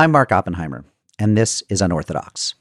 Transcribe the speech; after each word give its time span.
I'm 0.00 0.12
Mark 0.12 0.32
Oppenheimer, 0.32 0.86
and 1.18 1.36
this 1.36 1.62
is 1.68 1.82
Unorthodox. 1.82 2.54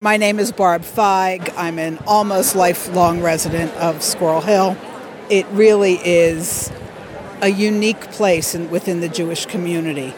My 0.00 0.16
name 0.16 0.38
is 0.38 0.52
Barb 0.52 0.80
Feig. 0.80 1.52
I'm 1.54 1.78
an 1.78 1.98
almost 2.06 2.56
lifelong 2.56 3.20
resident 3.20 3.74
of 3.74 4.02
Squirrel 4.02 4.40
Hill. 4.40 4.74
It 5.28 5.44
really 5.48 5.96
is 6.02 6.72
a 7.42 7.48
unique 7.48 8.10
place 8.12 8.54
in, 8.54 8.70
within 8.70 9.00
the 9.00 9.08
Jewish 9.10 9.44
community. 9.44 10.14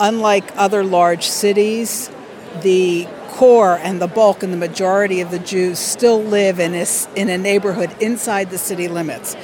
Unlike 0.00 0.54
other 0.54 0.84
large 0.84 1.26
cities, 1.26 2.10
the 2.60 3.08
core 3.28 3.78
and 3.78 4.02
the 4.02 4.06
bulk 4.06 4.42
and 4.42 4.52
the 4.52 4.58
majority 4.58 5.22
of 5.22 5.30
the 5.30 5.38
Jews 5.38 5.78
still 5.78 6.22
live 6.22 6.60
in 6.60 6.74
a, 6.74 6.84
in 7.16 7.30
a 7.30 7.38
neighborhood 7.38 7.90
inside 8.02 8.50
the 8.50 8.58
city 8.58 8.86
limits. 8.86 9.34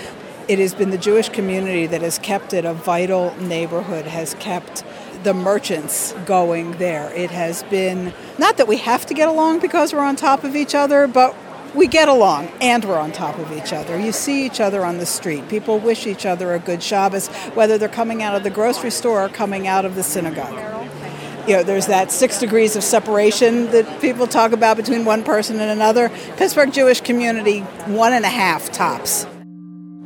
It 0.48 0.58
has 0.58 0.74
been 0.74 0.90
the 0.90 0.98
Jewish 0.98 1.30
community 1.30 1.86
that 1.86 2.02
has 2.02 2.18
kept 2.18 2.52
it 2.52 2.66
a 2.66 2.74
vital 2.74 3.34
neighborhood, 3.36 4.04
has 4.04 4.34
kept 4.34 4.84
the 5.22 5.34
merchants 5.34 6.12
going 6.26 6.72
there. 6.72 7.12
It 7.14 7.30
has 7.30 7.62
been 7.64 8.12
not 8.38 8.56
that 8.56 8.68
we 8.68 8.78
have 8.78 9.06
to 9.06 9.14
get 9.14 9.28
along 9.28 9.60
because 9.60 9.92
we're 9.92 10.00
on 10.00 10.16
top 10.16 10.44
of 10.44 10.56
each 10.56 10.74
other, 10.74 11.06
but 11.06 11.36
we 11.74 11.86
get 11.86 12.08
along 12.08 12.48
and 12.60 12.84
we're 12.84 12.98
on 12.98 13.12
top 13.12 13.38
of 13.38 13.52
each 13.52 13.72
other. 13.72 13.98
You 13.98 14.12
see 14.12 14.44
each 14.44 14.60
other 14.60 14.84
on 14.84 14.98
the 14.98 15.06
street. 15.06 15.48
People 15.48 15.78
wish 15.78 16.06
each 16.06 16.26
other 16.26 16.54
a 16.54 16.58
good 16.58 16.82
Shabbos, 16.82 17.28
whether 17.54 17.78
they're 17.78 17.88
coming 17.88 18.22
out 18.22 18.34
of 18.34 18.42
the 18.42 18.50
grocery 18.50 18.90
store 18.90 19.24
or 19.24 19.28
coming 19.28 19.66
out 19.66 19.84
of 19.84 19.94
the 19.94 20.02
synagogue. 20.02 20.58
You 21.48 21.56
know, 21.56 21.62
there's 21.62 21.86
that 21.86 22.12
six 22.12 22.38
degrees 22.38 22.76
of 22.76 22.84
separation 22.84 23.70
that 23.70 24.00
people 24.00 24.26
talk 24.26 24.52
about 24.52 24.76
between 24.76 25.04
one 25.04 25.24
person 25.24 25.58
and 25.58 25.70
another. 25.70 26.10
Pittsburgh 26.36 26.72
Jewish 26.72 27.00
community, 27.00 27.60
one 27.60 28.12
and 28.12 28.24
a 28.24 28.28
half 28.28 28.70
tops. 28.70 29.26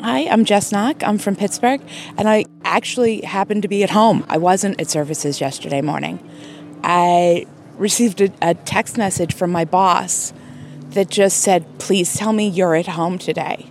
Hi, 0.05 0.27
I'm 0.27 0.45
Jess 0.45 0.71
Knock. 0.71 1.03
I'm 1.03 1.17
from 1.17 1.35
Pittsburgh, 1.35 1.81
and 2.19 2.29
I 2.29 2.45
actually 2.63 3.23
happened 3.23 3.63
to 3.63 3.69
be 3.69 3.83
at 3.83 3.89
home. 3.89 4.23
I 4.29 4.37
wasn't 4.37 4.79
at 4.79 4.91
services 4.91 5.41
yesterday 5.41 5.81
morning. 5.81 6.23
I 6.83 7.47
received 7.79 8.21
a, 8.21 8.31
a 8.43 8.53
text 8.53 8.99
message 8.99 9.33
from 9.33 9.51
my 9.51 9.65
boss 9.65 10.35
that 10.91 11.09
just 11.09 11.39
said, 11.39 11.79
Please 11.79 12.13
tell 12.13 12.35
me 12.35 12.47
you're 12.47 12.75
at 12.75 12.87
home 12.87 13.17
today. 13.17 13.71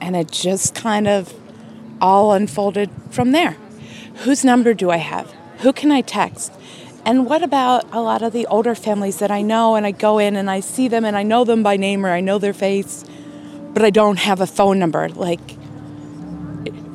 And 0.00 0.14
it 0.14 0.30
just 0.30 0.76
kind 0.76 1.08
of 1.08 1.34
all 2.00 2.34
unfolded 2.34 2.90
from 3.10 3.32
there. 3.32 3.56
Whose 4.18 4.44
number 4.44 4.74
do 4.74 4.90
I 4.90 4.98
have? 4.98 5.28
Who 5.62 5.72
can 5.72 5.90
I 5.90 6.02
text? 6.02 6.52
And 7.04 7.26
what 7.26 7.42
about 7.42 7.92
a 7.92 8.00
lot 8.00 8.22
of 8.22 8.32
the 8.32 8.46
older 8.46 8.76
families 8.76 9.18
that 9.18 9.32
I 9.32 9.42
know 9.42 9.74
and 9.74 9.86
I 9.86 9.90
go 9.90 10.20
in 10.20 10.36
and 10.36 10.48
I 10.48 10.60
see 10.60 10.86
them 10.86 11.04
and 11.04 11.16
I 11.16 11.24
know 11.24 11.42
them 11.42 11.64
by 11.64 11.76
name 11.76 12.06
or 12.06 12.10
I 12.10 12.20
know 12.20 12.38
their 12.38 12.54
face, 12.54 13.04
but 13.72 13.84
I 13.84 13.90
don't 13.90 14.18
have 14.18 14.40
a 14.40 14.46
phone 14.46 14.78
number? 14.78 15.08
Like, 15.08 15.40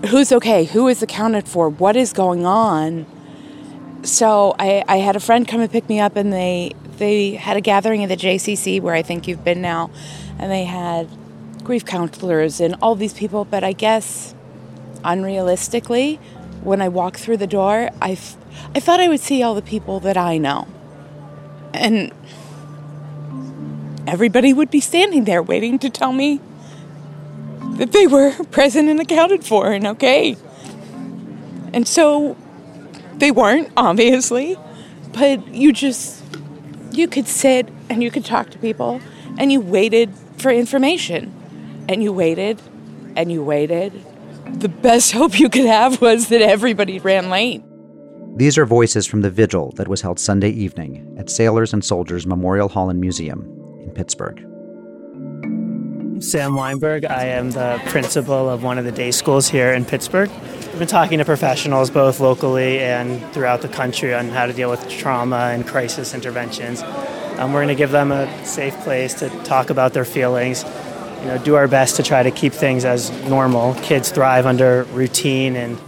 who's 0.07 0.31
okay? 0.31 0.65
Who 0.65 0.87
is 0.87 1.01
accounted 1.01 1.47
for? 1.47 1.69
What 1.69 1.95
is 1.95 2.13
going 2.13 2.45
on? 2.45 3.05
So 4.03 4.55
I, 4.59 4.83
I 4.87 4.97
had 4.97 5.15
a 5.15 5.19
friend 5.19 5.47
come 5.47 5.59
and 5.59 5.71
pick 5.71 5.89
me 5.89 5.99
up 5.99 6.15
and 6.15 6.31
they 6.31 6.73
they 6.97 7.31
had 7.31 7.57
a 7.57 7.61
gathering 7.61 8.03
at 8.03 8.09
the 8.09 8.17
JCC 8.17 8.81
where 8.81 8.95
I 8.95 9.01
think 9.01 9.27
you've 9.27 9.43
been 9.43 9.61
now, 9.61 9.91
and 10.39 10.51
they 10.51 10.63
had 10.63 11.07
grief 11.63 11.85
counselors 11.85 12.59
and 12.59 12.75
all 12.81 12.95
these 12.95 13.13
people. 13.13 13.45
But 13.45 13.63
I 13.63 13.73
guess 13.73 14.33
unrealistically, 15.03 16.19
when 16.63 16.81
I 16.81 16.89
walked 16.89 17.19
through 17.19 17.37
the 17.37 17.47
door, 17.47 17.89
I, 18.01 18.11
f- 18.11 18.37
I 18.73 18.79
thought 18.79 18.99
I 18.99 19.07
would 19.07 19.19
see 19.19 19.43
all 19.43 19.53
the 19.53 19.61
people 19.61 19.99
that 20.01 20.17
I 20.17 20.37
know. 20.37 20.67
And 21.73 22.11
everybody 24.07 24.53
would 24.53 24.71
be 24.71 24.79
standing 24.79 25.25
there 25.25 25.43
waiting 25.43 25.77
to 25.79 25.89
tell 25.89 26.13
me 26.13 26.39
that 27.77 27.91
they 27.91 28.07
were 28.07 28.31
present 28.51 28.89
and 28.89 28.99
accounted 28.99 29.43
for 29.43 29.71
and 29.71 29.87
okay. 29.87 30.35
And 31.73 31.87
so 31.87 32.35
they 33.15 33.31
weren't, 33.31 33.71
obviously, 33.77 34.57
but 35.13 35.47
you 35.47 35.73
just 35.73 36.23
you 36.91 37.07
could 37.07 37.27
sit 37.27 37.69
and 37.89 38.01
you 38.01 38.11
could 38.11 38.25
talk 38.25 38.49
to 38.49 38.57
people 38.57 39.01
and 39.37 39.51
you 39.51 39.61
waited 39.61 40.13
for 40.37 40.51
information 40.51 41.33
and 41.87 42.01
you 42.01 42.11
waited 42.11 42.61
and 43.15 43.31
you 43.31 43.43
waited. 43.43 43.93
The 44.45 44.69
best 44.69 45.11
hope 45.13 45.39
you 45.39 45.49
could 45.49 45.65
have 45.65 46.01
was 46.01 46.29
that 46.29 46.41
everybody 46.41 46.99
ran 46.99 47.29
late. 47.29 47.63
These 48.35 48.57
are 48.57 48.65
voices 48.65 49.07
from 49.07 49.21
the 49.21 49.31
vigil 49.31 49.71
that 49.77 49.87
was 49.87 50.01
held 50.01 50.19
Sunday 50.19 50.51
evening 50.51 51.15
at 51.17 51.29
Sailors 51.29 51.73
and 51.73 51.83
Soldiers 51.83 52.27
Memorial 52.27 52.69
Hall 52.69 52.89
and 52.89 52.99
Museum 52.99 53.41
in 53.81 53.91
Pittsburgh. 53.91 54.45
Sam 56.21 56.55
Weinberg. 56.55 57.05
I 57.05 57.25
am 57.25 57.51
the 57.51 57.81
principal 57.87 58.49
of 58.49 58.63
one 58.63 58.77
of 58.77 58.85
the 58.85 58.91
day 58.91 59.11
schools 59.11 59.47
here 59.47 59.73
in 59.73 59.85
Pittsburgh. 59.85 60.29
I've 60.29 60.79
been 60.79 60.87
talking 60.87 61.19
to 61.19 61.25
professionals 61.25 61.89
both 61.89 62.19
locally 62.19 62.79
and 62.79 63.23
throughout 63.33 63.61
the 63.61 63.67
country 63.67 64.13
on 64.13 64.29
how 64.29 64.45
to 64.45 64.53
deal 64.53 64.69
with 64.69 64.87
trauma 64.89 65.51
and 65.53 65.67
crisis 65.67 66.13
interventions. 66.13 66.81
Um, 67.37 67.53
we're 67.53 67.59
going 67.59 67.67
to 67.69 67.75
give 67.75 67.91
them 67.91 68.11
a 68.11 68.45
safe 68.45 68.75
place 68.79 69.13
to 69.15 69.29
talk 69.43 69.69
about 69.69 69.93
their 69.93 70.05
feelings, 70.05 70.63
you 71.19 71.27
know, 71.27 71.41
do 71.43 71.55
our 71.55 71.67
best 71.67 71.97
to 71.97 72.03
try 72.03 72.23
to 72.23 72.31
keep 72.31 72.53
things 72.53 72.83
as 72.83 73.11
normal. 73.27 73.75
Kids 73.75 74.09
thrive 74.09 74.45
under 74.45 74.83
routine 74.85 75.55
and 75.55 75.79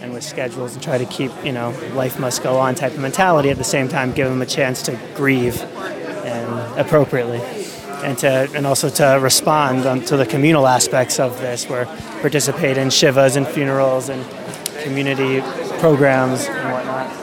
and 0.00 0.12
with 0.12 0.24
schedules 0.24 0.74
and 0.74 0.82
try 0.82 0.98
to 0.98 1.04
keep, 1.04 1.30
you 1.44 1.52
know, 1.52 1.70
life 1.94 2.18
must 2.18 2.42
go 2.42 2.58
on 2.58 2.74
type 2.74 2.92
of 2.92 2.98
mentality 2.98 3.50
at 3.50 3.56
the 3.56 3.64
same 3.64 3.88
time 3.88 4.12
give 4.12 4.28
them 4.28 4.42
a 4.42 4.46
chance 4.46 4.82
to 4.82 4.98
grieve 5.14 5.62
and 5.62 6.78
appropriately 6.78 7.61
and 8.02 8.18
to 8.18 8.50
and 8.54 8.66
also 8.66 8.88
to 8.88 9.18
respond 9.20 9.86
um, 9.86 10.02
to 10.02 10.16
the 10.16 10.26
communal 10.26 10.66
aspects 10.66 11.20
of 11.20 11.38
this, 11.40 11.68
where 11.68 11.86
participate 12.20 12.76
in 12.76 12.88
shivas 12.88 13.36
and 13.36 13.46
funerals 13.46 14.08
and 14.08 14.24
community 14.82 15.40
programs 15.78 16.46
and 16.46 16.72
whatnot. 16.72 17.18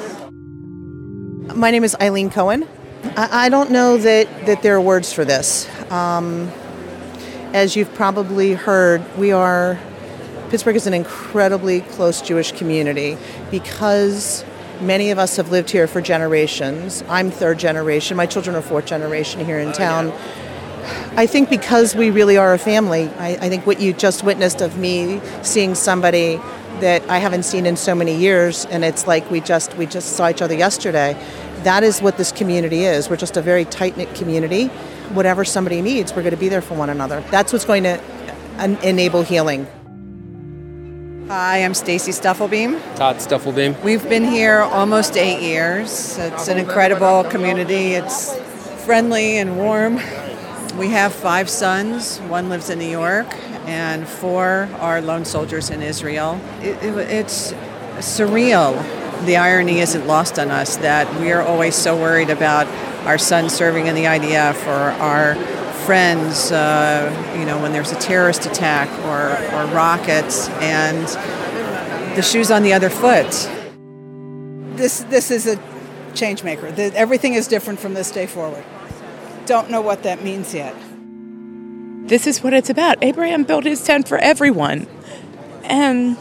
My 1.55 1.71
name 1.71 1.83
is 1.83 1.95
Eileen 2.01 2.29
Cohen. 2.29 2.67
I, 3.03 3.45
I 3.45 3.49
don't 3.49 3.71
know 3.71 3.97
that 3.97 4.45
that 4.45 4.61
there 4.61 4.75
are 4.75 4.81
words 4.81 5.11
for 5.13 5.25
this. 5.25 5.67
Um, 5.91 6.51
as 7.53 7.75
you've 7.75 7.93
probably 7.95 8.53
heard, 8.53 9.03
we 9.17 9.31
are 9.31 9.79
Pittsburgh 10.49 10.75
is 10.75 10.87
an 10.87 10.93
incredibly 10.95 11.81
close 11.81 12.21
Jewish 12.21 12.51
community 12.53 13.17
because 13.51 14.43
many 14.81 15.11
of 15.11 15.19
us 15.19 15.35
have 15.35 15.51
lived 15.51 15.69
here 15.69 15.85
for 15.87 16.01
generations. 16.01 17.03
I'm 17.07 17.29
third 17.29 17.59
generation. 17.59 18.17
My 18.17 18.25
children 18.25 18.55
are 18.55 18.61
fourth 18.61 18.85
generation 18.85 19.45
here 19.45 19.59
in 19.59 19.73
town. 19.73 20.11
I 21.15 21.25
think 21.25 21.49
because 21.49 21.95
we 21.95 22.09
really 22.11 22.37
are 22.37 22.53
a 22.53 22.57
family, 22.57 23.09
I, 23.19 23.37
I, 23.41 23.49
think 23.49 23.65
what 23.65 23.81
you 23.81 23.93
just 23.93 24.23
witnessed 24.23 24.61
of 24.61 24.77
me 24.77 25.21
seeing 25.41 25.75
somebody 25.75 26.39
that 26.79 27.07
I 27.09 27.17
haven't 27.17 27.43
seen 27.43 27.65
in 27.65 27.75
so 27.75 27.93
many 27.93 28.15
years, 28.15 28.65
and 28.65 28.85
it's 28.85 29.05
like 29.07 29.29
we 29.29 29.41
just 29.41 29.75
we 29.75 29.85
just 29.85 30.13
saw 30.13 30.29
each 30.29 30.41
other 30.41 30.55
yesterday. 30.55 31.17
That 31.63 31.83
is 31.83 32.01
what 32.01 32.17
this 32.17 32.31
community 32.31 32.85
is. 32.85 33.09
We're 33.09 33.17
just 33.17 33.35
a 33.35 33.41
very 33.41 33.65
tight 33.65 33.97
knit 33.97 34.13
community. 34.15 34.67
Whatever 35.13 35.43
somebody 35.43 35.81
needs, 35.81 36.13
we're 36.13 36.21
going 36.21 36.35
to 36.35 36.39
be 36.39 36.49
there 36.49 36.61
for 36.61 36.75
one 36.75 36.89
another. 36.89 37.21
That's 37.31 37.51
what's 37.51 37.65
going 37.65 37.83
to 37.83 38.01
uh, 38.57 38.75
enable 38.83 39.23
healing. 39.23 39.67
Hi, 41.27 41.63
I'm 41.63 41.73
Stacy 41.73 42.11
Stuffelbeam. 42.11 42.79
Todd 42.95 43.17
Stuffelbeam. 43.17 43.79
We've 43.83 44.07
been 44.07 44.23
here 44.23 44.61
almost 44.61 45.17
eight 45.17 45.41
years. 45.41 46.17
It's 46.17 46.47
an 46.47 46.57
incredible 46.57 47.23
community. 47.25 47.93
It's 47.93 48.35
friendly 48.85 49.37
and 49.37 49.57
warm. 49.57 49.99
We 50.79 50.91
have 50.91 51.13
five 51.13 51.49
sons. 51.49 52.19
One 52.19 52.47
lives 52.47 52.69
in 52.69 52.79
New 52.79 52.89
York, 52.89 53.27
and 53.67 54.07
four 54.07 54.69
are 54.79 55.01
lone 55.01 55.25
soldiers 55.25 55.71
in 55.71 55.81
Israel. 55.81 56.39
It, 56.61 56.81
it, 56.81 56.97
it's 57.11 57.51
surreal. 57.97 58.81
The 59.25 59.35
irony 59.35 59.81
isn't 59.81 60.07
lost 60.07 60.39
on 60.39 60.49
us 60.51 60.77
that 60.77 61.13
we 61.19 61.33
are 61.33 61.41
always 61.41 61.75
so 61.75 61.97
worried 61.97 62.29
about 62.29 62.65
our 63.05 63.17
sons 63.17 63.51
serving 63.51 63.87
in 63.87 63.95
the 63.95 64.05
IDF 64.05 64.65
or 64.67 64.91
our 65.01 65.35
friends, 65.85 66.49
uh, 66.53 67.35
you 67.37 67.43
know, 67.43 67.61
when 67.61 67.73
there's 67.73 67.91
a 67.91 67.99
terrorist 67.99 68.45
attack 68.45 68.87
or, 69.03 69.31
or 69.57 69.65
rockets, 69.75 70.47
and 70.61 71.05
the 72.15 72.21
shoe's 72.21 72.51
on 72.51 72.63
the 72.63 72.71
other 72.71 72.89
foot. 72.89 73.29
This, 74.77 75.01
this 75.09 75.29
is 75.29 75.45
a 75.45 75.61
change 76.15 76.45
maker. 76.45 76.67
Everything 76.95 77.33
is 77.33 77.49
different 77.49 77.81
from 77.81 77.95
this 77.95 78.11
day 78.11 78.27
forward 78.27 78.63
don't 79.49 79.71
know 79.71 79.81
what 79.81 80.03
that 80.03 80.23
means 80.23 80.53
yet. 80.53 80.75
This 82.07 82.27
is 82.27 82.43
what 82.43 82.53
it's 82.53 82.69
about. 82.69 83.03
Abraham 83.03 83.43
built 83.43 83.65
his 83.65 83.83
tent 83.83 84.07
for 84.07 84.19
everyone. 84.19 84.85
And 85.63 86.15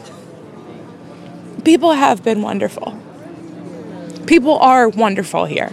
people 1.63 1.93
have 1.93 2.23
been 2.23 2.41
wonderful. 2.41 2.99
People 4.25 4.57
are 4.57 4.89
wonderful 4.89 5.45
here. 5.45 5.69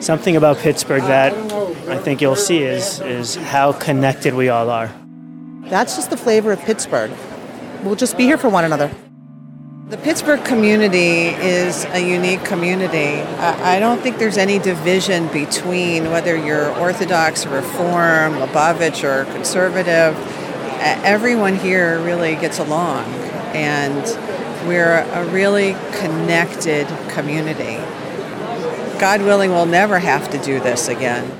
Something 0.00 0.36
about 0.36 0.58
Pittsburgh 0.58 1.02
that 1.04 1.32
I 1.88 1.96
think 1.96 2.20
you'll 2.20 2.36
see 2.36 2.62
is 2.62 3.00
is 3.00 3.36
how 3.36 3.72
connected 3.72 4.34
we 4.34 4.50
all 4.50 4.68
are. 4.68 4.92
That's 5.70 5.96
just 5.96 6.10
the 6.10 6.18
flavor 6.18 6.52
of 6.52 6.60
Pittsburgh. 6.60 7.10
We'll 7.82 7.96
just 7.96 8.18
be 8.18 8.24
here 8.24 8.36
for 8.36 8.50
one 8.50 8.66
another. 8.66 8.90
The 9.88 9.98
Pittsburgh 9.98 10.42
community 10.44 11.26
is 11.26 11.84
a 11.90 12.00
unique 12.00 12.42
community. 12.42 13.20
I 13.20 13.78
don't 13.78 14.00
think 14.00 14.16
there's 14.16 14.38
any 14.38 14.58
division 14.58 15.28
between 15.28 16.10
whether 16.10 16.36
you're 16.36 16.70
Orthodox 16.78 17.44
or 17.44 17.50
Reform, 17.50 18.34
Lubavitch 18.34 19.04
or 19.04 19.30
conservative. 19.32 20.16
Everyone 21.04 21.54
here 21.54 22.00
really 22.00 22.34
gets 22.36 22.58
along. 22.58 23.04
And 23.54 24.04
We're 24.66 25.00
a 25.00 25.26
really 25.26 25.76
connected 25.98 26.86
community. 27.10 27.76
God 28.98 29.20
willing, 29.20 29.50
we'll 29.50 29.66
never 29.66 29.98
have 29.98 30.30
to 30.30 30.38
do 30.38 30.58
this 30.58 30.88
again. 30.88 31.30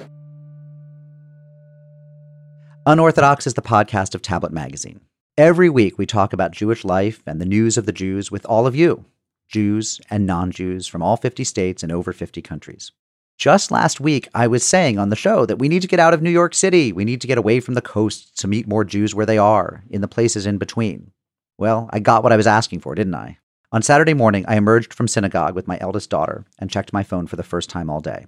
Unorthodox 2.84 3.46
is 3.46 3.54
the 3.54 3.62
podcast 3.62 4.14
of 4.14 4.20
Tablet 4.20 4.52
Magazine. 4.52 5.00
Every 5.36 5.68
week, 5.68 5.98
we 5.98 6.06
talk 6.06 6.32
about 6.32 6.52
Jewish 6.52 6.84
life 6.84 7.20
and 7.26 7.40
the 7.40 7.44
news 7.44 7.76
of 7.76 7.86
the 7.86 7.92
Jews 7.92 8.30
with 8.30 8.46
all 8.46 8.68
of 8.68 8.76
you, 8.76 9.04
Jews 9.48 10.00
and 10.08 10.26
non 10.26 10.52
Jews 10.52 10.86
from 10.86 11.02
all 11.02 11.16
50 11.16 11.42
states 11.42 11.82
and 11.82 11.90
over 11.90 12.12
50 12.12 12.40
countries. 12.40 12.92
Just 13.36 13.72
last 13.72 13.98
week, 13.98 14.28
I 14.32 14.46
was 14.46 14.62
saying 14.64 14.96
on 14.96 15.08
the 15.08 15.16
show 15.16 15.44
that 15.44 15.58
we 15.58 15.68
need 15.68 15.82
to 15.82 15.88
get 15.88 15.98
out 15.98 16.14
of 16.14 16.22
New 16.22 16.30
York 16.30 16.54
City. 16.54 16.92
We 16.92 17.04
need 17.04 17.20
to 17.20 17.26
get 17.26 17.36
away 17.36 17.58
from 17.58 17.74
the 17.74 17.82
coast 17.82 18.38
to 18.38 18.46
meet 18.46 18.68
more 18.68 18.84
Jews 18.84 19.12
where 19.12 19.26
they 19.26 19.36
are, 19.36 19.82
in 19.90 20.02
the 20.02 20.06
places 20.06 20.46
in 20.46 20.56
between. 20.56 21.10
Well, 21.58 21.90
I 21.92 21.98
got 21.98 22.22
what 22.22 22.32
I 22.32 22.36
was 22.36 22.46
asking 22.46 22.78
for, 22.78 22.94
didn't 22.94 23.16
I? 23.16 23.38
On 23.72 23.82
Saturday 23.82 24.14
morning, 24.14 24.44
I 24.46 24.54
emerged 24.54 24.94
from 24.94 25.08
synagogue 25.08 25.56
with 25.56 25.66
my 25.66 25.78
eldest 25.80 26.10
daughter 26.10 26.44
and 26.60 26.70
checked 26.70 26.92
my 26.92 27.02
phone 27.02 27.26
for 27.26 27.34
the 27.34 27.42
first 27.42 27.68
time 27.68 27.90
all 27.90 28.00
day. 28.00 28.26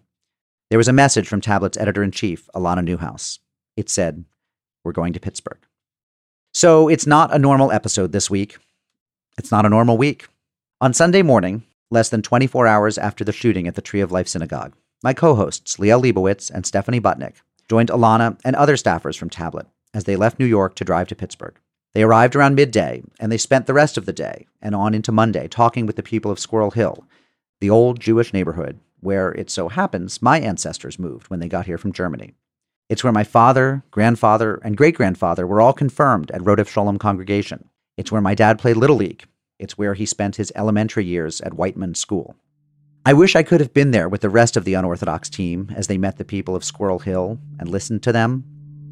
There 0.71 0.79
was 0.79 0.89
a 0.89 0.93
message 0.93 1.29
from 1.29 1.41
Tablet's 1.41 1.79
editor 1.79 2.03
in 2.03 2.11
chief, 2.11 2.49
Alana 2.53 2.83
Newhouse. 2.83 3.39
It 3.77 3.89
said, 3.89 4.25
We're 4.83 4.91
going 4.91 5.13
to 5.13 5.21
Pittsburgh. 5.21 5.66
So 6.57 6.89
it's 6.89 7.07
not 7.07 7.35
a 7.35 7.39
normal 7.39 7.71
episode 7.71 8.13
this 8.13 8.31
week. 8.31 8.57
It's 9.37 9.51
not 9.51 9.67
a 9.67 9.69
normal 9.69 9.99
week. 9.99 10.27
On 10.81 10.95
Sunday 10.95 11.21
morning, 11.21 11.65
less 11.91 12.09
than 12.09 12.23
24 12.23 12.67
hours 12.67 12.97
after 12.97 13.25
the 13.25 13.33
shooting 13.33 13.69
at 13.69 13.75
the 13.75 13.83
Tree 13.83 14.01
of 14.01 14.11
Life 14.11 14.27
Synagogue, 14.27 14.73
my 15.03 15.13
co 15.13 15.35
hosts, 15.35 15.77
Liel 15.77 16.01
Leibovitz 16.01 16.51
and 16.51 16.65
Stephanie 16.65 16.99
Butnick, 16.99 17.35
joined 17.69 17.91
Alana 17.91 18.41
and 18.43 18.57
other 18.57 18.77
staffers 18.77 19.19
from 19.19 19.29
Tablet 19.29 19.67
as 19.93 20.05
they 20.05 20.17
left 20.17 20.39
New 20.39 20.47
York 20.47 20.75
to 20.77 20.85
drive 20.85 21.09
to 21.09 21.15
Pittsburgh. 21.15 21.61
They 21.93 22.03
arrived 22.03 22.35
around 22.35 22.55
midday, 22.55 23.03
and 23.21 23.31
they 23.31 23.37
spent 23.37 23.67
the 23.67 23.75
rest 23.75 23.99
of 23.99 24.07
the 24.07 24.15
day 24.15 24.47
and 24.63 24.75
on 24.75 24.95
into 24.95 25.13
Monday 25.13 25.49
talking 25.49 25.85
with 25.85 25.97
the 25.97 26.03
people 26.03 26.31
of 26.31 26.39
Squirrel 26.39 26.71
Hill, 26.71 27.05
the 27.61 27.69
old 27.69 28.01
Jewish 28.01 28.33
neighborhood 28.33 28.81
where 29.01 29.31
it 29.33 29.51
so 29.51 29.69
happens 29.69 30.23
my 30.23 30.41
ancestors 30.41 30.99
moved 30.99 31.29
when 31.29 31.39
they 31.39 31.49
got 31.49 31.67
here 31.67 31.77
from 31.77 31.93
Germany. 31.93 32.33
It's 32.89 33.03
where 33.03 33.13
my 33.13 33.25
father, 33.25 33.83
grandfather, 33.91 34.61
and 34.63 34.77
great 34.77 34.95
grandfather 34.95 35.45
were 35.45 35.61
all 35.61 35.73
confirmed 35.73 36.31
at 36.31 36.41
Rodef 36.41 36.69
Shalom 36.69 36.99
congregation. 36.99 37.69
It's 37.97 38.13
where 38.13 38.21
my 38.21 38.37
dad 38.37 38.61
played 38.61 38.77
Little 38.77 38.95
League. 38.95 39.25
It's 39.59 39.77
where 39.77 39.95
he 39.95 40.07
spent 40.07 40.37
his 40.37 40.53
elementary 40.55 41.05
years 41.05 41.41
at 41.41 41.55
Wightman 41.55 41.97
School. 41.97 42.37
I 43.05 43.13
wish 43.13 43.35
I 43.35 43.43
could 43.43 43.59
have 43.59 43.75
been 43.75 43.91
there 43.91 44.09
with 44.09 44.21
the 44.21 44.31
rest 44.31 44.57
of 44.57 44.65
the 44.65 44.75
unorthodox 44.75 45.29
team 45.29 45.73
as 45.75 45.89
they 45.89 45.99
met 45.99 46.17
the 46.17 46.25
people 46.25 46.55
of 46.55 46.63
Squirrel 46.63 47.01
Hill 47.01 47.41
and 47.59 47.69
listened 47.69 48.05
to 48.05 48.13
them. 48.13 48.45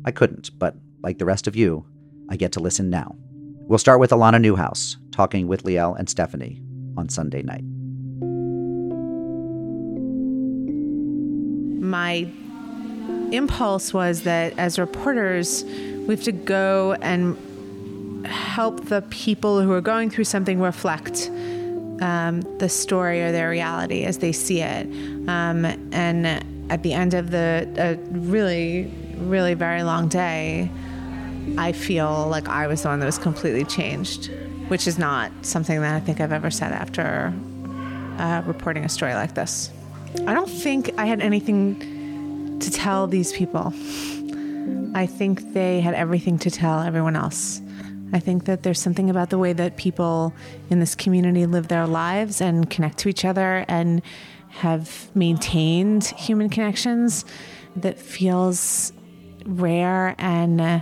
I 0.04 0.10
couldn't, 0.10 0.58
but 0.58 0.74
like 1.00 1.18
the 1.18 1.24
rest 1.24 1.46
of 1.46 1.54
you, 1.54 1.86
I 2.28 2.34
get 2.34 2.50
to 2.52 2.60
listen 2.60 2.90
now. 2.90 3.14
We'll 3.68 3.78
start 3.78 4.00
with 4.00 4.10
Alana 4.10 4.40
Newhouse 4.40 4.96
talking 5.12 5.46
with 5.46 5.62
Liel 5.62 5.96
and 5.96 6.10
Stephanie 6.10 6.60
on 6.96 7.08
Sunday 7.08 7.42
night. 7.42 7.62
My 11.80 12.28
impulse 13.36 13.92
was 13.92 14.22
that 14.22 14.58
as 14.58 14.78
reporters, 14.78 15.64
we 15.64 16.14
have 16.14 16.24
to 16.24 16.32
go 16.32 16.96
and 17.00 17.36
help 18.26 18.86
the 18.86 19.02
people 19.02 19.60
who 19.60 19.72
are 19.72 19.80
going 19.80 20.10
through 20.10 20.24
something 20.24 20.60
reflect 20.60 21.30
um, 22.00 22.42
the 22.58 22.68
story 22.68 23.22
or 23.22 23.32
their 23.32 23.50
reality 23.50 24.04
as 24.04 24.18
they 24.18 24.32
see 24.32 24.60
it. 24.60 24.86
Um, 25.28 25.64
and 25.92 26.26
at 26.70 26.82
the 26.82 26.92
end 26.92 27.14
of 27.14 27.30
the 27.30 27.98
really, 28.10 28.90
really 29.18 29.54
very 29.54 29.82
long 29.82 30.08
day, 30.08 30.70
I 31.58 31.72
feel 31.72 32.26
like 32.28 32.48
I 32.48 32.66
was 32.66 32.82
the 32.82 32.88
one 32.88 33.00
that 33.00 33.06
was 33.06 33.18
completely 33.18 33.64
changed, 33.64 34.30
which 34.68 34.86
is 34.86 34.98
not 34.98 35.30
something 35.42 35.80
that 35.80 35.94
I 35.94 36.00
think 36.00 36.20
I've 36.20 36.32
ever 36.32 36.50
said 36.50 36.72
after 36.72 37.32
uh, 38.18 38.42
reporting 38.46 38.84
a 38.84 38.88
story 38.88 39.14
like 39.14 39.34
this. 39.34 39.70
I 40.26 40.32
don't 40.32 40.48
think 40.48 40.92
I 40.96 41.06
had 41.06 41.20
anything 41.20 41.93
to 42.60 42.70
tell 42.70 43.06
these 43.06 43.32
people. 43.32 43.72
I 44.94 45.06
think 45.06 45.52
they 45.52 45.80
had 45.80 45.94
everything 45.94 46.38
to 46.38 46.50
tell 46.50 46.80
everyone 46.80 47.16
else. 47.16 47.60
I 48.12 48.20
think 48.20 48.44
that 48.44 48.62
there's 48.62 48.80
something 48.80 49.10
about 49.10 49.30
the 49.30 49.38
way 49.38 49.52
that 49.52 49.76
people 49.76 50.32
in 50.70 50.78
this 50.78 50.94
community 50.94 51.46
live 51.46 51.68
their 51.68 51.86
lives 51.86 52.40
and 52.40 52.70
connect 52.70 52.98
to 52.98 53.08
each 53.08 53.24
other 53.24 53.64
and 53.66 54.02
have 54.50 55.10
maintained 55.16 56.04
human 56.04 56.48
connections 56.48 57.24
that 57.74 57.98
feels 57.98 58.92
rare 59.44 60.14
and 60.18 60.60
uh, 60.60 60.80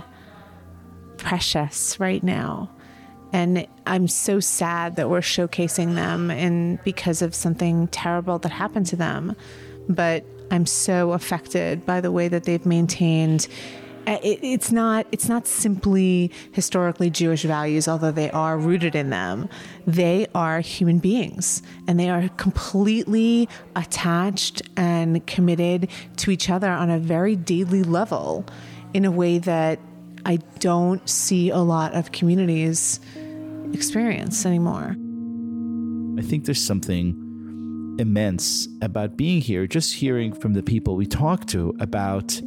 precious 1.17 1.99
right 1.99 2.21
now. 2.23 2.69
And 3.31 3.65
I'm 3.87 4.07
so 4.07 4.39
sad 4.39 4.95
that 4.97 5.09
we're 5.09 5.21
showcasing 5.21 5.95
them 5.95 6.29
and 6.29 6.81
because 6.83 7.23
of 7.23 7.33
something 7.33 7.87
terrible 7.87 8.37
that 8.39 8.51
happened 8.51 8.85
to 8.87 8.95
them. 8.95 9.35
But 9.89 10.23
I'm 10.51 10.65
so 10.65 11.13
affected 11.13 11.85
by 11.85 12.01
the 12.01 12.11
way 12.11 12.27
that 12.27 12.43
they've 12.43 12.65
maintained 12.65 13.47
uh, 14.05 14.17
it, 14.21 14.39
it's 14.41 14.71
not 14.71 15.07
it's 15.11 15.29
not 15.29 15.47
simply 15.47 16.31
historically 16.51 17.09
Jewish 17.09 17.43
values, 17.43 17.87
although 17.87 18.11
they 18.11 18.29
are 18.31 18.57
rooted 18.57 18.95
in 18.95 19.09
them. 19.09 19.47
They 19.87 20.27
are 20.35 20.59
human 20.59 20.99
beings, 20.99 21.61
and 21.87 21.99
they 21.99 22.09
are 22.09 22.27
completely 22.29 23.47
attached 23.75 24.61
and 24.75 25.25
committed 25.25 25.89
to 26.17 26.31
each 26.31 26.49
other 26.49 26.69
on 26.69 26.89
a 26.89 26.99
very 26.99 27.35
daily 27.35 27.83
level, 27.83 28.45
in 28.93 29.05
a 29.05 29.11
way 29.11 29.37
that 29.37 29.79
I 30.25 30.37
don't 30.59 31.07
see 31.09 31.49
a 31.49 31.59
lot 31.59 31.93
of 31.93 32.11
communities 32.11 32.99
experience 33.73 34.45
anymore. 34.45 34.97
I 36.19 36.21
think 36.21 36.45
there's 36.45 36.63
something 36.63 37.22
immense 37.99 38.67
about 38.81 39.17
being 39.17 39.41
here, 39.41 39.67
just 39.67 39.93
hearing 39.93 40.33
from 40.33 40.53
the 40.53 40.63
people 40.63 40.95
we 40.95 41.05
talk 41.05 41.45
to 41.47 41.75
about 41.79 42.41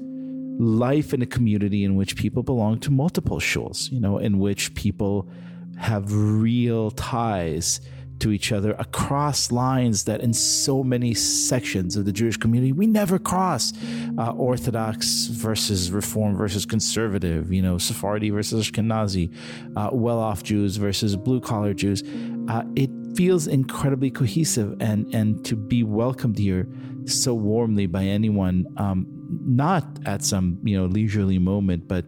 life 0.58 1.12
in 1.12 1.22
a 1.22 1.26
community 1.26 1.84
in 1.84 1.96
which 1.96 2.16
people 2.16 2.42
belong 2.42 2.78
to 2.80 2.90
multiple 2.90 3.38
shuls, 3.38 3.90
you 3.90 4.00
know, 4.00 4.18
in 4.18 4.38
which 4.38 4.74
people 4.74 5.28
have 5.76 6.12
real 6.12 6.90
ties 6.92 7.80
to 8.18 8.32
each 8.32 8.50
other 8.50 8.72
across 8.78 9.52
lines 9.52 10.04
that 10.04 10.22
in 10.22 10.32
so 10.32 10.82
many 10.82 11.12
sections 11.12 11.96
of 11.96 12.06
the 12.06 12.12
Jewish 12.12 12.38
community 12.38 12.72
we 12.72 12.86
never 12.86 13.18
cross. 13.18 13.74
Uh, 14.18 14.30
Orthodox 14.30 15.26
versus 15.26 15.90
Reform 15.90 16.36
versus 16.36 16.64
conservative, 16.64 17.52
you 17.52 17.60
know, 17.60 17.76
Sephardi 17.76 18.30
versus 18.30 18.70
Ashkenazi, 18.70 19.34
uh, 19.76 19.90
well 19.92 20.18
off 20.18 20.42
Jews 20.42 20.76
versus 20.76 21.14
blue 21.14 21.40
collar 21.40 21.74
Jews. 21.74 22.02
Uh, 22.48 22.62
it 22.74 22.90
feels 23.16 23.46
incredibly 23.46 24.10
cohesive 24.10 24.76
and, 24.80 25.12
and 25.14 25.44
to 25.44 25.56
be 25.56 25.82
welcomed 25.82 26.38
here 26.38 26.68
so 27.06 27.34
warmly 27.34 27.86
by 27.86 28.04
anyone 28.04 28.66
um, 28.76 29.06
not 29.28 29.86
at 30.06 30.24
some 30.24 30.58
you 30.62 30.78
know 30.78 30.86
leisurely 30.86 31.38
moment, 31.38 31.88
but 31.88 32.04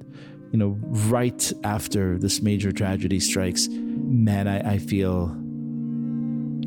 you 0.53 0.59
know 0.59 0.79
right 1.09 1.53
after 1.65 2.19
this 2.19 2.43
major 2.43 2.73
tragedy 2.73 3.21
strikes, 3.21 3.69
man, 3.71 4.49
I, 4.49 4.75
I 4.75 4.79
feel 4.79 5.37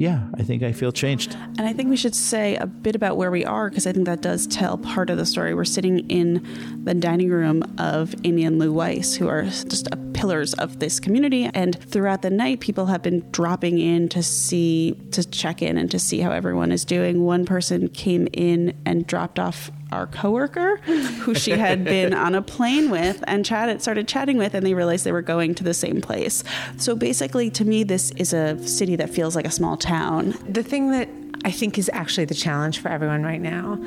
yeah, 0.01 0.23
I 0.33 0.41
think 0.41 0.63
I 0.63 0.71
feel 0.71 0.91
changed. 0.91 1.35
And 1.59 1.61
I 1.61 1.73
think 1.73 1.91
we 1.91 1.95
should 1.95 2.15
say 2.15 2.55
a 2.55 2.65
bit 2.65 2.95
about 2.95 3.17
where 3.17 3.29
we 3.29 3.45
are 3.45 3.69
because 3.69 3.85
I 3.85 3.93
think 3.93 4.07
that 4.07 4.21
does 4.21 4.47
tell 4.47 4.79
part 4.79 5.11
of 5.11 5.17
the 5.19 5.27
story. 5.27 5.53
We're 5.53 5.63
sitting 5.63 6.09
in 6.09 6.83
the 6.83 6.95
dining 6.95 7.29
room 7.29 7.61
of 7.77 8.15
Amy 8.23 8.43
and 8.43 8.57
Lou 8.57 8.73
Weiss, 8.73 9.13
who 9.13 9.27
are 9.27 9.43
just 9.43 9.89
pillars 10.13 10.55
of 10.55 10.79
this 10.79 10.99
community. 10.99 11.51
And 11.53 11.79
throughout 11.79 12.23
the 12.23 12.31
night, 12.31 12.61
people 12.61 12.87
have 12.87 13.03
been 13.03 13.29
dropping 13.29 13.77
in 13.77 14.09
to 14.09 14.23
see, 14.23 14.99
to 15.11 15.23
check 15.23 15.61
in 15.61 15.77
and 15.77 15.91
to 15.91 15.99
see 15.99 16.19
how 16.19 16.31
everyone 16.31 16.71
is 16.71 16.83
doing. 16.83 17.21
One 17.23 17.45
person 17.45 17.87
came 17.87 18.27
in 18.33 18.75
and 18.87 19.05
dropped 19.05 19.37
off 19.37 19.69
our 19.91 20.07
coworker 20.07 20.77
who 20.77 21.33
she 21.35 21.51
had 21.51 21.83
been 21.95 22.13
on 22.13 22.35
a 22.35 22.41
plane 22.41 22.89
with 22.89 23.23
and 23.27 23.45
chatted 23.45 23.81
started 23.81 24.07
chatting 24.07 24.37
with 24.37 24.53
and 24.53 24.65
they 24.65 24.73
realized 24.73 25.05
they 25.05 25.11
were 25.11 25.21
going 25.21 25.55
to 25.55 25.63
the 25.63 25.73
same 25.73 26.01
place. 26.01 26.43
So 26.77 26.95
basically 26.95 27.49
to 27.51 27.65
me 27.65 27.83
this 27.83 28.11
is 28.11 28.33
a 28.33 28.57
city 28.67 28.95
that 28.97 29.09
feels 29.09 29.35
like 29.35 29.45
a 29.45 29.51
small 29.51 29.77
town. 29.77 30.33
The 30.47 30.63
thing 30.63 30.91
that 30.91 31.09
I 31.43 31.51
think 31.51 31.77
is 31.77 31.89
actually 31.93 32.25
the 32.25 32.35
challenge 32.35 32.79
for 32.79 32.89
everyone 32.89 33.23
right 33.23 33.41
now. 33.41 33.79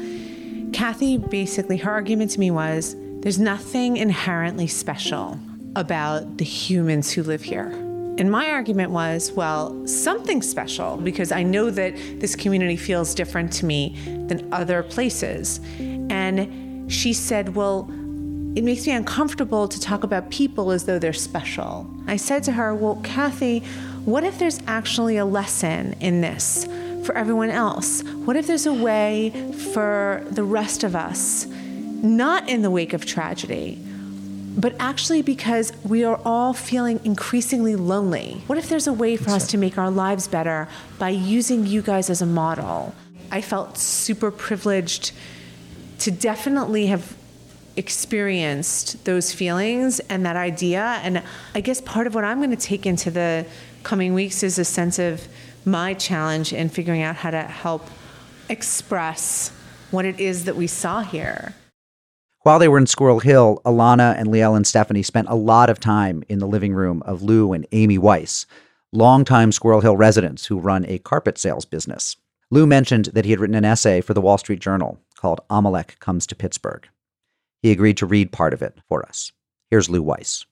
Kathy 0.72 1.18
basically 1.18 1.76
her 1.78 1.90
argument 1.90 2.32
to 2.32 2.40
me 2.40 2.50
was 2.50 2.96
there's 3.20 3.38
nothing 3.38 3.96
inherently 3.96 4.66
special 4.66 5.38
about 5.76 6.38
the 6.38 6.44
humans 6.44 7.10
who 7.10 7.22
live 7.22 7.42
here. 7.42 7.93
And 8.16 8.30
my 8.30 8.50
argument 8.50 8.92
was, 8.92 9.32
well, 9.32 9.86
something 9.88 10.40
special 10.40 10.96
because 10.96 11.32
I 11.32 11.42
know 11.42 11.70
that 11.70 11.96
this 12.20 12.36
community 12.36 12.76
feels 12.76 13.12
different 13.12 13.52
to 13.54 13.66
me 13.66 13.96
than 14.28 14.52
other 14.52 14.84
places. 14.84 15.60
And 15.78 16.90
she 16.92 17.12
said, 17.12 17.56
Well, 17.56 17.88
it 18.54 18.62
makes 18.62 18.86
me 18.86 18.92
uncomfortable 18.92 19.66
to 19.66 19.80
talk 19.80 20.04
about 20.04 20.30
people 20.30 20.70
as 20.70 20.84
though 20.84 21.00
they're 21.00 21.12
special. 21.12 21.90
I 22.06 22.16
said 22.16 22.44
to 22.44 22.52
her, 22.52 22.72
Well, 22.72 23.00
Kathy, 23.02 23.60
what 24.04 24.22
if 24.22 24.38
there's 24.38 24.60
actually 24.68 25.16
a 25.16 25.24
lesson 25.24 25.94
in 26.00 26.20
this 26.20 26.66
for 27.04 27.16
everyone 27.16 27.50
else? 27.50 28.04
What 28.04 28.36
if 28.36 28.46
there's 28.46 28.66
a 28.66 28.72
way 28.72 29.30
for 29.72 30.24
the 30.30 30.44
rest 30.44 30.84
of 30.84 30.94
us, 30.94 31.46
not 31.46 32.48
in 32.48 32.62
the 32.62 32.70
wake 32.70 32.92
of 32.92 33.06
tragedy, 33.06 33.83
but 34.56 34.74
actually 34.78 35.22
because 35.22 35.72
we 35.84 36.04
are 36.04 36.20
all 36.24 36.52
feeling 36.52 37.00
increasingly 37.04 37.76
lonely. 37.76 38.42
What 38.46 38.58
if 38.58 38.68
there's 38.68 38.86
a 38.86 38.92
way 38.92 39.16
for 39.16 39.30
us 39.30 39.48
to 39.48 39.58
make 39.58 39.78
our 39.78 39.90
lives 39.90 40.28
better 40.28 40.68
by 40.98 41.10
using 41.10 41.66
you 41.66 41.82
guys 41.82 42.08
as 42.10 42.22
a 42.22 42.26
model? 42.26 42.94
I 43.30 43.40
felt 43.40 43.76
super 43.76 44.30
privileged 44.30 45.12
to 46.00 46.10
definitely 46.10 46.86
have 46.86 47.16
experienced 47.76 49.04
those 49.04 49.32
feelings 49.32 50.00
and 50.00 50.24
that 50.24 50.36
idea. 50.36 51.00
And 51.02 51.22
I 51.54 51.60
guess 51.60 51.80
part 51.80 52.06
of 52.06 52.14
what 52.14 52.24
I'm 52.24 52.38
going 52.38 52.50
to 52.50 52.56
take 52.56 52.86
into 52.86 53.10
the 53.10 53.46
coming 53.82 54.14
weeks 54.14 54.42
is 54.42 54.58
a 54.58 54.64
sense 54.64 54.98
of 54.98 55.26
my 55.64 55.94
challenge 55.94 56.52
in 56.52 56.68
figuring 56.68 57.02
out 57.02 57.16
how 57.16 57.30
to 57.30 57.42
help 57.42 57.88
express 58.48 59.50
what 59.90 60.04
it 60.04 60.20
is 60.20 60.44
that 60.44 60.56
we 60.56 60.66
saw 60.66 61.02
here. 61.02 61.54
While 62.44 62.58
they 62.58 62.68
were 62.68 62.76
in 62.76 62.86
Squirrel 62.86 63.20
Hill, 63.20 63.62
Alana 63.64 64.18
and 64.18 64.28
Liel 64.28 64.54
and 64.54 64.66
Stephanie 64.66 65.02
spent 65.02 65.30
a 65.30 65.34
lot 65.34 65.70
of 65.70 65.80
time 65.80 66.22
in 66.28 66.40
the 66.40 66.46
living 66.46 66.74
room 66.74 67.02
of 67.06 67.22
Lou 67.22 67.54
and 67.54 67.66
Amy 67.72 67.96
Weiss, 67.96 68.44
longtime 68.92 69.50
Squirrel 69.50 69.80
Hill 69.80 69.96
residents 69.96 70.44
who 70.44 70.60
run 70.60 70.84
a 70.84 70.98
carpet 70.98 71.38
sales 71.38 71.64
business. 71.64 72.18
Lou 72.50 72.66
mentioned 72.66 73.06
that 73.06 73.24
he 73.24 73.30
had 73.30 73.40
written 73.40 73.56
an 73.56 73.64
essay 73.64 74.02
for 74.02 74.12
the 74.12 74.20
Wall 74.20 74.36
Street 74.36 74.60
Journal 74.60 75.00
called 75.16 75.40
Amalek 75.48 75.98
Comes 76.00 76.26
to 76.26 76.34
Pittsburgh. 76.34 76.86
He 77.62 77.72
agreed 77.72 77.96
to 77.96 78.04
read 78.04 78.30
part 78.30 78.52
of 78.52 78.60
it 78.60 78.76
for 78.90 79.06
us. 79.06 79.32
Here's 79.70 79.88
Lou 79.88 80.02
Weiss. 80.02 80.44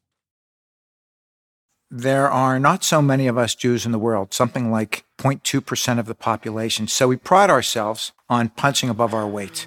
There 1.90 2.30
are 2.30 2.58
not 2.58 2.84
so 2.84 3.02
many 3.02 3.26
of 3.26 3.36
us 3.36 3.54
Jews 3.54 3.84
in 3.84 3.92
the 3.92 3.98
world, 3.98 4.32
something 4.32 4.70
like 4.70 5.04
0.2% 5.18 5.98
of 5.98 6.06
the 6.06 6.14
population, 6.14 6.88
so 6.88 7.08
we 7.08 7.16
pride 7.16 7.50
ourselves 7.50 8.12
on 8.30 8.48
punching 8.48 8.88
above 8.88 9.12
our 9.12 9.28
weight 9.28 9.66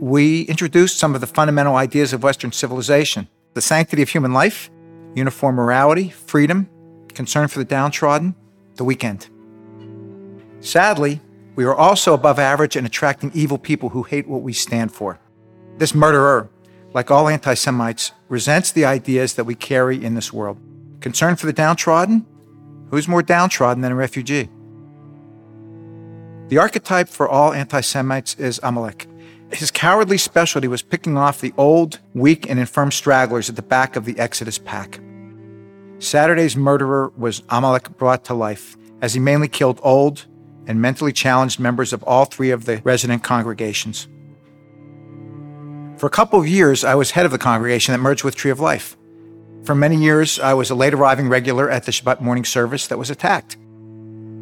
we 0.00 0.42
introduced 0.42 0.98
some 0.98 1.14
of 1.14 1.20
the 1.20 1.26
fundamental 1.26 1.76
ideas 1.76 2.12
of 2.12 2.22
Western 2.22 2.52
civilization 2.52 3.28
the 3.54 3.62
sanctity 3.62 4.02
of 4.02 4.10
human 4.10 4.34
life, 4.34 4.68
uniform 5.14 5.54
morality, 5.54 6.10
freedom, 6.10 6.68
concern 7.14 7.48
for 7.48 7.58
the 7.58 7.64
downtrodden, 7.64 8.34
the 8.74 8.84
weekend. 8.84 9.30
Sadly, 10.60 11.22
we 11.54 11.64
are 11.64 11.74
also 11.74 12.12
above 12.12 12.38
average 12.38 12.76
in 12.76 12.84
attracting 12.84 13.30
evil 13.32 13.56
people 13.56 13.88
who 13.88 14.02
hate 14.02 14.28
what 14.28 14.42
we 14.42 14.52
stand 14.52 14.92
for. 14.92 15.18
This 15.78 15.94
murderer, 15.94 16.50
like 16.92 17.10
all 17.10 17.28
anti 17.28 17.54
Semites, 17.54 18.12
resents 18.28 18.72
the 18.72 18.84
ideas 18.84 19.34
that 19.34 19.44
we 19.44 19.54
carry 19.54 20.04
in 20.04 20.14
this 20.14 20.34
world. 20.34 20.58
Concern 21.00 21.36
for 21.36 21.46
the 21.46 21.54
downtrodden? 21.54 22.26
Who's 22.90 23.08
more 23.08 23.22
downtrodden 23.22 23.80
than 23.80 23.92
a 23.92 23.96
refugee? 23.96 24.50
The 26.48 26.58
archetype 26.58 27.08
for 27.08 27.26
all 27.26 27.54
anti 27.54 27.80
Semites 27.80 28.34
is 28.34 28.60
Amalek 28.62 29.08
his 29.52 29.70
cowardly 29.70 30.18
specialty 30.18 30.68
was 30.68 30.82
picking 30.82 31.16
off 31.16 31.40
the 31.40 31.54
old, 31.56 32.00
weak, 32.14 32.48
and 32.48 32.58
infirm 32.58 32.90
stragglers 32.90 33.48
at 33.48 33.56
the 33.56 33.62
back 33.62 33.96
of 33.96 34.04
the 34.04 34.18
Exodus 34.18 34.58
pack. 34.58 35.00
Saturday's 35.98 36.56
murderer 36.56 37.12
was 37.16 37.42
Amalek 37.48 37.96
brought 37.96 38.24
to 38.24 38.34
life, 38.34 38.76
as 39.00 39.14
he 39.14 39.20
mainly 39.20 39.48
killed 39.48 39.80
old 39.82 40.26
and 40.66 40.82
mentally 40.82 41.12
challenged 41.12 41.60
members 41.60 41.92
of 41.92 42.02
all 42.02 42.24
three 42.24 42.50
of 42.50 42.64
the 42.64 42.80
resident 42.84 43.22
congregations. 43.22 44.08
For 45.96 46.06
a 46.06 46.10
couple 46.10 46.38
of 46.38 46.48
years, 46.48 46.84
I 46.84 46.94
was 46.94 47.12
head 47.12 47.24
of 47.24 47.32
the 47.32 47.38
congregation 47.38 47.92
that 47.92 47.98
merged 47.98 48.24
with 48.24 48.36
Tree 48.36 48.50
of 48.50 48.60
Life. 48.60 48.96
For 49.62 49.74
many 49.74 49.96
years, 49.96 50.38
I 50.38 50.54
was 50.54 50.70
a 50.70 50.74
late 50.74 50.92
arriving 50.92 51.28
regular 51.28 51.70
at 51.70 51.84
the 51.84 51.92
Shabbat 51.92 52.20
morning 52.20 52.44
service 52.44 52.86
that 52.88 52.98
was 52.98 53.10
attacked. 53.10 53.56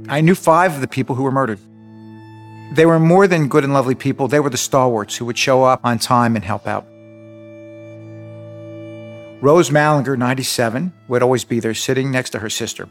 I 0.08 0.20
knew 0.20 0.34
five 0.34 0.74
of 0.74 0.80
the 0.80 0.88
people 0.88 1.14
who 1.14 1.22
were 1.22 1.30
murdered. 1.30 1.60
They 2.72 2.86
were 2.86 2.98
more 2.98 3.26
than 3.26 3.48
good 3.48 3.64
and 3.64 3.72
lovely 3.72 3.94
people. 3.94 4.26
They 4.26 4.40
were 4.40 4.50
the 4.50 4.56
stalwarts 4.56 5.16
who 5.16 5.24
would 5.26 5.38
show 5.38 5.64
up 5.64 5.80
on 5.84 5.98
time 5.98 6.34
and 6.34 6.44
help 6.44 6.66
out. 6.66 6.86
Rose 9.40 9.70
Mallinger, 9.70 10.16
97, 10.16 10.92
would 11.08 11.22
always 11.22 11.44
be 11.44 11.60
there 11.60 11.74
sitting 11.74 12.10
next 12.10 12.30
to 12.30 12.38
her 12.38 12.48
sister. 12.48 12.88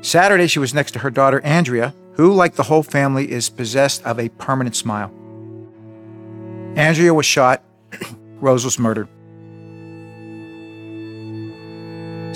Saturday, 0.00 0.46
she 0.46 0.60
was 0.60 0.72
next 0.72 0.92
to 0.92 1.00
her 1.00 1.10
daughter, 1.10 1.40
Andrea, 1.40 1.92
who, 2.12 2.32
like 2.32 2.54
the 2.54 2.62
whole 2.62 2.84
family, 2.84 3.30
is 3.30 3.50
possessed 3.50 4.04
of 4.04 4.20
a 4.20 4.28
permanent 4.28 4.76
smile. 4.76 5.12
Andrea 6.76 7.12
was 7.12 7.26
shot, 7.26 7.64
Rose 8.40 8.64
was 8.64 8.78
murdered. 8.78 9.08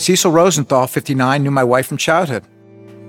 Cecil 0.00 0.32
Rosenthal, 0.32 0.88
59, 0.88 1.42
knew 1.42 1.50
my 1.50 1.62
wife 1.62 1.86
from 1.86 1.98
childhood. 1.98 2.44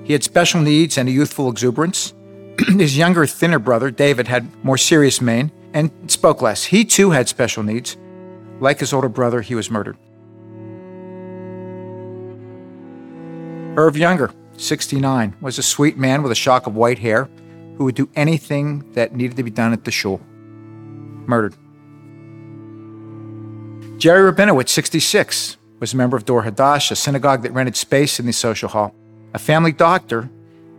He 0.03 0.13
had 0.13 0.23
special 0.23 0.61
needs 0.61 0.97
and 0.97 1.09
a 1.09 1.11
youthful 1.11 1.49
exuberance. 1.49 2.13
His 2.67 2.97
younger, 2.97 3.25
thinner 3.25 3.59
brother, 3.59 3.89
David, 3.91 4.27
had 4.27 4.63
more 4.63 4.77
serious 4.77 5.21
mien 5.21 5.51
and 5.73 5.91
spoke 6.07 6.41
less. 6.41 6.65
He 6.65 6.85
too 6.85 7.11
had 7.11 7.27
special 7.27 7.63
needs. 7.63 7.97
Like 8.59 8.79
his 8.79 8.93
older 8.93 9.09
brother, 9.09 9.41
he 9.41 9.55
was 9.55 9.71
murdered. 9.71 9.97
Irv 13.75 13.97
Younger, 13.97 14.31
69, 14.57 15.35
was 15.41 15.57
a 15.57 15.63
sweet 15.63 15.97
man 15.97 16.21
with 16.21 16.31
a 16.31 16.35
shock 16.35 16.67
of 16.67 16.75
white 16.75 16.99
hair 16.99 17.27
who 17.77 17.85
would 17.85 17.95
do 17.95 18.07
anything 18.15 18.91
that 18.93 19.15
needed 19.15 19.35
to 19.37 19.43
be 19.43 19.49
done 19.49 19.73
at 19.73 19.83
the 19.83 19.91
shul. 19.91 20.21
Murdered. 21.25 21.55
Jerry 23.99 24.31
Rabinowitz, 24.31 24.69
66, 24.69 25.57
was 25.79 25.93
a 25.93 25.97
member 25.97 26.15
of 26.15 26.25
Dor 26.25 26.43
Hadash, 26.43 26.91
a 26.91 26.95
synagogue 26.95 27.41
that 27.41 27.51
rented 27.51 27.75
space 27.75 28.19
in 28.19 28.27
the 28.27 28.33
social 28.33 28.69
hall. 28.69 28.93
A 29.33 29.39
family 29.39 29.71
doctor 29.71 30.29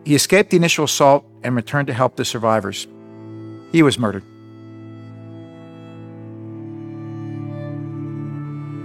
he 0.05 0.15
escaped 0.15 0.51
the 0.51 0.57
initial 0.57 0.85
assault 0.85 1.25
and 1.43 1.57
returned 1.57 1.87
to 1.89 1.95
help 1.95 2.17
the 2.17 2.25
survivors. 2.25 2.87
He 3.73 3.83
was 3.83 3.99
murdered. 3.99 4.25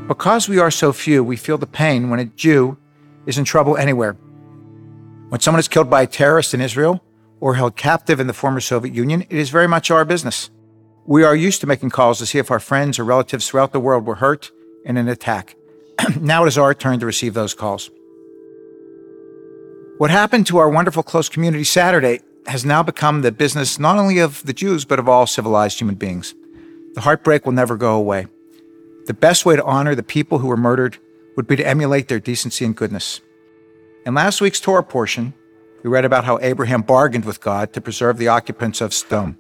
Because 0.07 0.49
we 0.49 0.57
are 0.57 0.71
so 0.71 0.91
few, 0.91 1.23
we 1.23 1.35
feel 1.35 1.57
the 1.57 1.67
pain 1.67 2.09
when 2.09 2.19
a 2.19 2.25
Jew 2.25 2.77
is 3.25 3.37
in 3.37 3.45
trouble 3.45 3.77
anywhere. 3.77 4.13
When 5.29 5.39
someone 5.39 5.59
is 5.59 5.67
killed 5.67 5.89
by 5.89 6.01
a 6.01 6.07
terrorist 6.07 6.53
in 6.53 6.61
Israel 6.61 7.03
or 7.39 7.55
held 7.55 7.75
captive 7.75 8.19
in 8.19 8.25
the 8.25 8.33
former 8.33 8.59
Soviet 8.59 8.95
Union, 8.95 9.21
it 9.21 9.37
is 9.37 9.51
very 9.51 9.67
much 9.67 9.91
our 9.91 10.03
business. 10.05 10.49
We 11.05 11.23
are 11.23 11.35
used 11.35 11.61
to 11.61 11.67
making 11.67 11.91
calls 11.91 12.17
to 12.19 12.25
see 12.25 12.39
if 12.39 12.49
our 12.49 12.59
friends 12.59 12.97
or 12.97 13.03
relatives 13.03 13.47
throughout 13.47 13.71
the 13.71 13.79
world 13.79 14.05
were 14.05 14.15
hurt 14.15 14.51
in 14.85 14.97
an 14.97 15.07
attack. 15.07 15.55
now 16.19 16.43
it 16.43 16.47
is 16.47 16.57
our 16.57 16.73
turn 16.73 16.99
to 16.99 17.05
receive 17.05 17.35
those 17.35 17.53
calls. 17.53 17.91
What 19.99 20.11
happened 20.11 20.47
to 20.47 20.59
our 20.59 20.69
wonderful 20.69 21.03
close 21.03 21.27
community 21.27 21.65
Saturday 21.65 22.21
has 22.47 22.63
now 22.63 22.81
become 22.81 23.21
the 23.21 23.33
business 23.33 23.77
not 23.77 23.97
only 23.97 24.19
of 24.19 24.41
the 24.45 24.53
Jews, 24.53 24.85
but 24.85 24.97
of 24.97 25.09
all 25.09 25.27
civilized 25.27 25.77
human 25.77 25.95
beings. 25.95 26.33
The 26.93 27.01
heartbreak 27.01 27.45
will 27.45 27.51
never 27.51 27.75
go 27.75 27.95
away. 27.95 28.27
The 29.07 29.13
best 29.13 29.45
way 29.45 29.57
to 29.57 29.63
honor 29.65 29.95
the 29.95 30.01
people 30.01 30.39
who 30.39 30.47
were 30.47 30.55
murdered 30.55 30.97
would 31.35 31.47
be 31.47 31.57
to 31.57 31.67
emulate 31.67 32.07
their 32.07 32.21
decency 32.21 32.63
and 32.63 32.77
goodness. 32.77 33.19
In 34.05 34.13
last 34.13 34.39
week's 34.39 34.61
Torah 34.61 34.83
portion, 34.83 35.33
we 35.83 35.89
read 35.89 36.05
about 36.05 36.23
how 36.23 36.39
Abraham 36.41 36.81
bargained 36.81 37.25
with 37.25 37.41
God 37.41 37.73
to 37.73 37.81
preserve 37.81 38.17
the 38.17 38.29
occupants 38.29 38.79
of 38.79 38.93
Sodom. 38.93 39.37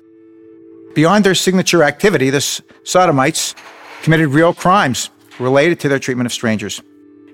Beyond 0.93 1.23
their 1.23 1.35
signature 1.35 1.83
activity, 1.83 2.31
the 2.31 2.41
Sodomites 2.83 3.55
committed 4.01 4.27
real 4.27 4.53
crimes 4.53 5.09
related 5.39 5.79
to 5.79 5.87
their 5.87 5.99
treatment 5.99 6.25
of 6.25 6.33
strangers. 6.33 6.81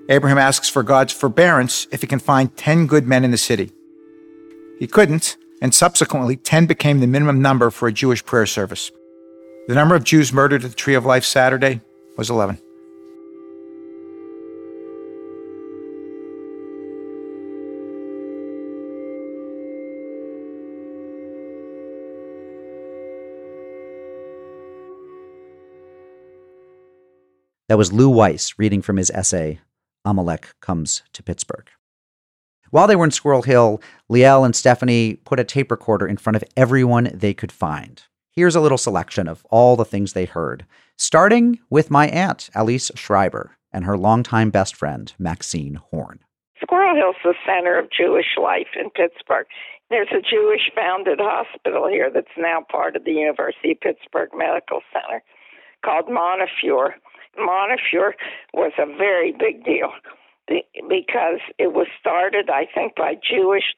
Abraham 0.08 0.38
asks 0.38 0.68
for 0.68 0.84
God's 0.84 1.12
forbearance 1.12 1.88
if 1.90 2.00
he 2.00 2.06
can 2.06 2.20
find 2.20 2.56
10 2.56 2.86
good 2.86 3.08
men 3.08 3.24
in 3.24 3.32
the 3.32 3.36
city. 3.36 3.72
He 4.78 4.86
couldn't, 4.86 5.36
and 5.60 5.74
subsequently, 5.74 6.36
10 6.36 6.66
became 6.66 7.00
the 7.00 7.08
minimum 7.08 7.42
number 7.42 7.70
for 7.70 7.88
a 7.88 7.92
Jewish 7.92 8.24
prayer 8.24 8.46
service. 8.46 8.92
The 9.66 9.74
number 9.74 9.96
of 9.96 10.04
Jews 10.04 10.32
murdered 10.32 10.64
at 10.64 10.70
the 10.70 10.76
Tree 10.76 10.94
of 10.94 11.04
Life 11.04 11.24
Saturday 11.24 11.80
was 12.16 12.30
11. 12.30 12.60
That 27.68 27.76
was 27.76 27.92
Lou 27.92 28.08
Weiss 28.08 28.54
reading 28.56 28.80
from 28.80 28.96
his 28.96 29.10
essay, 29.10 29.58
Amalek 30.06 30.54
comes 30.60 31.02
to 31.12 31.22
Pittsburgh. 31.22 31.68
While 32.70 32.86
they 32.86 32.96
were 32.96 33.04
in 33.04 33.10
Squirrel 33.10 33.42
Hill, 33.42 33.82
Liel 34.10 34.44
and 34.44 34.56
Stephanie 34.56 35.16
put 35.24 35.40
a 35.40 35.44
tape 35.44 35.70
recorder 35.70 36.06
in 36.06 36.16
front 36.16 36.36
of 36.36 36.44
everyone 36.56 37.10
they 37.12 37.34
could 37.34 37.52
find. 37.52 38.02
Here's 38.30 38.56
a 38.56 38.60
little 38.60 38.78
selection 38.78 39.28
of 39.28 39.44
all 39.50 39.76
the 39.76 39.84
things 39.84 40.12
they 40.12 40.24
heard, 40.24 40.66
starting 40.96 41.58
with 41.70 41.90
my 41.90 42.08
aunt, 42.08 42.50
Alice 42.54 42.90
Schreiber, 42.94 43.56
and 43.72 43.84
her 43.84 43.96
longtime 43.98 44.50
best 44.50 44.74
friend, 44.74 45.12
Maxine 45.18 45.74
Horn. 45.90 46.20
Squirrel 46.60 46.96
Hill's 46.96 47.16
the 47.22 47.34
center 47.46 47.78
of 47.78 47.90
Jewish 47.90 48.36
life 48.40 48.72
in 48.78 48.90
Pittsburgh. 48.90 49.46
There's 49.90 50.08
a 50.10 50.20
Jewish 50.20 50.70
founded 50.74 51.20
hospital 51.20 51.88
here 51.88 52.10
that's 52.12 52.36
now 52.36 52.64
part 52.70 52.96
of 52.96 53.04
the 53.04 53.12
University 53.12 53.72
of 53.72 53.80
Pittsburgh 53.80 54.30
Medical 54.34 54.80
Center 54.92 55.22
called 55.84 56.10
Montefiore. 56.10 56.96
Montefiore 57.38 58.14
was 58.52 58.72
a 58.78 58.86
very 58.86 59.32
big 59.32 59.64
deal 59.64 59.92
because 60.88 61.40
it 61.58 61.72
was 61.72 61.88
started, 61.98 62.50
I 62.50 62.66
think, 62.72 62.94
by 62.96 63.14
Jewish 63.14 63.74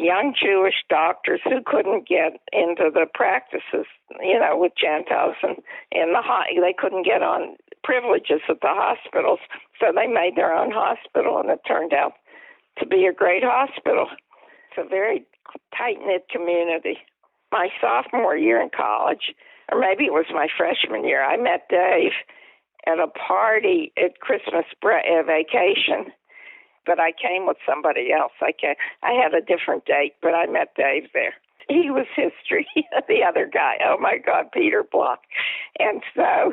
young 0.00 0.32
Jewish 0.32 0.80
doctors 0.88 1.40
who 1.44 1.60
couldn't 1.64 2.08
get 2.08 2.40
into 2.52 2.88
the 2.92 3.04
practices, 3.12 3.84
you 4.20 4.38
know, 4.40 4.56
with 4.56 4.72
Gentiles 4.80 5.36
and 5.42 5.58
in 5.92 6.12
the 6.12 6.22
they 6.60 6.74
couldn't 6.76 7.04
get 7.04 7.22
on 7.22 7.56
privileges 7.84 8.40
at 8.48 8.60
the 8.62 8.72
hospitals, 8.72 9.40
so 9.78 9.92
they 9.94 10.06
made 10.06 10.36
their 10.36 10.54
own 10.54 10.70
hospital, 10.70 11.38
and 11.38 11.50
it 11.50 11.60
turned 11.66 11.92
out 11.92 12.14
to 12.78 12.86
be 12.86 13.06
a 13.06 13.12
great 13.12 13.42
hospital. 13.44 14.06
It's 14.70 14.86
a 14.86 14.88
very 14.88 15.24
tight 15.76 15.98
knit 16.00 16.28
community. 16.30 16.98
My 17.52 17.68
sophomore 17.80 18.36
year 18.36 18.60
in 18.60 18.70
college, 18.74 19.34
or 19.70 19.78
maybe 19.78 20.04
it 20.04 20.12
was 20.12 20.26
my 20.32 20.48
freshman 20.56 21.04
year, 21.04 21.22
I 21.22 21.36
met 21.36 21.68
Dave 21.68 22.12
at 22.86 22.98
a 22.98 23.06
party 23.08 23.92
at 23.96 24.20
Christmas 24.20 24.64
bre- 24.80 25.04
uh, 25.06 25.22
vacation. 25.22 26.12
But 26.86 26.98
I 26.98 27.12
came 27.12 27.46
with 27.46 27.58
somebody 27.68 28.12
else. 28.12 28.32
I 28.40 28.52
came, 28.52 28.74
I 29.02 29.12
had 29.12 29.34
a 29.34 29.44
different 29.44 29.84
date, 29.84 30.14
but 30.22 30.34
I 30.34 30.46
met 30.46 30.74
Dave 30.76 31.08
there. 31.12 31.34
He 31.68 31.90
was 31.90 32.06
history. 32.16 32.66
the 33.08 33.22
other 33.26 33.48
guy, 33.52 33.76
oh 33.84 33.96
my 34.00 34.18
God, 34.24 34.46
Peter 34.52 34.82
Block. 34.82 35.20
And 35.78 36.02
so, 36.16 36.52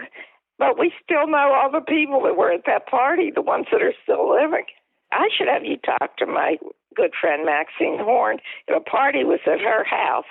but 0.60 0.78
we 0.78 0.92
still 1.04 1.28
know 1.28 1.54
all 1.54 1.72
the 1.72 1.86
people 1.86 2.22
that 2.24 2.38
were 2.38 2.52
at 2.52 2.66
that 2.66 2.88
party, 2.88 3.32
the 3.34 3.42
ones 3.42 3.68
that 3.72 3.82
are 3.82 3.94
still 4.04 4.30
living. 4.30 4.66
I 5.12 5.30
should 5.36 5.48
have 5.48 5.64
you 5.64 5.78
talk 5.78 6.18
to 6.18 6.26
my 6.26 6.58
good 6.96 7.14
friend 7.20 7.46
Maxine 7.46 8.00
Horn. 8.00 8.40
The 8.68 8.80
party 8.80 9.24
was 9.24 9.40
at 9.46 9.62
her 9.62 9.86
house. 9.86 10.26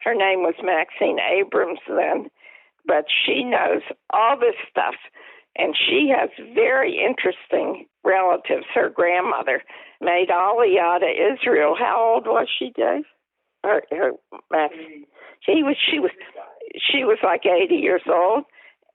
Her 0.00 0.14
name 0.14 0.42
was 0.42 0.54
Maxine 0.62 1.18
Abrams 1.18 1.80
then, 1.88 2.30
but 2.86 3.06
she 3.24 3.44
knows 3.44 3.82
all 4.12 4.38
this 4.38 4.56
stuff. 4.70 4.94
And 5.58 5.74
she 5.76 6.12
has 6.14 6.28
very 6.54 6.98
interesting 6.98 7.86
relatives. 8.04 8.66
Her 8.74 8.90
grandmother 8.90 9.62
made 10.00 10.28
Aliyah 10.30 11.00
to 11.00 11.34
Israel. 11.34 11.74
How 11.78 12.14
old 12.14 12.26
was 12.26 12.46
she, 12.58 12.72
Dave? 12.76 13.04
Her, 13.64 13.82
her 13.90 14.12
Max. 14.50 14.74
She 15.40 15.62
was 15.62 15.76
she 15.90 15.98
was 15.98 16.10
she 16.90 17.04
was 17.04 17.18
like 17.22 17.46
eighty 17.46 17.76
years 17.76 18.02
old 18.06 18.44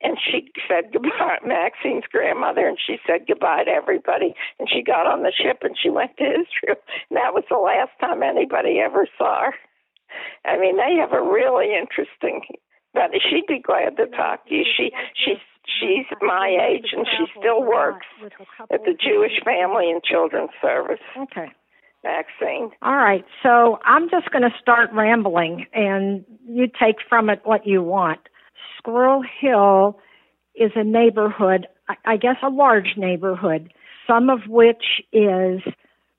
and 0.01 0.17
she 0.19 0.51
said 0.67 0.91
goodbye 0.93 1.39
Maxine's 1.45 2.05
grandmother 2.11 2.67
and 2.67 2.77
she 2.79 2.97
said 3.05 3.27
goodbye 3.27 3.63
to 3.65 3.71
everybody 3.71 4.33
and 4.59 4.69
she 4.69 4.81
got 4.83 5.07
on 5.07 5.23
the 5.23 5.31
ship 5.31 5.59
and 5.61 5.75
she 5.81 5.89
went 5.89 6.15
to 6.17 6.23
Israel 6.41 6.79
and 7.09 7.17
that 7.17 7.33
was 7.33 7.43
the 7.49 7.57
last 7.57 7.91
time 7.99 8.23
anybody 8.23 8.79
ever 8.79 9.07
saw 9.17 9.51
her. 9.51 9.53
I 10.45 10.57
mean 10.57 10.77
they 10.77 10.95
have 10.99 11.13
a 11.13 11.21
really 11.21 11.75
interesting 11.75 12.41
but 12.93 13.11
she'd 13.29 13.47
be 13.47 13.59
glad 13.59 13.97
to 13.97 14.07
talk 14.07 14.47
to 14.47 14.53
you. 14.53 14.63
She 14.65 14.91
she's 15.13 15.37
she's 15.65 16.05
my 16.21 16.47
age 16.69 16.93
and 16.95 17.05
she 17.05 17.25
still 17.39 17.63
works 17.63 18.05
at 18.71 18.83
the 18.83 18.93
Jewish 18.93 19.39
Family 19.43 19.89
and 19.91 20.03
Children's 20.03 20.51
Service. 20.61 20.99
Okay. 21.17 21.51
Maxine. 22.03 22.71
All 22.81 22.95
right. 22.95 23.23
So 23.43 23.79
I'm 23.85 24.09
just 24.09 24.31
going 24.31 24.41
to 24.41 24.49
start 24.59 24.89
rambling 24.91 25.67
and 25.73 26.25
you 26.47 26.67
take 26.67 26.95
from 27.07 27.29
it 27.29 27.41
what 27.43 27.67
you 27.67 27.83
want. 27.83 28.21
Squirrel 28.77 29.23
Hill 29.39 29.99
is 30.55 30.71
a 30.75 30.83
neighborhood, 30.83 31.67
I 32.05 32.17
guess 32.17 32.37
a 32.43 32.49
large 32.49 32.93
neighborhood, 32.97 33.71
some 34.07 34.29
of 34.29 34.39
which 34.47 34.83
is 35.13 35.61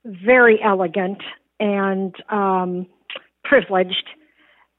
very 0.05 0.59
elegant 0.63 1.21
and 1.59 2.15
um, 2.29 2.87
privileged. 3.43 4.09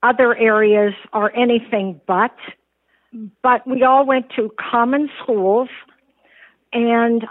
Other 0.05 0.37
areas 0.37 0.95
are 1.13 1.33
anything 1.35 2.01
but. 2.07 2.37
But 3.43 3.67
we 3.67 3.83
all 3.83 4.07
went 4.07 4.27
to 4.37 4.51
common 4.59 5.09
schools, 5.23 5.69
and 6.73 7.25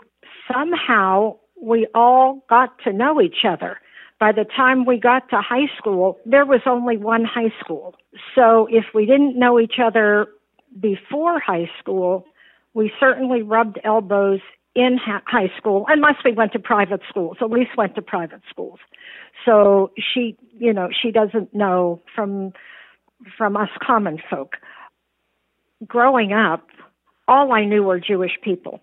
somehow 0.51 1.37
we 1.61 1.87
all 1.93 2.43
got 2.49 2.79
to 2.85 2.91
know 2.91 3.21
each 3.21 3.45
other 3.47 3.79
by 4.23 4.31
the 4.31 4.45
time 4.45 4.85
we 4.85 4.97
got 4.97 5.29
to 5.31 5.41
high 5.41 5.67
school, 5.77 6.17
there 6.25 6.45
was 6.45 6.61
only 6.65 6.95
one 6.95 7.25
high 7.25 7.53
school. 7.59 7.93
So 8.33 8.67
if 8.71 8.85
we 8.93 9.05
didn't 9.05 9.37
know 9.37 9.59
each 9.59 9.79
other 9.83 10.27
before 10.79 11.41
high 11.41 11.69
school, 11.77 12.25
we 12.73 12.89
certainly 13.01 13.41
rubbed 13.41 13.79
elbows 13.83 14.39
in 14.75 14.97
ha- 14.97 15.21
high 15.27 15.51
school, 15.57 15.85
unless 15.87 16.15
we 16.25 16.33
went 16.33 16.51
to 16.53 16.59
private 16.59 17.01
schools. 17.09 17.37
Elise 17.41 17.67
went 17.77 17.95
to 17.95 18.01
private 18.01 18.41
schools, 18.49 18.79
so 19.45 19.91
she, 19.97 20.37
you 20.57 20.73
know, 20.73 20.89
she 21.01 21.11
doesn't 21.11 21.53
know 21.53 22.01
from 22.15 22.53
from 23.37 23.55
us 23.55 23.69
common 23.85 24.19
folk. 24.29 24.53
Growing 25.85 26.33
up, 26.33 26.67
all 27.27 27.51
I 27.53 27.65
knew 27.65 27.83
were 27.83 27.99
Jewish 27.99 28.37
people. 28.41 28.81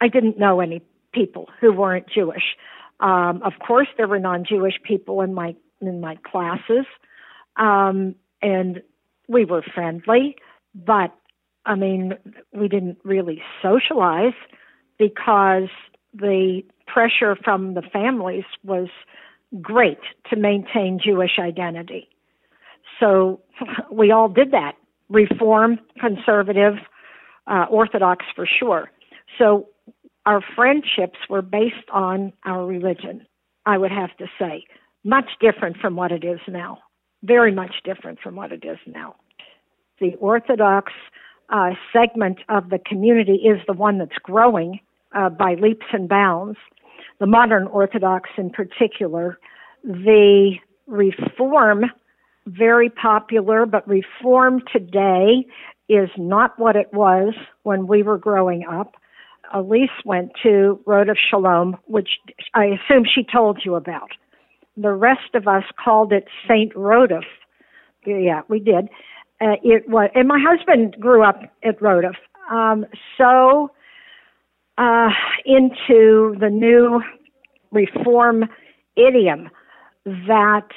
I 0.00 0.08
didn't 0.08 0.38
know 0.38 0.60
any 0.60 0.82
people 1.12 1.48
who 1.60 1.72
weren't 1.72 2.06
Jewish. 2.08 2.56
Um, 3.00 3.42
of 3.42 3.52
course, 3.64 3.88
there 3.96 4.08
were 4.08 4.18
non-Jewish 4.18 4.80
people 4.82 5.20
in 5.20 5.34
my 5.34 5.54
in 5.80 6.00
my 6.00 6.16
classes, 6.16 6.86
um, 7.56 8.16
and 8.42 8.82
we 9.28 9.44
were 9.44 9.62
friendly. 9.62 10.36
But 10.74 11.14
I 11.64 11.74
mean, 11.76 12.14
we 12.52 12.68
didn't 12.68 12.98
really 13.04 13.40
socialize 13.62 14.34
because 14.98 15.68
the 16.14 16.62
pressure 16.86 17.36
from 17.42 17.74
the 17.74 17.82
families 17.82 18.44
was 18.64 18.88
great 19.60 19.98
to 20.30 20.36
maintain 20.36 20.98
Jewish 21.02 21.38
identity. 21.38 22.08
So 23.00 23.40
we 23.90 24.10
all 24.10 24.28
did 24.28 24.50
that 24.50 24.72
reform, 25.08 25.78
conservative, 26.00 26.74
uh, 27.46 27.64
Orthodox 27.70 28.26
for 28.34 28.46
sure. 28.46 28.90
So 29.38 29.68
our 30.26 30.42
friendships 30.54 31.18
were 31.30 31.42
based 31.42 31.88
on 31.92 32.32
our 32.44 32.66
religion, 32.66 33.26
I 33.64 33.78
would 33.78 33.92
have 33.92 34.14
to 34.18 34.26
say. 34.38 34.64
Much 35.04 35.30
different 35.40 35.78
from 35.78 35.96
what 35.96 36.12
it 36.12 36.24
is 36.24 36.40
now. 36.48 36.78
Very 37.22 37.52
much 37.52 37.76
different 37.84 38.18
from 38.20 38.36
what 38.36 38.52
it 38.52 38.64
is 38.64 38.78
now. 38.86 39.14
The 40.00 40.14
Orthodox 40.16 40.92
uh, 41.48 41.70
segment 41.92 42.40
of 42.48 42.68
the 42.68 42.78
community 42.78 43.36
is 43.36 43.58
the 43.66 43.72
one 43.72 43.98
that's 43.98 44.18
growing 44.22 44.80
uh, 45.18 45.28
by 45.28 45.54
leaps 45.54 45.86
and 45.92 46.08
bounds. 46.08 46.58
The 47.20 47.26
modern 47.26 47.66
Orthodox, 47.66 48.30
in 48.36 48.50
particular, 48.50 49.38
the 49.82 50.54
Reform, 50.86 51.84
very 52.46 52.88
popular, 52.88 53.66
but 53.66 53.86
Reform 53.88 54.62
today 54.72 55.46
is 55.88 56.08
not 56.16 56.58
what 56.58 56.76
it 56.76 56.92
was 56.92 57.34
when 57.62 57.86
we 57.86 58.02
were 58.02 58.18
growing 58.18 58.64
up. 58.70 58.94
Elise 59.52 59.90
went 60.04 60.30
to 60.42 60.80
Rodef 60.86 61.16
Shalom, 61.30 61.76
which 61.86 62.10
I 62.54 62.66
assume 62.66 63.04
she 63.04 63.24
told 63.24 63.62
you 63.64 63.74
about. 63.74 64.10
The 64.76 64.92
rest 64.92 65.34
of 65.34 65.48
us 65.48 65.64
called 65.82 66.12
it 66.12 66.26
Saint 66.46 66.74
Rodef. 66.74 67.24
Yeah, 68.06 68.42
we 68.48 68.60
did 68.60 68.88
uh, 69.40 69.54
it 69.62 69.88
was, 69.88 70.10
and 70.14 70.28
my 70.28 70.38
husband 70.40 70.96
grew 70.98 71.22
up 71.22 71.40
at 71.62 71.78
Rodef. 71.80 72.14
Um, 72.50 72.86
so 73.16 73.70
uh, 74.78 75.10
into 75.44 76.36
the 76.40 76.48
new 76.50 77.02
reform 77.72 78.44
idiom 78.96 79.50
that 80.04 80.68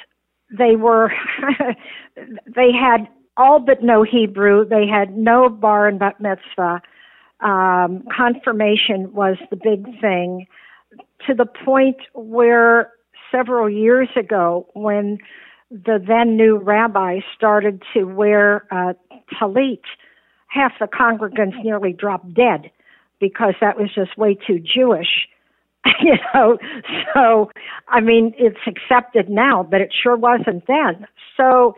they 0.50 0.76
were, 0.76 1.12
they 2.16 2.70
had 2.72 3.08
all 3.36 3.60
but 3.60 3.82
no 3.82 4.02
Hebrew. 4.02 4.66
They 4.68 4.86
had 4.86 5.16
no 5.16 5.48
bar 5.48 5.88
and 5.88 5.98
bat 5.98 6.20
mitzvah. 6.20 6.82
Um, 7.40 8.04
confirmation 8.14 9.12
was 9.12 9.36
the 9.50 9.56
big 9.56 9.84
thing 10.00 10.46
to 11.26 11.34
the 11.34 11.46
point 11.46 11.96
where 12.12 12.92
several 13.30 13.70
years 13.70 14.08
ago 14.16 14.66
when 14.74 15.18
the 15.70 15.98
then 16.06 16.36
new 16.36 16.58
rabbi 16.58 17.20
started 17.34 17.82
to 17.94 18.04
wear 18.04 18.66
uh, 18.70 18.92
talit, 19.40 19.80
half 20.48 20.72
the 20.78 20.86
congregants 20.86 21.64
nearly 21.64 21.92
dropped 21.92 22.34
dead 22.34 22.70
because 23.22 23.54
that 23.60 23.78
was 23.78 23.88
just 23.94 24.18
way 24.18 24.34
too 24.34 24.58
Jewish. 24.58 25.28
you 26.00 26.16
know, 26.34 26.58
so 27.14 27.50
I 27.88 28.00
mean, 28.00 28.34
it's 28.36 28.58
accepted 28.66 29.30
now, 29.30 29.62
but 29.62 29.80
it 29.80 29.92
sure 30.02 30.16
wasn't 30.16 30.66
then. 30.66 31.06
So 31.36 31.74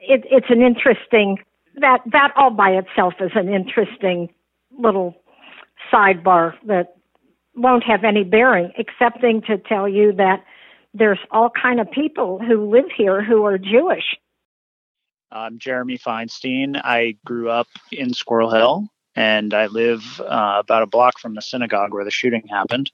it, 0.00 0.24
it's 0.30 0.46
an 0.48 0.62
interesting 0.62 1.38
that 1.80 1.98
that 2.12 2.32
all 2.36 2.50
by 2.50 2.70
itself 2.70 3.14
is 3.20 3.32
an 3.34 3.48
interesting 3.48 4.32
little 4.78 5.14
sidebar 5.92 6.54
that 6.66 6.96
won't 7.54 7.84
have 7.84 8.04
any 8.04 8.24
bearing, 8.24 8.72
excepting 8.78 9.42
to 9.42 9.58
tell 9.58 9.88
you 9.88 10.12
that 10.12 10.44
there's 10.94 11.18
all 11.30 11.50
kind 11.50 11.80
of 11.80 11.90
people 11.90 12.38
who 12.38 12.70
live 12.70 12.86
here 12.96 13.22
who 13.22 13.44
are 13.44 13.58
Jewish. 13.58 14.16
I'm 15.30 15.58
Jeremy 15.58 15.98
Feinstein. 15.98 16.80
I 16.82 17.16
grew 17.24 17.50
up 17.50 17.68
in 17.92 18.14
Squirrel 18.14 18.50
Hill, 18.50 18.88
and 19.18 19.52
I 19.52 19.66
live 19.66 20.20
uh, 20.20 20.58
about 20.60 20.84
a 20.84 20.86
block 20.86 21.18
from 21.18 21.34
the 21.34 21.42
synagogue 21.42 21.92
where 21.92 22.04
the 22.04 22.10
shooting 22.10 22.46
happened. 22.48 22.88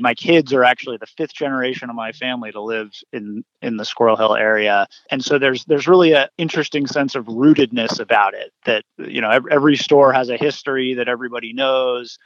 My 0.00 0.12
kids 0.12 0.52
are 0.52 0.64
actually 0.64 0.96
the 0.96 1.06
fifth 1.06 1.32
generation 1.32 1.88
of 1.88 1.94
my 1.94 2.10
family 2.10 2.50
to 2.50 2.60
live 2.60 2.90
in 3.12 3.44
in 3.62 3.76
the 3.76 3.84
Squirrel 3.84 4.16
Hill 4.16 4.34
area, 4.34 4.88
and 5.12 5.24
so 5.24 5.38
there's 5.38 5.64
there's 5.66 5.86
really 5.86 6.12
an 6.12 6.26
interesting 6.38 6.88
sense 6.88 7.14
of 7.14 7.26
rootedness 7.26 8.00
about 8.00 8.34
it. 8.34 8.52
That 8.64 8.82
you 8.98 9.20
know 9.20 9.30
every, 9.30 9.52
every 9.52 9.76
store 9.76 10.12
has 10.12 10.28
a 10.28 10.36
history 10.36 10.94
that 10.94 11.06
everybody 11.06 11.52
knows. 11.52 12.18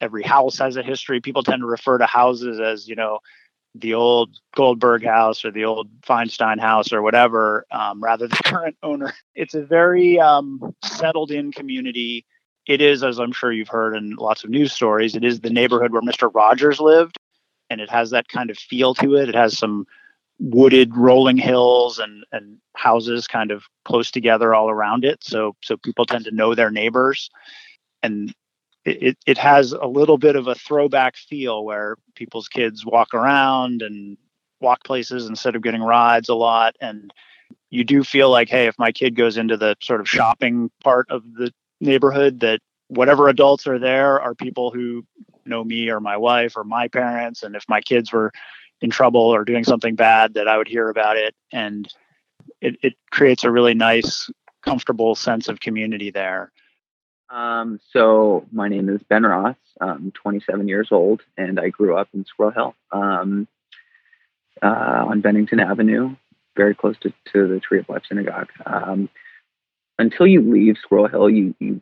Every 0.00 0.22
house 0.22 0.56
has 0.56 0.78
a 0.78 0.82
history. 0.82 1.20
People 1.20 1.42
tend 1.42 1.60
to 1.60 1.66
refer 1.66 1.98
to 1.98 2.06
houses 2.06 2.58
as 2.58 2.88
you 2.88 2.96
know 2.96 3.18
the 3.74 3.92
old 3.92 4.38
Goldberg 4.56 5.04
house 5.04 5.44
or 5.44 5.50
the 5.50 5.66
old 5.66 5.88
Feinstein 6.00 6.58
house 6.58 6.90
or 6.90 7.02
whatever, 7.02 7.66
um, 7.70 8.02
rather 8.02 8.26
the 8.26 8.40
current 8.42 8.78
owner. 8.82 9.12
It's 9.34 9.54
a 9.54 9.62
very 9.62 10.18
um, 10.18 10.74
settled 10.82 11.30
in 11.30 11.52
community. 11.52 12.24
It 12.66 12.80
is, 12.80 13.02
as 13.02 13.18
I'm 13.18 13.32
sure 13.32 13.52
you've 13.52 13.68
heard 13.68 13.96
in 13.96 14.16
lots 14.16 14.44
of 14.44 14.50
news 14.50 14.72
stories, 14.72 15.16
it 15.16 15.24
is 15.24 15.40
the 15.40 15.50
neighborhood 15.50 15.92
where 15.92 16.02
Mr. 16.02 16.32
Rogers 16.32 16.80
lived. 16.80 17.16
And 17.68 17.80
it 17.80 17.90
has 17.90 18.10
that 18.10 18.28
kind 18.28 18.50
of 18.50 18.58
feel 18.58 18.94
to 18.94 19.16
it. 19.16 19.28
It 19.28 19.34
has 19.34 19.56
some 19.56 19.86
wooded 20.40 20.96
rolling 20.96 21.36
hills 21.36 21.98
and, 21.98 22.24
and 22.32 22.58
houses 22.74 23.26
kind 23.28 23.50
of 23.50 23.64
close 23.84 24.10
together 24.10 24.54
all 24.54 24.70
around 24.70 25.04
it. 25.04 25.22
So 25.22 25.54
so 25.62 25.76
people 25.76 26.06
tend 26.06 26.24
to 26.24 26.34
know 26.34 26.54
their 26.54 26.70
neighbors. 26.70 27.30
And 28.02 28.34
it, 28.84 29.18
it 29.26 29.38
has 29.38 29.72
a 29.72 29.86
little 29.86 30.18
bit 30.18 30.36
of 30.36 30.48
a 30.48 30.54
throwback 30.54 31.16
feel 31.16 31.64
where 31.64 31.96
people's 32.14 32.48
kids 32.48 32.84
walk 32.84 33.14
around 33.14 33.82
and 33.82 34.16
walk 34.60 34.84
places 34.84 35.26
instead 35.26 35.54
of 35.54 35.62
getting 35.62 35.82
rides 35.82 36.28
a 36.28 36.34
lot. 36.34 36.76
And 36.80 37.12
you 37.68 37.84
do 37.84 38.02
feel 38.02 38.30
like, 38.30 38.48
hey, 38.48 38.66
if 38.66 38.78
my 38.78 38.90
kid 38.92 39.14
goes 39.14 39.36
into 39.36 39.56
the 39.56 39.76
sort 39.82 40.00
of 40.00 40.08
shopping 40.08 40.70
part 40.82 41.10
of 41.10 41.22
the 41.34 41.52
neighborhood, 41.80 42.40
that 42.40 42.60
whatever 42.88 43.28
adults 43.28 43.66
are 43.66 43.78
there 43.78 44.20
are 44.20 44.34
people 44.34 44.70
who 44.70 45.04
know 45.46 45.64
me 45.64 45.90
or 45.90 46.00
my 46.00 46.16
wife 46.16 46.56
or 46.56 46.64
my 46.64 46.88
parents. 46.88 47.42
And 47.42 47.54
if 47.54 47.64
my 47.68 47.80
kids 47.80 48.12
were 48.12 48.32
in 48.80 48.90
trouble 48.90 49.20
or 49.20 49.44
doing 49.44 49.64
something 49.64 49.94
bad, 49.94 50.34
that 50.34 50.48
I 50.48 50.56
would 50.56 50.68
hear 50.68 50.88
about 50.88 51.16
it. 51.16 51.34
And 51.52 51.88
it, 52.60 52.76
it 52.82 52.94
creates 53.10 53.44
a 53.44 53.50
really 53.50 53.74
nice, 53.74 54.30
comfortable 54.62 55.14
sense 55.14 55.48
of 55.48 55.60
community 55.60 56.10
there. 56.10 56.52
Um, 57.30 57.80
so 57.92 58.46
my 58.50 58.68
name 58.68 58.88
is 58.88 59.02
Ben 59.08 59.22
Ross. 59.22 59.56
I'm 59.80 60.10
27 60.12 60.68
years 60.68 60.88
old, 60.90 61.22
and 61.38 61.58
I 61.58 61.68
grew 61.68 61.96
up 61.96 62.08
in 62.12 62.24
Squirrel 62.24 62.50
Hill 62.50 62.74
um, 62.92 63.46
uh, 64.62 65.04
on 65.08 65.20
Bennington 65.20 65.60
Avenue, 65.60 66.16
very 66.56 66.74
close 66.74 66.96
to, 67.00 67.12
to 67.32 67.46
the 67.46 67.60
Tree 67.60 67.78
of 67.78 67.88
Life 67.88 68.02
Synagogue. 68.08 68.50
Um, 68.66 69.08
until 70.00 70.26
you 70.26 70.40
leave 70.40 70.76
Squirrel 70.78 71.08
Hill, 71.08 71.30
you, 71.30 71.54
you 71.60 71.80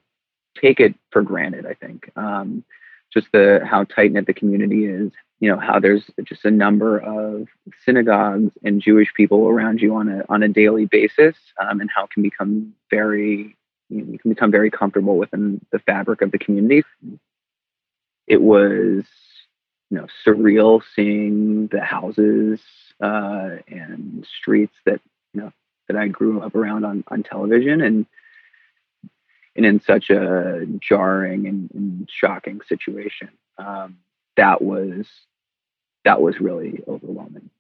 take 0.61 0.81
it 0.81 0.95
for 1.11 1.23
granted. 1.23 1.67
I 1.67 1.75
think 1.75 2.11
um, 2.17 2.65
just 3.13 3.29
the 3.33 3.61
how 3.65 3.85
tight 3.85 4.13
knit 4.13 4.27
the 4.27 4.35
community 4.35 4.87
is. 4.87 5.13
You 5.41 5.51
know 5.51 5.59
how 5.59 5.79
there's 5.79 6.03
just 6.25 6.45
a 6.45 6.51
number 6.51 6.99
of 6.99 7.47
synagogues 7.85 8.53
and 8.65 8.83
Jewish 8.83 9.15
people 9.15 9.47
around 9.47 9.81
you 9.81 9.95
on 9.95 10.09
a 10.09 10.25
on 10.29 10.43
a 10.43 10.49
daily 10.49 10.87
basis, 10.87 11.37
um, 11.61 11.81
and 11.81 11.89
how 11.95 12.05
it 12.05 12.11
can 12.11 12.25
become 12.25 12.75
very 12.91 13.57
you, 13.89 14.03
know, 14.03 14.13
you 14.13 14.19
can 14.19 14.33
become 14.33 14.51
very 14.51 14.71
comfortable 14.71 15.17
within 15.17 15.65
the 15.71 15.79
fabric 15.79 16.23
of 16.23 16.33
the 16.33 16.39
community. 16.39 16.83
It 18.27 18.43
was 18.43 19.05
you 19.91 19.97
know 19.97 20.07
surreal 20.27 20.83
seeing 20.97 21.69
the 21.69 21.81
houses 21.81 22.61
uh, 23.01 23.59
and 23.69 24.27
streets 24.41 24.75
that 24.87 25.01
you 25.33 25.43
know 25.43 25.53
that 25.89 25.97
I 25.97 26.09
grew 26.09 26.41
up 26.41 26.55
around 26.55 26.85
on 26.85 27.05
on 27.09 27.23
television 27.23 27.81
and 27.81 28.07
and 29.57 29.67
in 29.67 29.81
such 29.81 30.09
a 30.09 30.67
jarring 30.81 31.47
and, 31.47 31.71
and 31.75 32.09
shocking 32.11 32.61
situation. 32.69 33.31
Um, 33.59 33.99
that 34.37 34.63
was 34.63 35.07
that 36.05 36.23
was 36.23 36.41
really 36.41 36.83
overwhelming. 36.87 37.51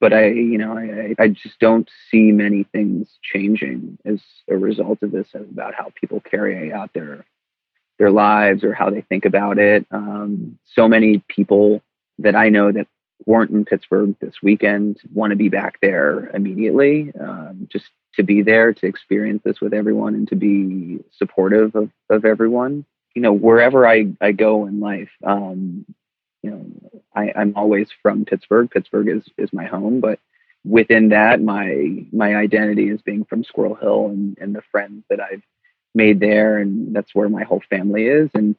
But 0.00 0.12
I, 0.12 0.28
you 0.28 0.58
know, 0.58 0.76
I, 0.76 1.14
I 1.22 1.28
just 1.28 1.58
don't 1.60 1.88
see 2.10 2.32
many 2.32 2.64
things 2.64 3.08
changing 3.22 3.98
as 4.04 4.20
a 4.50 4.56
result 4.56 5.02
of 5.02 5.12
this 5.12 5.28
about 5.34 5.74
how 5.74 5.92
people 5.94 6.20
carry 6.20 6.72
out 6.72 6.92
their 6.92 7.24
their 7.98 8.10
lives 8.10 8.64
or 8.64 8.74
how 8.74 8.90
they 8.90 9.02
think 9.02 9.24
about 9.24 9.58
it. 9.58 9.86
Um, 9.92 10.58
so 10.64 10.88
many 10.88 11.22
people 11.28 11.80
that 12.18 12.34
I 12.34 12.48
know 12.48 12.72
that 12.72 12.88
weren't 13.26 13.50
in 13.50 13.64
Pittsburgh 13.64 14.14
this 14.20 14.34
weekend 14.42 15.00
want 15.12 15.30
to 15.30 15.36
be 15.36 15.48
back 15.48 15.80
there 15.80 16.30
immediately. 16.34 17.12
Um, 17.18 17.68
just 17.70 17.86
to 18.16 18.22
be 18.22 18.42
there 18.42 18.72
to 18.72 18.86
experience 18.86 19.42
this 19.44 19.60
with 19.60 19.74
everyone 19.74 20.14
and 20.14 20.28
to 20.28 20.36
be 20.36 21.00
supportive 21.16 21.74
of, 21.74 21.90
of 22.10 22.24
everyone 22.24 22.84
you 23.14 23.22
know 23.22 23.32
wherever 23.32 23.86
i, 23.86 24.06
I 24.20 24.32
go 24.32 24.66
in 24.66 24.80
life 24.80 25.10
um, 25.24 25.84
you 26.42 26.50
know 26.50 26.66
I, 27.14 27.32
i'm 27.36 27.54
always 27.56 27.88
from 28.02 28.24
pittsburgh 28.24 28.70
pittsburgh 28.70 29.08
is, 29.08 29.24
is 29.38 29.52
my 29.52 29.64
home 29.64 30.00
but 30.00 30.18
within 30.64 31.10
that 31.10 31.42
my 31.42 32.06
my 32.12 32.36
identity 32.36 32.88
is 32.88 33.02
being 33.02 33.24
from 33.24 33.44
squirrel 33.44 33.74
hill 33.74 34.06
and, 34.06 34.36
and 34.40 34.54
the 34.54 34.62
friends 34.70 35.04
that 35.10 35.20
i've 35.20 35.42
made 35.94 36.20
there 36.20 36.58
and 36.58 36.94
that's 36.94 37.14
where 37.14 37.28
my 37.28 37.44
whole 37.44 37.62
family 37.70 38.06
is 38.06 38.30
and 38.34 38.56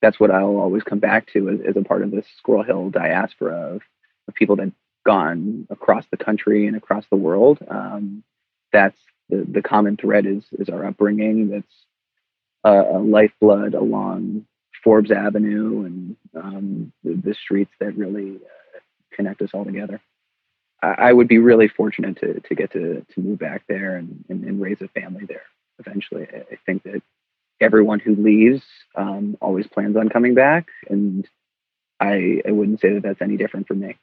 that's 0.00 0.18
what 0.18 0.30
i'll 0.30 0.56
always 0.56 0.82
come 0.82 0.98
back 0.98 1.30
to 1.32 1.48
as, 1.50 1.60
as 1.68 1.76
a 1.76 1.84
part 1.84 2.02
of 2.02 2.10
this 2.10 2.26
squirrel 2.38 2.62
hill 2.62 2.90
diaspora 2.90 3.74
of, 3.74 3.82
of 4.30 4.34
people 4.34 4.56
that 4.56 4.72
gone 5.04 5.66
across 5.70 6.04
the 6.10 6.16
country 6.16 6.66
and 6.66 6.76
across 6.76 7.04
the 7.10 7.16
world 7.16 7.58
um, 7.68 8.22
that's 8.72 8.96
the, 9.30 9.46
the 9.48 9.62
common 9.62 9.96
thread 9.96 10.26
is 10.26 10.42
is 10.52 10.68
our 10.68 10.84
upbringing. 10.86 11.50
That's 11.50 11.86
a, 12.64 12.96
a 12.96 12.98
lifeblood 12.98 13.74
along 13.74 14.46
Forbes 14.82 15.10
Avenue 15.10 15.84
and 15.84 16.16
um, 16.34 16.92
the, 17.04 17.14
the, 17.14 17.34
streets 17.34 17.72
that 17.80 17.96
really 17.96 18.36
uh, 18.36 18.80
connect 19.12 19.42
us 19.42 19.50
all 19.52 19.64
together. 19.64 20.00
I, 20.82 20.94
I, 20.98 21.12
would 21.12 21.28
be 21.28 21.38
really 21.38 21.68
fortunate 21.68 22.18
to 22.20 22.40
to 22.40 22.54
get 22.54 22.72
to 22.72 23.06
to 23.14 23.20
move 23.20 23.38
back 23.38 23.62
there 23.68 23.96
and, 23.96 24.24
and, 24.28 24.44
and 24.44 24.60
raise 24.60 24.80
a 24.80 24.88
family 24.88 25.24
there 25.26 25.44
eventually. 25.78 26.26
I, 26.32 26.38
I 26.52 26.58
think 26.66 26.82
that 26.84 27.02
everyone 27.60 28.00
who 28.00 28.16
leaves 28.16 28.62
um, 28.96 29.36
always 29.40 29.66
plans 29.66 29.96
on 29.96 30.08
coming 30.08 30.34
back, 30.34 30.66
and 30.88 31.26
I, 32.00 32.40
I 32.46 32.50
wouldn't 32.50 32.80
say 32.80 32.94
that 32.94 33.02
that's 33.02 33.22
any 33.22 33.36
different 33.36 33.68
for 33.68 33.74
me. 33.74 33.96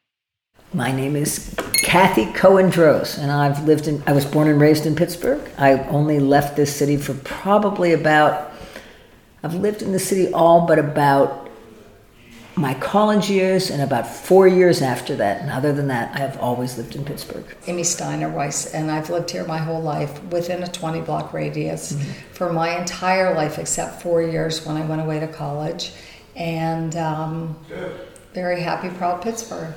My 0.73 0.91
name 0.91 1.15
is 1.15 1.56
Kathy 1.82 2.25
Cohen 2.34 2.69
Dros, 2.69 3.17
and 3.17 3.32
I've 3.32 3.65
lived 3.65 3.88
in, 3.88 4.03
I 4.06 4.12
was 4.12 4.25
born 4.25 4.49
and 4.49 4.60
raised 4.60 4.86
in 4.86 4.97
Pittsburgh. 4.97 5.41
I 5.58 5.80
only 5.88 6.19
left 6.19 6.58
this 6.58 6.75
city 6.75 6.97
for 6.97 7.13
probably 7.13 7.93
about, 7.93 8.51
I've 9.43 9.56
lived 9.56 9.82
in 9.82 9.93
the 9.93 9.99
city 9.99 10.34
all 10.34 10.67
but 10.67 10.77
about 10.77 11.49
my 12.58 12.73
college 12.73 13.30
years 13.30 13.69
and 13.69 13.82
about 13.82 14.08
four 14.08 14.45
years 14.45 14.82
after 14.82 15.15
that. 15.15 15.41
And 15.41 15.49
other 15.49 15.71
than 15.71 15.88
that, 15.88 16.13
I 16.13 16.17
have 16.17 16.38
always 16.39 16.77
lived 16.77 16.97
in 16.97 17.06
Pittsburgh. 17.06 17.45
Amy 17.67 17.84
Steiner 17.86 18.30
Weiss, 18.30 18.73
and 18.73 18.91
I've 18.91 19.10
lived 19.10 19.32
here 19.32 19.45
my 19.45 19.60
whole 19.60 19.82
life 19.82 20.21
within 20.25 20.63
a 20.63 20.67
20 20.67 20.99
block 21.01 21.32
radius 21.32 21.93
mm-hmm. 21.93 22.12
for 22.34 22.51
my 22.51 22.77
entire 22.77 23.34
life, 23.34 23.58
except 23.58 24.01
four 24.01 24.21
years 24.21 24.65
when 24.65 24.75
I 24.75 24.86
went 24.86 24.99
away 24.99 25.21
to 25.21 25.27
college. 25.27 25.93
And 26.36 26.93
um, 26.97 27.56
very 28.34 28.60
happy, 28.60 28.89
proud 28.89 29.21
Pittsburgh. 29.21 29.73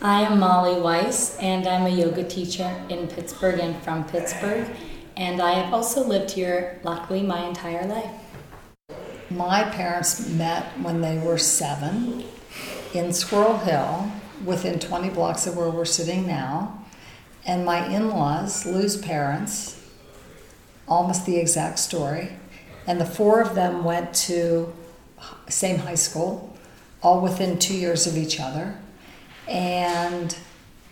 I 0.00 0.20
am 0.20 0.38
Molly 0.38 0.80
Weiss, 0.80 1.36
and 1.38 1.66
I'm 1.66 1.84
a 1.84 1.88
yoga 1.88 2.22
teacher 2.22 2.72
in 2.88 3.08
Pittsburgh 3.08 3.58
and 3.58 3.82
from 3.82 4.04
Pittsburgh. 4.04 4.68
And 5.16 5.42
I 5.42 5.54
have 5.54 5.74
also 5.74 6.06
lived 6.06 6.30
here, 6.30 6.78
luckily, 6.84 7.20
my 7.20 7.44
entire 7.48 7.84
life. 7.84 8.12
My 9.28 9.64
parents 9.64 10.28
met 10.28 10.66
when 10.80 11.00
they 11.00 11.18
were 11.18 11.36
seven 11.36 12.22
in 12.94 13.12
Squirrel 13.12 13.58
Hill, 13.58 14.12
within 14.44 14.78
20 14.78 15.10
blocks 15.10 15.48
of 15.48 15.56
where 15.56 15.68
we're 15.68 15.84
sitting 15.84 16.28
now. 16.28 16.84
And 17.44 17.64
my 17.64 17.84
in 17.92 18.08
laws, 18.08 18.64
Lou's 18.64 18.96
parents, 18.96 19.84
almost 20.86 21.26
the 21.26 21.38
exact 21.38 21.80
story. 21.80 22.34
And 22.86 23.00
the 23.00 23.04
four 23.04 23.40
of 23.40 23.56
them 23.56 23.82
went 23.82 24.14
to 24.14 24.72
same 25.48 25.78
high 25.78 25.96
school, 25.96 26.56
all 27.02 27.20
within 27.20 27.58
two 27.58 27.74
years 27.74 28.06
of 28.06 28.16
each 28.16 28.38
other 28.38 28.78
and 29.48 30.36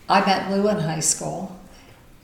I 0.09 0.25
met 0.25 0.51
Lou 0.51 0.67
in 0.69 0.79
high 0.79 0.99
school. 0.99 1.57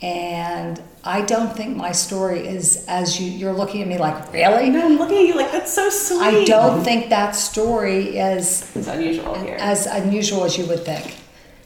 And 0.01 0.81
I 1.05 1.21
don't 1.21 1.55
think 1.55 1.77
my 1.77 1.93
story 1.93 2.45
is 2.45 2.85
as 2.89 3.21
you 3.21 3.31
you're 3.31 3.53
looking 3.53 3.81
at 3.81 3.87
me 3.87 3.97
like 3.97 4.33
really. 4.33 4.69
No, 4.69 4.85
I'm 4.85 4.97
looking 4.97 5.19
at 5.19 5.27
you 5.27 5.35
like 5.35 5.51
that's 5.51 5.73
so 5.73 5.89
sweet. 5.89 6.21
I 6.21 6.43
don't 6.43 6.83
think 6.83 7.09
that 7.09 7.31
story 7.35 8.17
is 8.17 8.75
as 8.75 8.87
unusual 8.89 9.35
here. 9.35 9.55
As 9.59 9.85
unusual 9.85 10.43
as 10.43 10.57
you 10.57 10.65
would 10.65 10.83
think. 10.83 11.15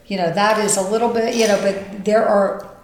You 0.06 0.18
know 0.18 0.32
that 0.32 0.64
is 0.64 0.78
a 0.78 0.84
little 0.84 1.12
bit 1.12 1.36
you 1.36 1.48
know, 1.48 1.60
but 1.62 2.06
there 2.06 2.28
are 2.28 2.78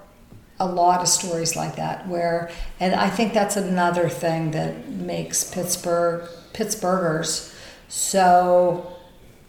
a 0.60 0.66
lot 0.66 1.02
of 1.02 1.08
stories 1.08 1.56
like 1.56 1.76
that 1.76 2.08
where, 2.08 2.50
and 2.80 2.96
I 2.96 3.10
think 3.10 3.34
that's 3.34 3.56
another 3.56 4.08
thing 4.10 4.52
that 4.52 4.90
makes 4.90 5.44
Pittsburgh 5.44 6.28
Pittsburghers 6.54 7.54
so 7.90 8.98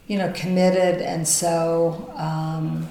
you 0.07 0.19
know, 0.19 0.33
committed 0.33 1.01
and 1.01 1.27
so, 1.27 2.13
um, 2.17 2.89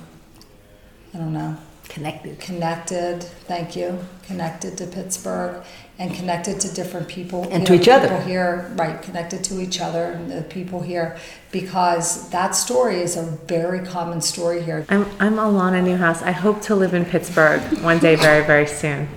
I 1.14 1.18
don't 1.18 1.34
know. 1.34 1.58
Connected. 1.90 2.40
Connected, 2.40 3.22
thank 3.22 3.76
you. 3.76 4.00
Connected 4.26 4.78
to 4.80 4.88
Pittsburgh 4.88 5.64
and 6.00 6.12
connected 6.16 6.60
to 6.62 6.74
different 6.74 7.08
people. 7.08 7.48
And 7.52 7.68
to 7.68 7.74
know, 7.74 7.80
each 7.80 7.88
other. 7.88 8.08
People 8.08 8.24
here, 8.24 8.72
right, 8.76 9.00
connected 9.02 9.44
to 9.44 9.62
each 9.62 9.80
other 9.80 10.06
and 10.06 10.32
the 10.32 10.42
people 10.42 10.82
here 10.82 11.18
because 11.52 12.30
that 12.32 12.56
story 12.56 13.02
is 13.02 13.16
a 13.16 13.22
very 13.22 13.86
common 13.86 14.22
story 14.22 14.64
here. 14.64 14.88
I'm, 14.90 15.06
I'm 15.20 15.36
Alana 15.36 15.84
Newhouse. 15.84 16.24
I 16.24 16.32
hope 16.32 16.64
to 16.64 16.76
live 16.76 16.96
in 16.96 17.06
Pittsburgh 17.06 17.62
one 17.84 18.00
day 18.00 18.16
very, 18.16 18.44
very 18.44 18.66
soon. 18.66 19.08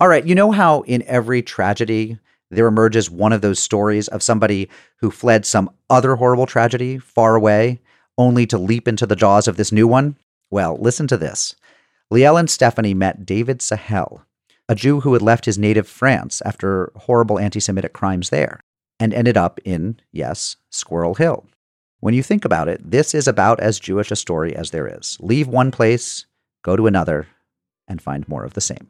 All 0.00 0.08
right, 0.08 0.24
you 0.24 0.34
know 0.34 0.50
how 0.50 0.82
in 0.82 1.02
every 1.06 1.42
tragedy, 1.42 2.18
there 2.52 2.66
emerges 2.66 3.10
one 3.10 3.32
of 3.32 3.40
those 3.40 3.58
stories 3.58 4.08
of 4.08 4.22
somebody 4.22 4.68
who 4.98 5.10
fled 5.10 5.46
some 5.46 5.70
other 5.88 6.16
horrible 6.16 6.46
tragedy 6.46 6.98
far 6.98 7.34
away, 7.34 7.80
only 8.18 8.46
to 8.46 8.58
leap 8.58 8.86
into 8.86 9.06
the 9.06 9.16
jaws 9.16 9.48
of 9.48 9.56
this 9.56 9.72
new 9.72 9.88
one? 9.88 10.16
Well, 10.50 10.76
listen 10.78 11.06
to 11.08 11.16
this. 11.16 11.56
Liel 12.12 12.38
and 12.38 12.50
Stephanie 12.50 12.92
met 12.92 13.24
David 13.24 13.62
Sahel, 13.62 14.26
a 14.68 14.74
Jew 14.74 15.00
who 15.00 15.14
had 15.14 15.22
left 15.22 15.46
his 15.46 15.56
native 15.58 15.88
France 15.88 16.42
after 16.44 16.92
horrible 16.94 17.38
anti 17.38 17.58
Semitic 17.58 17.94
crimes 17.94 18.28
there, 18.28 18.60
and 19.00 19.14
ended 19.14 19.38
up 19.38 19.58
in, 19.64 19.98
yes, 20.12 20.56
Squirrel 20.68 21.14
Hill. 21.14 21.46
When 22.00 22.12
you 22.12 22.22
think 22.22 22.44
about 22.44 22.68
it, 22.68 22.82
this 22.90 23.14
is 23.14 23.26
about 23.26 23.60
as 23.60 23.80
Jewish 23.80 24.10
a 24.10 24.16
story 24.16 24.54
as 24.54 24.72
there 24.72 24.86
is. 24.86 25.16
Leave 25.20 25.48
one 25.48 25.70
place, 25.70 26.26
go 26.62 26.76
to 26.76 26.86
another, 26.86 27.28
and 27.88 28.02
find 28.02 28.28
more 28.28 28.44
of 28.44 28.52
the 28.52 28.60
same. 28.60 28.88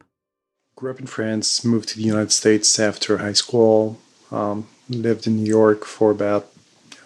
Grew 0.77 0.91
up 0.91 1.01
in 1.01 1.07
France, 1.07 1.65
moved 1.65 1.91
to 1.91 1.97
the 1.97 2.03
United 2.03 2.33
States 2.33 2.79
after 2.79 3.19
high 3.19 3.35
school, 3.35 3.99
um, 4.31 4.67
lived 4.89 5.27
in 5.27 5.37
New 5.37 5.49
York 5.49 5.85
for 5.85 6.11
about 6.11 6.49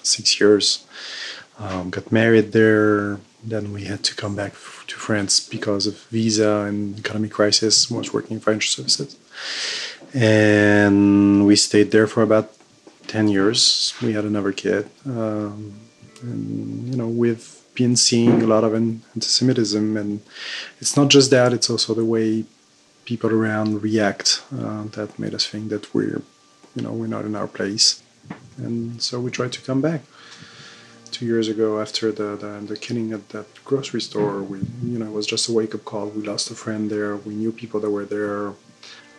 six 0.02 0.40
years, 0.40 0.86
um, 1.58 1.90
got 1.90 2.12
married 2.12 2.52
there. 2.52 3.18
Then 3.42 3.72
we 3.72 3.84
had 3.84 4.02
to 4.04 4.14
come 4.14 4.34
back 4.34 4.52
to 4.52 4.96
France 4.96 5.40
because 5.40 5.86
of 5.86 5.98
visa 6.10 6.60
and 6.68 6.98
economic 6.98 7.32
crisis. 7.32 7.90
I 7.90 7.96
Was 7.96 8.12
working 8.12 8.36
in 8.36 8.40
financial 8.40 8.70
services, 8.84 9.16
and 10.14 11.46
we 11.46 11.54
stayed 11.56 11.90
there 11.90 12.06
for 12.06 12.22
about 12.22 12.52
ten 13.06 13.28
years. 13.28 13.94
We 14.02 14.12
had 14.12 14.24
another 14.24 14.52
kid, 14.52 14.88
um, 15.04 15.74
and 16.22 16.88
you 16.88 16.96
know 16.96 17.08
we've 17.08 17.48
been 17.74 17.96
seeing 17.96 18.42
a 18.42 18.46
lot 18.46 18.64
of 18.64 18.74
anti-Semitism, 18.74 19.96
and 19.96 20.20
it's 20.80 20.96
not 20.96 21.08
just 21.08 21.30
that; 21.30 21.52
it's 21.52 21.70
also 21.70 21.94
the 21.94 22.04
way 22.04 22.44
people 23.06 23.30
around 23.30 23.82
react 23.82 24.42
uh, 24.52 24.84
that 24.96 25.18
made 25.18 25.34
us 25.34 25.46
think 25.46 25.70
that 25.70 25.94
we're, 25.94 26.20
you 26.74 26.82
know, 26.82 26.92
we're 26.92 27.14
not 27.16 27.24
in 27.24 27.34
our 27.34 27.48
place, 27.58 28.02
and 28.58 29.02
so 29.02 29.18
we 29.18 29.30
tried 29.30 29.52
to 29.52 29.62
come 29.62 29.80
back 29.80 30.02
two 31.16 31.24
years 31.24 31.48
ago 31.48 31.80
after 31.80 32.12
the, 32.12 32.36
the, 32.36 32.66
the 32.66 32.76
killing 32.76 33.12
at 33.12 33.30
that 33.30 33.46
grocery 33.64 34.02
store. 34.02 34.42
We, 34.42 34.58
you 34.82 34.98
know, 34.98 35.06
it 35.06 35.12
was 35.12 35.26
just 35.26 35.48
a 35.48 35.52
wake 35.52 35.74
up 35.74 35.84
call. 35.84 36.08
We 36.08 36.22
lost 36.22 36.50
a 36.50 36.54
friend 36.54 36.90
there. 36.90 37.16
We 37.16 37.34
knew 37.34 37.52
people 37.52 37.80
that 37.80 37.90
were 37.90 38.04
there. 38.04 38.52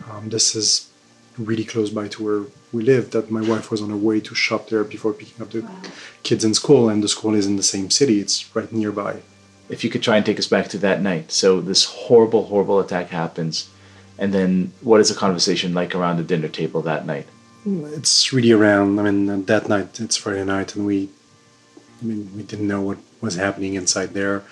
Um, 0.10 0.30
this 0.30 0.56
is 0.56 0.92
really 1.38 1.64
close 1.64 1.90
by 1.90 2.08
to 2.10 2.24
where 2.24 2.44
we 2.72 2.84
live. 2.84 3.12
That 3.12 3.32
my 3.32 3.42
wife 3.42 3.72
was 3.72 3.82
on 3.82 3.90
her 3.90 3.98
way 4.10 4.20
to 4.20 4.36
shop 4.36 4.70
there 4.70 4.84
before 4.84 5.14
picking 5.14 5.42
up 5.42 5.52
the 5.52 5.62
wow. 5.62 5.82
kids 6.24 6.44
in 6.44 6.54
school, 6.54 6.90
and 6.90 7.04
the 7.04 7.08
school 7.08 7.34
is 7.34 7.48
in 7.48 7.56
the 7.56 7.64
same 7.64 7.90
city. 7.90 8.20
It's 8.20 8.56
right 8.56 8.72
nearby. 8.72 9.22
If 9.70 9.84
you 9.84 9.90
could 9.90 10.04
try 10.04 10.18
and 10.18 10.26
take 10.26 10.40
us 10.40 10.48
back 10.48 10.68
to 10.70 10.78
that 10.80 11.02
night. 11.02 11.32
So 11.32 11.62
this 11.62 11.86
horrible, 11.86 12.46
horrible 12.46 12.80
attack 12.80 13.10
happens, 13.10 13.70
and 14.18 14.34
then 14.34 14.72
what 14.82 15.00
is 15.00 15.10
the 15.10 15.16
conversation 15.16 15.74
like 15.74 15.94
around 15.96 16.18
the 16.18 16.24
dinner 16.24 16.48
table 16.48 16.82
that 16.84 17.06
night? 17.06 17.28
It's 17.66 18.32
really 18.32 18.52
around. 18.52 19.00
I 19.00 19.04
mean, 19.04 19.46
that 19.46 19.68
night 19.68 20.00
it's 20.00 20.18
Friday 20.18 20.44
night, 20.46 20.76
and 20.76 20.86
we 20.86 21.10
I 22.02 22.06
mean, 22.06 22.30
we 22.36 22.44
didn't 22.44 22.68
know 22.68 22.82
what 22.82 23.00
was 23.22 23.36
happening 23.36 23.74
inside 23.74 24.14
there. 24.14 24.44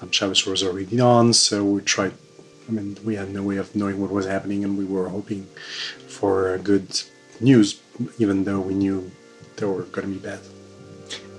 Um, 0.00 0.10
Shabbos 0.10 0.46
was 0.46 0.62
already 0.62 1.00
on, 1.00 1.32
so 1.32 1.64
we 1.64 1.80
tried. 1.80 2.12
I 2.68 2.72
mean, 2.72 2.96
we 3.04 3.16
had 3.16 3.30
no 3.30 3.42
way 3.42 3.56
of 3.56 3.74
knowing 3.74 4.00
what 4.00 4.10
was 4.10 4.26
happening, 4.26 4.62
and 4.64 4.78
we 4.78 4.84
were 4.84 5.08
hoping 5.08 5.46
for 6.06 6.56
good 6.58 7.02
news, 7.40 7.80
even 8.18 8.44
though 8.44 8.60
we 8.60 8.74
knew 8.74 9.10
they 9.56 9.66
were 9.66 9.82
going 9.82 10.06
to 10.06 10.14
be 10.14 10.18
bad. 10.18 10.38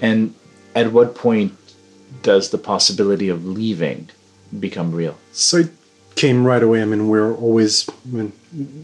And 0.01 0.35
at 0.75 0.91
what 0.91 1.15
point 1.15 1.57
does 2.21 2.49
the 2.49 2.57
possibility 2.57 3.29
of 3.29 3.45
leaving 3.45 4.09
become 4.59 4.91
real? 4.91 5.17
So 5.31 5.57
it 5.57 5.69
came 6.15 6.45
right 6.45 6.63
away. 6.63 6.81
I 6.81 6.85
mean, 6.85 7.07
we're 7.07 7.35
always, 7.35 7.89
I 7.89 8.15
mean, 8.15 8.33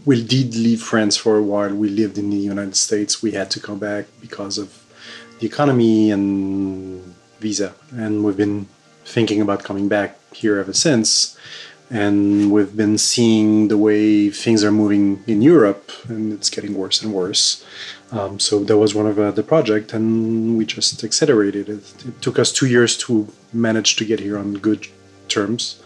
we 0.04 0.22
did 0.24 0.54
leave 0.54 0.82
France 0.82 1.16
for 1.16 1.36
a 1.36 1.42
while. 1.42 1.74
We 1.74 1.88
lived 1.88 2.18
in 2.18 2.30
the 2.30 2.36
United 2.36 2.76
States. 2.76 3.22
We 3.22 3.32
had 3.32 3.50
to 3.52 3.60
come 3.60 3.78
back 3.78 4.06
because 4.20 4.58
of 4.58 4.84
the 5.38 5.46
economy 5.46 6.10
and 6.10 7.14
visa. 7.38 7.74
And 7.92 8.24
we've 8.24 8.36
been 8.36 8.66
thinking 9.04 9.40
about 9.40 9.64
coming 9.64 9.88
back 9.88 10.18
here 10.34 10.58
ever 10.58 10.72
since. 10.72 11.36
And 11.92 12.52
we've 12.52 12.76
been 12.76 12.98
seeing 12.98 13.66
the 13.66 13.76
way 13.76 14.30
things 14.30 14.62
are 14.62 14.70
moving 14.70 15.24
in 15.26 15.42
Europe, 15.42 15.90
and 16.08 16.32
it's 16.32 16.48
getting 16.48 16.74
worse 16.74 17.02
and 17.02 17.12
worse. 17.12 17.64
Um, 18.12 18.38
so 18.38 18.62
that 18.62 18.78
was 18.78 18.94
one 18.94 19.06
of 19.06 19.18
uh, 19.18 19.32
the 19.32 19.42
project, 19.42 19.92
and 19.92 20.56
we 20.56 20.64
just 20.64 21.02
accelerated 21.02 21.68
it. 21.68 21.82
It 22.06 22.22
took 22.22 22.38
us 22.38 22.52
two 22.52 22.66
years 22.66 22.96
to 22.98 23.26
manage 23.52 23.96
to 23.96 24.04
get 24.04 24.20
here 24.20 24.38
on 24.38 24.54
good 24.54 24.86
terms, 25.26 25.82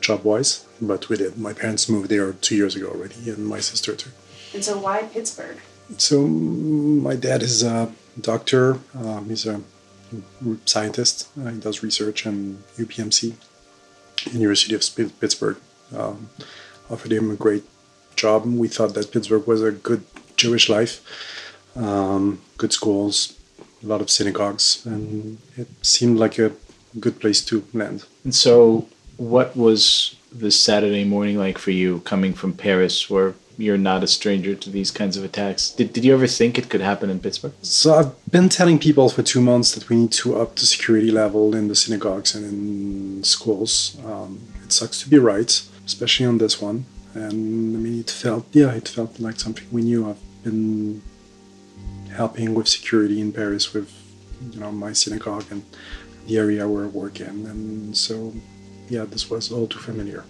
job-wise, 0.00 0.66
but 0.80 1.08
we 1.08 1.16
did. 1.16 1.38
My 1.38 1.52
parents 1.52 1.88
moved 1.88 2.10
there 2.10 2.32
two 2.32 2.56
years 2.56 2.76
ago 2.76 2.88
already, 2.88 3.30
and 3.30 3.46
my 3.46 3.60
sister 3.60 3.94
too. 3.94 4.10
And 4.54 4.64
so, 4.64 4.78
why 4.78 5.02
Pittsburgh? 5.02 5.58
So 5.98 6.26
my 6.26 7.14
dad 7.14 7.42
is 7.42 7.62
a 7.62 7.92
doctor. 8.20 8.78
Um, 8.94 9.28
he's 9.28 9.46
a 9.46 9.60
scientist. 10.64 11.28
Uh, 11.38 11.50
he 11.50 11.58
does 11.58 11.82
research 11.82 12.26
in 12.26 12.62
UPMC, 12.76 13.34
University 14.32 14.74
of 14.74 15.20
Pittsburgh. 15.20 15.58
Um, 15.94 16.30
offered 16.90 17.12
him 17.12 17.30
a 17.30 17.36
great 17.36 17.64
job. 18.16 18.44
We 18.46 18.68
thought 18.68 18.94
that 18.94 19.12
Pittsburgh 19.12 19.46
was 19.46 19.62
a 19.62 19.70
good 19.70 20.04
Jewish 20.36 20.68
life, 20.68 21.00
um, 21.76 22.40
good 22.58 22.72
schools, 22.72 23.34
a 23.82 23.86
lot 23.86 24.00
of 24.00 24.10
synagogues, 24.10 24.84
and 24.86 25.38
it 25.56 25.68
seemed 25.82 26.18
like 26.18 26.38
a 26.38 26.52
good 26.98 27.20
place 27.20 27.44
to 27.46 27.64
land. 27.72 28.04
And 28.24 28.34
so, 28.34 28.88
what 29.16 29.56
was 29.56 30.16
this 30.32 30.58
Saturday 30.60 31.04
morning 31.04 31.38
like 31.38 31.58
for 31.58 31.70
you 31.70 32.00
coming 32.00 32.34
from 32.34 32.52
Paris, 32.52 33.08
where 33.08 33.34
you're 33.58 33.78
not 33.78 34.04
a 34.04 34.06
stranger 34.06 34.54
to 34.54 34.70
these 34.70 34.90
kinds 34.90 35.16
of 35.16 35.24
attacks. 35.24 35.70
Did, 35.70 35.92
did 35.92 36.04
you 36.04 36.12
ever 36.12 36.26
think 36.26 36.58
it 36.58 36.68
could 36.68 36.80
happen 36.80 37.08
in 37.08 37.20
Pittsburgh? 37.20 37.54
So 37.62 37.94
I've 37.94 38.30
been 38.30 38.48
telling 38.48 38.78
people 38.78 39.08
for 39.08 39.22
two 39.22 39.40
months 39.40 39.74
that 39.74 39.88
we 39.88 39.96
need 39.96 40.12
to 40.12 40.38
up 40.38 40.56
the 40.56 40.66
security 40.66 41.10
level 41.10 41.54
in 41.54 41.68
the 41.68 41.74
synagogues 41.74 42.34
and 42.34 42.44
in 42.44 43.24
schools. 43.24 43.96
Um, 44.04 44.40
it 44.62 44.72
sucks 44.72 45.00
to 45.02 45.08
be 45.08 45.18
right, 45.18 45.50
especially 45.86 46.26
on 46.26 46.38
this 46.38 46.60
one. 46.60 46.84
And 47.14 47.76
I 47.76 47.78
mean, 47.78 48.00
it 48.00 48.10
felt, 48.10 48.46
yeah, 48.52 48.72
it 48.72 48.88
felt 48.88 49.18
like 49.18 49.40
something 49.40 49.66
we 49.72 49.82
knew. 49.82 50.10
I've 50.10 50.44
been 50.44 51.02
helping 52.14 52.54
with 52.54 52.68
security 52.68 53.20
in 53.20 53.32
Paris 53.32 53.72
with, 53.72 53.90
you 54.52 54.60
know, 54.60 54.70
my 54.70 54.92
synagogue 54.92 55.46
and 55.50 55.64
the 56.26 56.36
area 56.36 56.68
where 56.68 56.84
I 56.84 56.88
work 56.88 57.20
in. 57.20 57.46
And 57.46 57.96
so, 57.96 58.34
yeah, 58.88 59.04
this 59.04 59.30
was 59.30 59.50
all 59.52 59.66
too 59.66 59.78
familiar. 59.78 60.24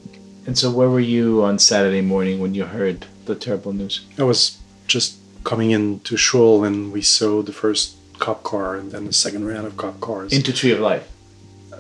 And 0.47 0.57
so, 0.57 0.71
where 0.71 0.89
were 0.89 1.01
you 1.01 1.43
on 1.43 1.59
Saturday 1.59 2.01
morning 2.01 2.39
when 2.41 2.55
you 2.55 2.65
heard 2.65 3.07
the 3.25 3.35
terrible 3.35 3.73
news? 3.73 4.07
I 4.19 4.23
was 4.23 4.59
just 4.87 5.19
coming 5.45 5.71
into 5.73 6.17
Shul 6.17 6.65
and 6.65 6.93
we 6.93 7.03
saw 7.03 7.43
the 7.43 7.53
first 7.53 7.97
cop 8.19 8.43
car 8.43 8.77
and 8.77 8.91
then 8.93 9.07
the 9.07 9.13
second 9.13 9.47
round 9.47 9.67
of 9.67 9.77
cop 9.77 10.01
cars. 10.01 10.33
Into 10.33 10.53
Tree 10.53 10.73
of 10.73 10.81
Life? 10.81 11.09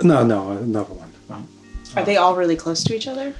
No, 0.02 0.24
no, 0.24 0.50
another 0.50 0.94
one. 0.94 1.12
Oh. 1.30 1.44
Are 1.96 2.04
they 2.04 2.16
all 2.16 2.36
really 2.36 2.56
close 2.56 2.84
to 2.84 2.94
each 2.94 3.06
other? 3.06 3.34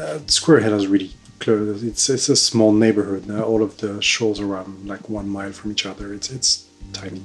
Uh, 0.00 0.18
Squirrel 0.26 0.62
Hill 0.62 0.74
is 0.74 0.86
really 0.86 1.12
close. 1.40 1.82
It's 1.82 2.08
it's 2.08 2.28
a 2.28 2.36
small 2.36 2.72
neighborhood. 2.72 3.30
Uh, 3.30 3.42
all 3.42 3.62
of 3.62 3.78
the 3.78 3.98
shuls 4.00 4.40
are 4.40 4.46
around 4.46 4.88
like 4.88 5.08
one 5.08 5.28
mile 5.28 5.52
from 5.52 5.72
each 5.72 5.86
other. 5.86 6.14
It's 6.14 6.30
it's 6.30 6.66
tiny. 6.92 7.22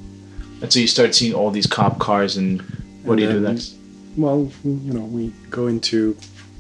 And 0.62 0.72
so 0.72 0.80
you 0.80 0.88
start 0.88 1.16
seeing 1.16 1.34
all 1.34 1.52
these 1.52 1.68
cop 1.68 2.00
cars, 2.00 2.38
and 2.38 2.62
what 3.04 3.14
and 3.14 3.18
do 3.18 3.24
you 3.24 3.34
then, 3.34 3.42
do 3.42 3.50
next? 3.50 3.76
Well, 4.16 4.52
you 4.64 4.94
know, 4.94 5.06
we 5.06 5.34
go 5.50 5.68
into 5.68 6.16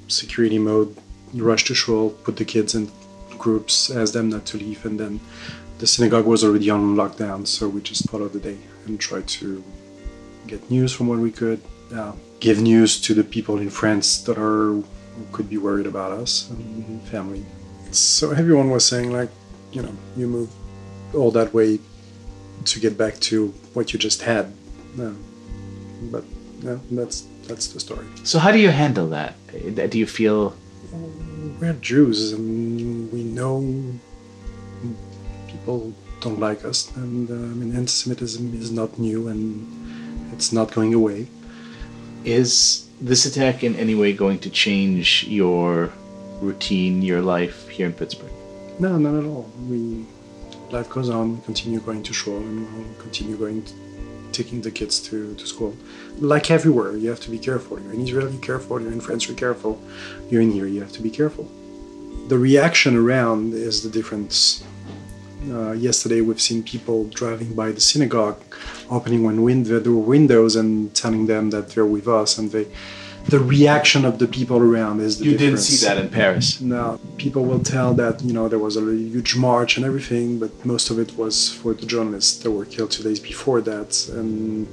security 0.07 0.57
mode, 0.57 0.95
rush 1.33 1.65
to 1.65 1.75
shul, 1.75 2.09
put 2.09 2.37
the 2.37 2.45
kids 2.45 2.75
in 2.75 2.91
groups, 3.37 3.91
ask 3.91 4.13
them 4.13 4.29
not 4.29 4.45
to 4.47 4.57
leave, 4.57 4.85
and 4.85 4.99
then 4.99 5.19
the 5.79 5.87
synagogue 5.87 6.25
was 6.25 6.43
already 6.43 6.69
on 6.69 6.95
lockdown, 6.95 7.45
so 7.45 7.69
we 7.69 7.81
just 7.81 8.09
followed 8.09 8.33
the 8.33 8.39
day 8.39 8.57
and 8.85 8.99
tried 8.99 9.27
to 9.27 9.63
get 10.47 10.69
news 10.71 10.91
from 10.91 11.07
what 11.07 11.19
we 11.19 11.31
could, 11.31 11.61
uh, 11.93 12.13
give 12.39 12.61
news 12.61 12.99
to 13.01 13.13
the 13.13 13.23
people 13.23 13.59
in 13.59 13.69
France 13.69 14.21
that 14.23 14.37
are 14.37 14.81
could 15.31 15.49
be 15.49 15.57
worried 15.57 15.85
about 15.85 16.11
us 16.11 16.49
and 16.49 17.01
family. 17.03 17.45
So 17.91 18.31
everyone 18.31 18.69
was 18.71 18.85
saying 18.85 19.11
like, 19.11 19.29
you 19.71 19.81
know, 19.83 19.95
you 20.17 20.27
move 20.27 20.49
all 21.13 21.31
that 21.31 21.53
way 21.53 21.79
to 22.65 22.79
get 22.79 22.97
back 22.97 23.19
to 23.19 23.47
what 23.73 23.93
you 23.93 23.99
just 23.99 24.21
had. 24.23 24.51
Uh, 24.99 25.11
but 26.11 26.23
yeah, 26.61 26.77
that's 26.91 27.27
that's 27.47 27.67
the 27.67 27.79
story. 27.79 28.05
So 28.23 28.39
how 28.39 28.51
do 28.51 28.59
you 28.59 28.69
handle 28.69 29.09
that? 29.09 29.35
Do 29.89 29.97
you 29.97 30.07
feel 30.07 30.55
we're 31.59 31.73
Jews 31.73 32.33
and 32.33 33.11
we 33.11 33.23
know 33.23 33.61
people 35.47 35.93
don't 36.19 36.39
like 36.39 36.65
us, 36.65 36.91
and 36.95 37.29
uh, 37.29 37.33
I 37.33 37.53
mean 37.59 37.75
anti-Semitism 37.75 38.53
is 38.61 38.71
not 38.71 38.97
new 38.97 39.27
and 39.27 40.33
it's 40.33 40.51
not 40.51 40.73
going 40.73 40.93
away. 40.93 41.27
Is 42.23 42.87
this 43.01 43.25
attack 43.25 43.63
in 43.63 43.75
any 43.75 43.95
way 43.95 44.13
going 44.13 44.39
to 44.39 44.49
change 44.49 45.25
your 45.27 45.91
routine, 46.41 47.01
your 47.01 47.21
life 47.21 47.67
here 47.67 47.85
in 47.85 47.93
Pittsburgh? 47.93 48.31
No, 48.79 48.97
not 48.97 49.15
at 49.15 49.25
all. 49.25 49.49
We 49.69 50.05
life 50.71 50.89
goes 50.89 51.09
on. 51.09 51.37
We 51.37 51.41
continue 51.43 51.79
going 51.79 52.03
to 52.03 52.13
shul 52.13 52.37
and 52.37 52.67
we'll 52.73 53.01
continue 53.01 53.35
going 53.37 53.63
to 53.63 53.73
taking 54.33 54.61
the 54.61 54.71
kids 54.71 54.99
to, 55.07 55.35
to 55.35 55.45
school. 55.45 55.75
Like 56.19 56.51
everywhere, 56.51 56.97
you 56.97 57.09
have 57.09 57.19
to 57.21 57.31
be 57.31 57.39
careful. 57.39 57.79
You're 57.79 57.93
in 57.93 58.01
Israel, 58.01 58.29
you're 58.29 58.41
careful. 58.41 58.81
You're 58.81 58.91
in 58.91 59.01
France, 59.01 59.27
you're 59.27 59.37
careful. 59.37 59.81
You're 60.29 60.41
in 60.41 60.51
here, 60.51 60.67
you 60.67 60.81
have 60.81 60.91
to 60.93 61.01
be 61.01 61.09
careful. 61.09 61.49
The 62.27 62.37
reaction 62.37 62.95
around 62.95 63.53
is 63.53 63.83
the 63.83 63.89
difference. 63.89 64.63
Uh, 65.49 65.71
yesterday, 65.73 66.21
we've 66.21 66.41
seen 66.41 66.63
people 66.63 67.05
driving 67.09 67.53
by 67.53 67.71
the 67.71 67.81
synagogue, 67.81 68.41
opening 68.89 69.23
one 69.23 69.41
window, 69.41 69.79
the 69.79 69.91
windows, 69.91 70.55
and 70.55 70.93
telling 70.95 71.25
them 71.27 71.49
that 71.49 71.69
they're 71.69 71.85
with 71.85 72.07
us, 72.07 72.37
and 72.37 72.49
they 72.51 72.65
the 73.27 73.39
reaction 73.39 74.03
of 74.05 74.19
the 74.19 74.27
people 74.27 74.57
around 74.57 74.99
is 74.99 75.19
the 75.19 75.25
You 75.25 75.37
didn't 75.37 75.59
see 75.59 75.85
that 75.85 75.97
in 75.97 76.09
Paris. 76.09 76.59
No, 76.59 76.99
people 77.17 77.45
will 77.45 77.61
tell 77.61 77.93
that 77.93 78.21
you 78.21 78.33
know 78.33 78.47
there 78.47 78.59
was 78.59 78.75
a 78.75 78.81
huge 78.81 79.35
march 79.35 79.77
and 79.77 79.85
everything, 79.85 80.39
but 80.39 80.51
most 80.65 80.89
of 80.89 80.99
it 80.99 81.17
was 81.17 81.53
for 81.53 81.73
the 81.73 81.85
journalists 81.85 82.43
that 82.43 82.51
were 82.51 82.65
killed 82.65 82.91
two 82.91 83.03
days 83.03 83.19
before 83.19 83.61
that, 83.61 84.07
and 84.09 84.67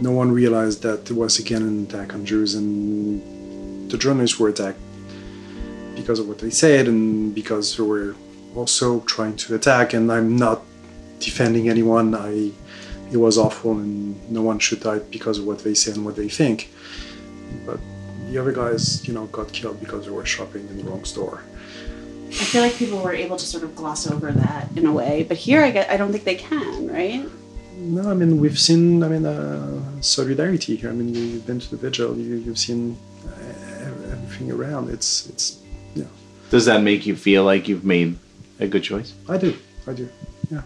no 0.00 0.12
one 0.12 0.32
realized 0.32 0.82
that 0.82 1.10
it 1.10 1.16
was 1.16 1.38
again 1.38 1.62
an 1.62 1.84
attack 1.84 2.14
on 2.14 2.24
Jews, 2.24 2.54
and 2.54 3.90
the 3.90 3.98
journalists 3.98 4.38
were 4.38 4.48
attacked 4.48 4.80
because 5.94 6.18
of 6.18 6.28
what 6.28 6.38
they 6.38 6.50
said 6.50 6.86
and 6.86 7.34
because 7.34 7.76
they 7.76 7.82
were 7.82 8.14
also 8.54 9.00
trying 9.00 9.36
to 9.36 9.54
attack. 9.54 9.94
And 9.94 10.10
I'm 10.10 10.36
not 10.36 10.62
defending 11.20 11.68
anyone. 11.68 12.14
I 12.14 12.50
it 13.10 13.16
was 13.16 13.38
awful, 13.38 13.72
and 13.72 14.30
no 14.30 14.42
one 14.42 14.58
should 14.58 14.80
die 14.80 14.98
because 14.98 15.38
of 15.38 15.46
what 15.46 15.60
they 15.60 15.74
say 15.74 15.92
and 15.92 16.04
what 16.04 16.16
they 16.16 16.28
think. 16.28 16.70
But 17.66 17.80
the 18.30 18.38
other 18.38 18.52
guys, 18.52 19.06
you 19.06 19.14
know, 19.14 19.26
got 19.26 19.52
killed 19.52 19.80
because 19.80 20.04
they 20.04 20.10
were 20.10 20.26
shopping 20.26 20.68
in 20.68 20.78
the 20.78 20.84
wrong 20.84 21.04
store. 21.04 21.42
I 22.28 22.44
feel 22.44 22.62
like 22.62 22.74
people 22.74 22.98
were 22.98 23.14
able 23.14 23.36
to 23.36 23.44
sort 23.44 23.64
of 23.64 23.74
gloss 23.74 24.10
over 24.10 24.30
that 24.30 24.68
in 24.76 24.84
a 24.86 24.92
way, 24.92 25.24
but 25.26 25.38
here 25.38 25.62
I 25.62 25.70
get 25.70 25.90
I 25.90 25.96
don't 25.96 26.12
think 26.12 26.24
they 26.24 26.34
can, 26.34 26.86
right? 26.88 27.26
No, 27.78 28.10
I 28.10 28.14
mean 28.14 28.38
we've 28.38 28.58
seen. 28.58 29.02
I 29.02 29.08
mean 29.08 29.24
uh, 29.24 29.80
solidarity 30.02 30.76
here. 30.76 30.90
I 30.90 30.92
mean 30.92 31.14
you, 31.14 31.22
you've 31.22 31.46
been 31.46 31.58
to 31.58 31.70
the 31.70 31.76
vigil. 31.76 32.18
You, 32.18 32.36
you've 32.36 32.58
seen 32.58 32.98
uh, 33.26 34.12
everything 34.12 34.52
around. 34.52 34.90
It's 34.90 35.26
it's 35.30 35.62
yeah. 35.94 36.04
Does 36.50 36.66
that 36.66 36.82
make 36.82 37.06
you 37.06 37.16
feel 37.16 37.44
like 37.44 37.66
you've 37.66 37.84
made 37.84 38.18
a 38.60 38.68
good 38.68 38.82
choice? 38.82 39.14
I 39.28 39.38
do. 39.38 39.56
I 39.86 39.94
do. 39.94 40.08
Yeah. 40.50 40.62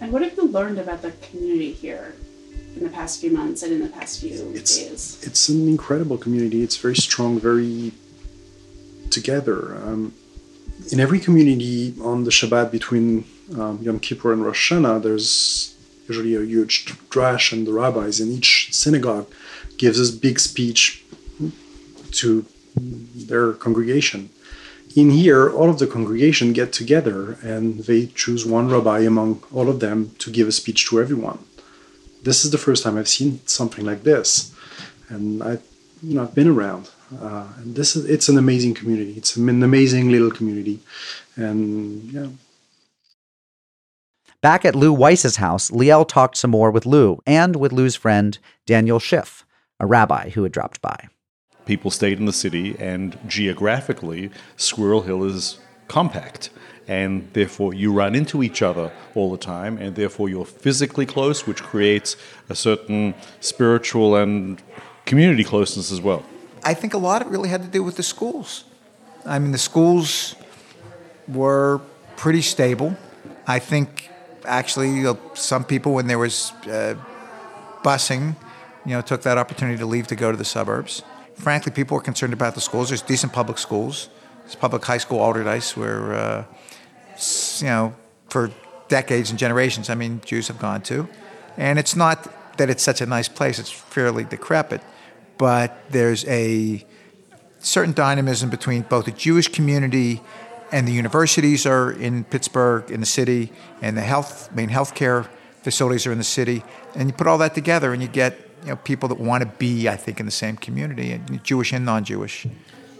And 0.00 0.12
what 0.12 0.22
have 0.22 0.36
you 0.36 0.48
learned 0.48 0.78
about 0.78 1.02
the 1.02 1.12
community 1.22 1.72
here 1.72 2.14
in 2.78 2.84
the 2.84 2.90
past 2.90 3.20
few 3.20 3.30
months 3.30 3.62
and 3.62 3.72
in 3.72 3.80
the 3.80 3.88
past 3.88 4.20
few 4.20 4.52
days? 4.52 5.20
It's 5.22 5.48
an 5.48 5.68
incredible 5.68 6.18
community. 6.18 6.62
It's 6.62 6.76
very 6.76 6.96
strong, 6.96 7.40
very 7.40 7.92
together. 9.10 9.76
Um, 9.76 10.14
in 10.92 11.00
every 11.00 11.18
community 11.18 11.94
on 12.00 12.24
the 12.24 12.30
Shabbat 12.30 12.70
between 12.70 13.24
um, 13.58 13.78
Yom 13.82 13.98
Kippur 13.98 14.32
and 14.32 14.44
Rosh 14.44 14.72
Hashanah, 14.72 15.02
there's 15.02 15.76
usually 16.08 16.34
a 16.34 16.42
huge 16.42 16.86
drash, 17.10 17.52
and 17.52 17.66
the 17.66 17.72
rabbis 17.72 18.20
in 18.20 18.30
each 18.30 18.68
synagogue 18.72 19.28
gives 19.76 19.98
a 19.98 20.12
big 20.16 20.38
speech 20.38 21.04
to 22.12 22.44
their 22.76 23.52
congregation. 23.52 24.30
In 24.96 25.10
here, 25.10 25.50
all 25.50 25.68
of 25.68 25.78
the 25.78 25.86
congregation 25.86 26.52
get 26.52 26.72
together 26.72 27.38
and 27.42 27.80
they 27.80 28.06
choose 28.06 28.46
one 28.46 28.68
rabbi 28.68 29.00
among 29.00 29.42
all 29.52 29.68
of 29.68 29.80
them 29.80 30.12
to 30.18 30.30
give 30.30 30.48
a 30.48 30.52
speech 30.52 30.86
to 30.86 31.00
everyone. 31.00 31.38
This 32.28 32.44
is 32.44 32.50
the 32.50 32.58
first 32.66 32.82
time 32.84 32.96
I've 32.98 33.08
seen 33.18 33.40
something 33.46 33.84
like 33.90 34.02
this, 34.02 34.54
and 35.08 35.42
I, 35.42 35.52
you 36.02 36.14
know, 36.14 36.22
I've 36.24 36.34
been 36.34 36.48
around. 36.56 36.84
Uh, 37.26 37.46
and 37.58 37.74
this 37.74 37.96
is 37.96 38.04
it's 38.04 38.28
an 38.28 38.36
amazing 38.44 38.74
community. 38.74 39.14
It's 39.16 39.36
an 39.36 39.62
amazing 39.62 40.10
little 40.10 40.30
community, 40.30 40.76
and 41.36 42.12
yeah, 42.16 42.28
Back 44.40 44.64
at 44.64 44.76
Lou 44.76 44.92
Weiss's 44.92 45.36
house, 45.36 45.72
Liel 45.72 46.06
talked 46.06 46.36
some 46.36 46.52
more 46.52 46.70
with 46.70 46.86
Lou 46.86 47.18
and 47.26 47.56
with 47.56 47.72
Lou's 47.72 47.96
friend, 47.96 48.38
Daniel 48.66 49.00
Schiff, 49.00 49.44
a 49.80 49.86
rabbi 49.86 50.30
who 50.30 50.44
had 50.44 50.52
dropped 50.52 50.80
by. 50.80 51.08
People 51.66 51.90
stayed 51.90 52.20
in 52.20 52.24
the 52.24 52.32
city, 52.32 52.76
and 52.78 53.18
geographically, 53.26 54.30
Squirrel 54.56 55.02
Hill 55.02 55.24
is 55.24 55.58
compact. 55.88 56.50
And 56.88 57.28
therefore, 57.34 57.74
you 57.74 57.92
run 57.92 58.14
into 58.14 58.42
each 58.42 58.62
other 58.62 58.90
all 59.14 59.30
the 59.30 59.36
time, 59.36 59.76
and 59.76 59.94
therefore, 59.94 60.30
you're 60.30 60.46
physically 60.46 61.04
close, 61.04 61.46
which 61.46 61.62
creates 61.62 62.16
a 62.48 62.54
certain 62.54 63.14
spiritual 63.40 64.16
and 64.16 64.60
community 65.04 65.44
closeness 65.44 65.92
as 65.92 66.00
well. 66.00 66.24
I 66.64 66.74
think 66.74 66.94
a 66.94 66.98
lot 66.98 67.20
of 67.20 67.28
it 67.28 67.30
really 67.30 67.50
had 67.50 67.62
to 67.62 67.68
do 67.68 67.82
with 67.82 67.96
the 67.96 68.02
schools. 68.02 68.64
I 69.26 69.38
mean, 69.38 69.52
the 69.52 69.58
schools 69.58 70.34
were 71.26 71.80
pretty 72.16 72.42
stable. 72.42 72.96
I 73.46 73.58
think 73.58 74.10
actually 74.44 74.90
you 74.90 75.02
know, 75.02 75.18
some 75.34 75.64
people, 75.64 75.92
when 75.92 76.06
there 76.06 76.18
was 76.18 76.52
uh, 76.66 76.94
busing, 77.82 78.34
you 78.84 78.92
know, 78.92 79.02
took 79.02 79.22
that 79.22 79.38
opportunity 79.38 79.78
to 79.78 79.86
leave 79.86 80.06
to 80.08 80.16
go 80.16 80.30
to 80.30 80.36
the 80.36 80.44
suburbs. 80.44 81.02
Frankly, 81.34 81.70
people 81.70 81.94
were 81.94 82.02
concerned 82.02 82.32
about 82.32 82.54
the 82.54 82.60
schools. 82.60 82.88
There's 82.88 83.02
decent 83.02 83.32
public 83.32 83.58
schools. 83.58 84.08
There's 84.42 84.56
public 84.56 84.84
high 84.84 84.98
school 84.98 85.18
Allderdice 85.18 85.76
where, 85.76 86.14
uh, 86.14 86.44
you 87.60 87.68
know, 87.68 87.94
for 88.28 88.50
decades 88.88 89.30
and 89.30 89.38
generations, 89.38 89.90
I 89.90 89.94
mean, 89.94 90.20
Jews 90.24 90.48
have 90.48 90.58
gone 90.58 90.82
to. 90.82 91.08
And 91.56 91.78
it's 91.78 91.96
not 91.96 92.56
that 92.58 92.70
it's 92.70 92.82
such 92.82 93.00
a 93.00 93.06
nice 93.06 93.28
place. 93.28 93.58
It's 93.58 93.70
fairly 93.70 94.24
decrepit, 94.24 94.80
but 95.36 95.78
there's 95.90 96.24
a 96.26 96.84
certain 97.58 97.92
dynamism 97.92 98.50
between 98.50 98.82
both 98.82 99.06
the 99.06 99.12
Jewish 99.12 99.48
community 99.48 100.20
and 100.70 100.86
the 100.86 100.92
universities 100.92 101.66
are 101.66 101.90
in 101.90 102.24
Pittsburgh, 102.24 102.90
in 102.90 103.00
the 103.00 103.06
city, 103.06 103.50
and 103.80 103.96
the 103.96 104.02
health 104.02 104.52
main 104.54 104.68
healthcare 104.68 105.26
facilities 105.62 106.06
are 106.06 106.12
in 106.12 106.18
the 106.18 106.24
city. 106.24 106.62
And 106.94 107.08
you 107.08 107.14
put 107.14 107.26
all 107.26 107.38
that 107.38 107.54
together, 107.54 107.92
and 107.92 108.02
you 108.02 108.08
get 108.08 108.38
you 108.62 108.68
know 108.68 108.76
people 108.76 109.08
that 109.08 109.18
want 109.18 109.42
to 109.42 109.48
be, 109.58 109.88
I 109.88 109.96
think, 109.96 110.20
in 110.20 110.26
the 110.26 110.32
same 110.32 110.56
community, 110.56 111.18
Jewish 111.42 111.72
and 111.72 111.84
non-Jewish. 111.84 112.46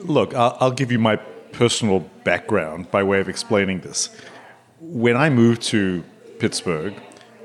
Look, 0.01 0.35
I'll, 0.35 0.57
I'll 0.61 0.71
give 0.71 0.91
you 0.91 0.99
my 0.99 1.21
personal 1.53 2.01
background 2.25 2.91
by 2.91 3.03
way 3.03 3.21
of 3.21 3.29
explaining 3.29 3.81
this. 3.81 4.11
When 4.81 5.17
I 5.17 5.31
moved 5.31 5.63
to 5.63 6.05
Pittsburgh, 6.39 6.95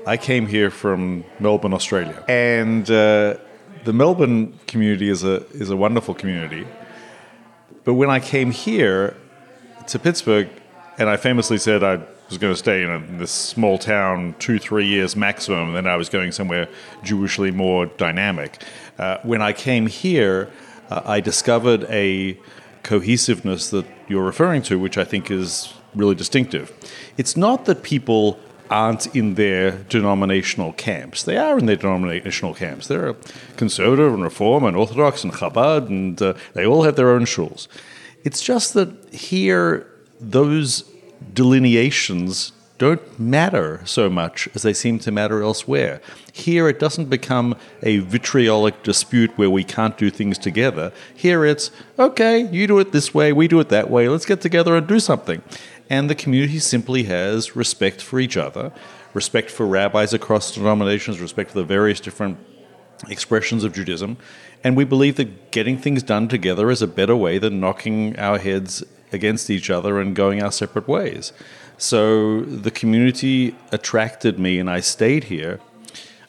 I 0.06 0.16
came 0.16 0.46
here 0.46 0.70
from 0.70 1.24
Melbourne, 1.40 1.72
Australia, 1.72 2.22
and 2.28 2.88
uh, 2.90 3.36
the 3.84 3.92
Melbourne 3.92 4.58
community 4.66 5.08
is 5.08 5.24
a 5.24 5.46
is 5.52 5.70
a 5.70 5.76
wonderful 5.76 6.14
community. 6.14 6.66
But 7.84 7.94
when 7.94 8.10
I 8.10 8.20
came 8.20 8.50
here 8.50 9.16
to 9.86 9.98
Pittsburgh, 9.98 10.48
and 10.98 11.08
I 11.08 11.16
famously 11.16 11.58
said 11.58 11.82
I 11.82 11.96
was 12.28 12.38
going 12.38 12.52
to 12.52 12.58
stay 12.58 12.82
in, 12.82 12.90
a, 12.90 12.96
in 12.96 13.18
this 13.18 13.30
small 13.30 13.78
town 13.78 14.34
two, 14.38 14.58
three 14.58 14.86
years 14.86 15.16
maximum, 15.16 15.68
and 15.68 15.76
then 15.76 15.86
I 15.86 15.96
was 15.96 16.08
going 16.08 16.32
somewhere 16.32 16.68
Jewishly 17.02 17.52
more 17.52 17.86
dynamic. 17.86 18.62
Uh, 18.98 19.18
when 19.22 19.42
I 19.42 19.52
came 19.52 19.86
here, 19.86 20.50
uh, 20.90 21.02
I 21.04 21.20
discovered 21.20 21.84
a 21.90 22.38
cohesiveness 22.84 23.70
that 23.70 23.86
you're 24.08 24.24
referring 24.24 24.62
to, 24.62 24.78
which 24.78 24.96
I 24.96 25.04
think 25.04 25.30
is 25.30 25.74
really 25.94 26.14
distinctive. 26.14 26.72
It's 27.16 27.36
not 27.36 27.64
that 27.64 27.82
people 27.82 28.38
aren't 28.70 29.14
in 29.14 29.34
their 29.34 29.72
denominational 29.88 30.72
camps. 30.72 31.22
They 31.24 31.36
are 31.36 31.58
in 31.58 31.66
their 31.66 31.76
denominational 31.76 32.54
camps. 32.54 32.86
They're 32.86 33.14
conservative 33.56 34.12
and 34.14 34.22
reform 34.22 34.64
and 34.64 34.76
orthodox 34.76 35.24
and 35.24 35.32
Chabad, 35.32 35.88
and 35.88 36.20
uh, 36.20 36.34
they 36.54 36.66
all 36.66 36.84
have 36.84 36.96
their 36.96 37.10
own 37.10 37.24
shuls. 37.24 37.68
It's 38.24 38.42
just 38.42 38.74
that 38.74 38.90
here, 39.12 39.86
those 40.20 40.84
delineations 41.32 42.52
don't 42.76 43.20
matter 43.20 43.80
so 43.84 44.10
much 44.10 44.48
as 44.54 44.62
they 44.62 44.72
seem 44.72 44.98
to 44.98 45.12
matter 45.12 45.42
elsewhere. 45.42 46.00
Here, 46.32 46.68
it 46.68 46.80
doesn't 46.80 47.08
become 47.08 47.56
a 47.82 47.98
vitriolic 47.98 48.82
dispute 48.82 49.30
where 49.36 49.50
we 49.50 49.62
can't 49.62 49.96
do 49.96 50.10
things 50.10 50.38
together. 50.38 50.92
Here, 51.14 51.44
it's 51.44 51.70
okay, 51.98 52.48
you 52.50 52.66
do 52.66 52.80
it 52.80 52.90
this 52.90 53.14
way, 53.14 53.32
we 53.32 53.46
do 53.46 53.60
it 53.60 53.68
that 53.68 53.90
way, 53.90 54.08
let's 54.08 54.26
get 54.26 54.40
together 54.40 54.76
and 54.76 54.86
do 54.86 54.98
something. 54.98 55.42
And 55.88 56.10
the 56.10 56.14
community 56.14 56.58
simply 56.58 57.04
has 57.04 57.54
respect 57.54 58.00
for 58.00 58.18
each 58.18 58.36
other, 58.36 58.72
respect 59.12 59.50
for 59.50 59.66
rabbis 59.66 60.12
across 60.12 60.52
denominations, 60.52 61.20
respect 61.20 61.50
for 61.52 61.58
the 61.58 61.64
various 61.64 62.00
different 62.00 62.38
expressions 63.08 63.62
of 63.62 63.72
Judaism. 63.72 64.16
And 64.64 64.76
we 64.76 64.84
believe 64.84 65.16
that 65.16 65.52
getting 65.52 65.78
things 65.78 66.02
done 66.02 66.26
together 66.26 66.70
is 66.70 66.82
a 66.82 66.86
better 66.86 67.14
way 67.14 67.38
than 67.38 67.60
knocking 67.60 68.18
our 68.18 68.38
heads 68.38 68.82
against 69.12 69.50
each 69.50 69.70
other 69.70 70.00
and 70.00 70.16
going 70.16 70.42
our 70.42 70.50
separate 70.50 70.88
ways. 70.88 71.32
So 71.78 72.42
the 72.42 72.70
community 72.70 73.54
attracted 73.72 74.38
me, 74.38 74.58
and 74.58 74.70
I 74.70 74.80
stayed 74.80 75.24
here. 75.24 75.60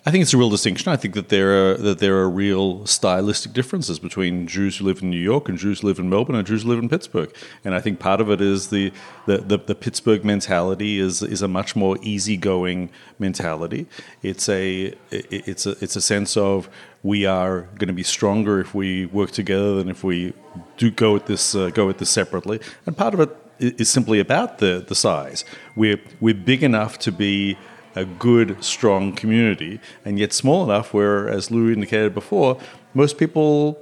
I 0.07 0.11
think 0.11 0.21
it's 0.21 0.35
a 0.35 0.37
real 0.37 0.51
distinction. 0.51 0.91
I 0.91 0.97
think 0.97 1.15
that 1.15 1.29
there 1.29 1.71
are 1.71 1.77
that 1.77 1.97
there 1.97 2.17
are 2.17 2.29
real 2.29 2.85
stylistic 2.85 3.53
differences 3.53 3.97
between 3.97 4.45
Jews 4.45 4.77
who 4.77 4.85
live 4.85 5.01
in 5.01 5.09
New 5.09 5.19
York 5.19 5.49
and 5.49 5.57
Jews 5.57 5.81
who 5.81 5.87
live 5.87 5.97
in 5.97 6.11
Melbourne 6.11 6.35
and 6.35 6.45
Jews 6.45 6.61
who 6.61 6.69
live 6.69 6.77
in 6.77 6.89
Pittsburgh. 6.89 7.35
And 7.63 7.73
I 7.73 7.81
think 7.81 7.99
part 7.99 8.21
of 8.21 8.29
it 8.29 8.39
is 8.39 8.69
the 8.69 8.93
the, 9.25 9.39
the, 9.39 9.57
the 9.57 9.73
Pittsburgh 9.73 10.23
mentality 10.23 10.99
is 10.99 11.23
is 11.23 11.41
a 11.41 11.47
much 11.47 11.75
more 11.75 11.97
easygoing 12.03 12.91
mentality. 13.17 13.87
It's 14.21 14.47
a 14.47 14.93
it's 15.09 15.65
a 15.65 15.71
it's 15.81 15.95
a 15.95 16.01
sense 16.01 16.37
of 16.37 16.69
we 17.01 17.25
are 17.25 17.61
going 17.79 17.87
to 17.87 17.93
be 17.93 18.03
stronger 18.03 18.59
if 18.59 18.75
we 18.75 19.07
work 19.07 19.31
together 19.31 19.75
than 19.75 19.89
if 19.89 20.03
we 20.03 20.33
do 20.77 20.91
go 20.91 21.15
at 21.15 21.25
this 21.25 21.55
uh, 21.55 21.71
go 21.71 21.89
at 21.89 21.97
this 21.97 22.11
separately. 22.11 22.59
And 22.85 22.95
part 22.95 23.15
of 23.15 23.19
it 23.21 23.35
is 23.59 23.89
simply 23.89 24.19
about 24.19 24.59
the 24.59 24.83
the 24.87 24.95
size. 24.95 25.45
We're 25.75 25.99
we're 26.19 26.35
big 26.35 26.63
enough 26.63 26.97
to 26.99 27.11
be 27.11 27.57
a 27.95 28.05
good, 28.05 28.63
strong 28.63 29.13
community, 29.13 29.79
and 30.03 30.19
yet 30.19 30.33
small 30.33 30.63
enough 30.65 30.93
where, 30.93 31.29
as 31.29 31.49
Lou 31.49 31.71
indicated 31.71 32.13
before, 32.13 32.59
most 32.93 33.17
people 33.17 33.79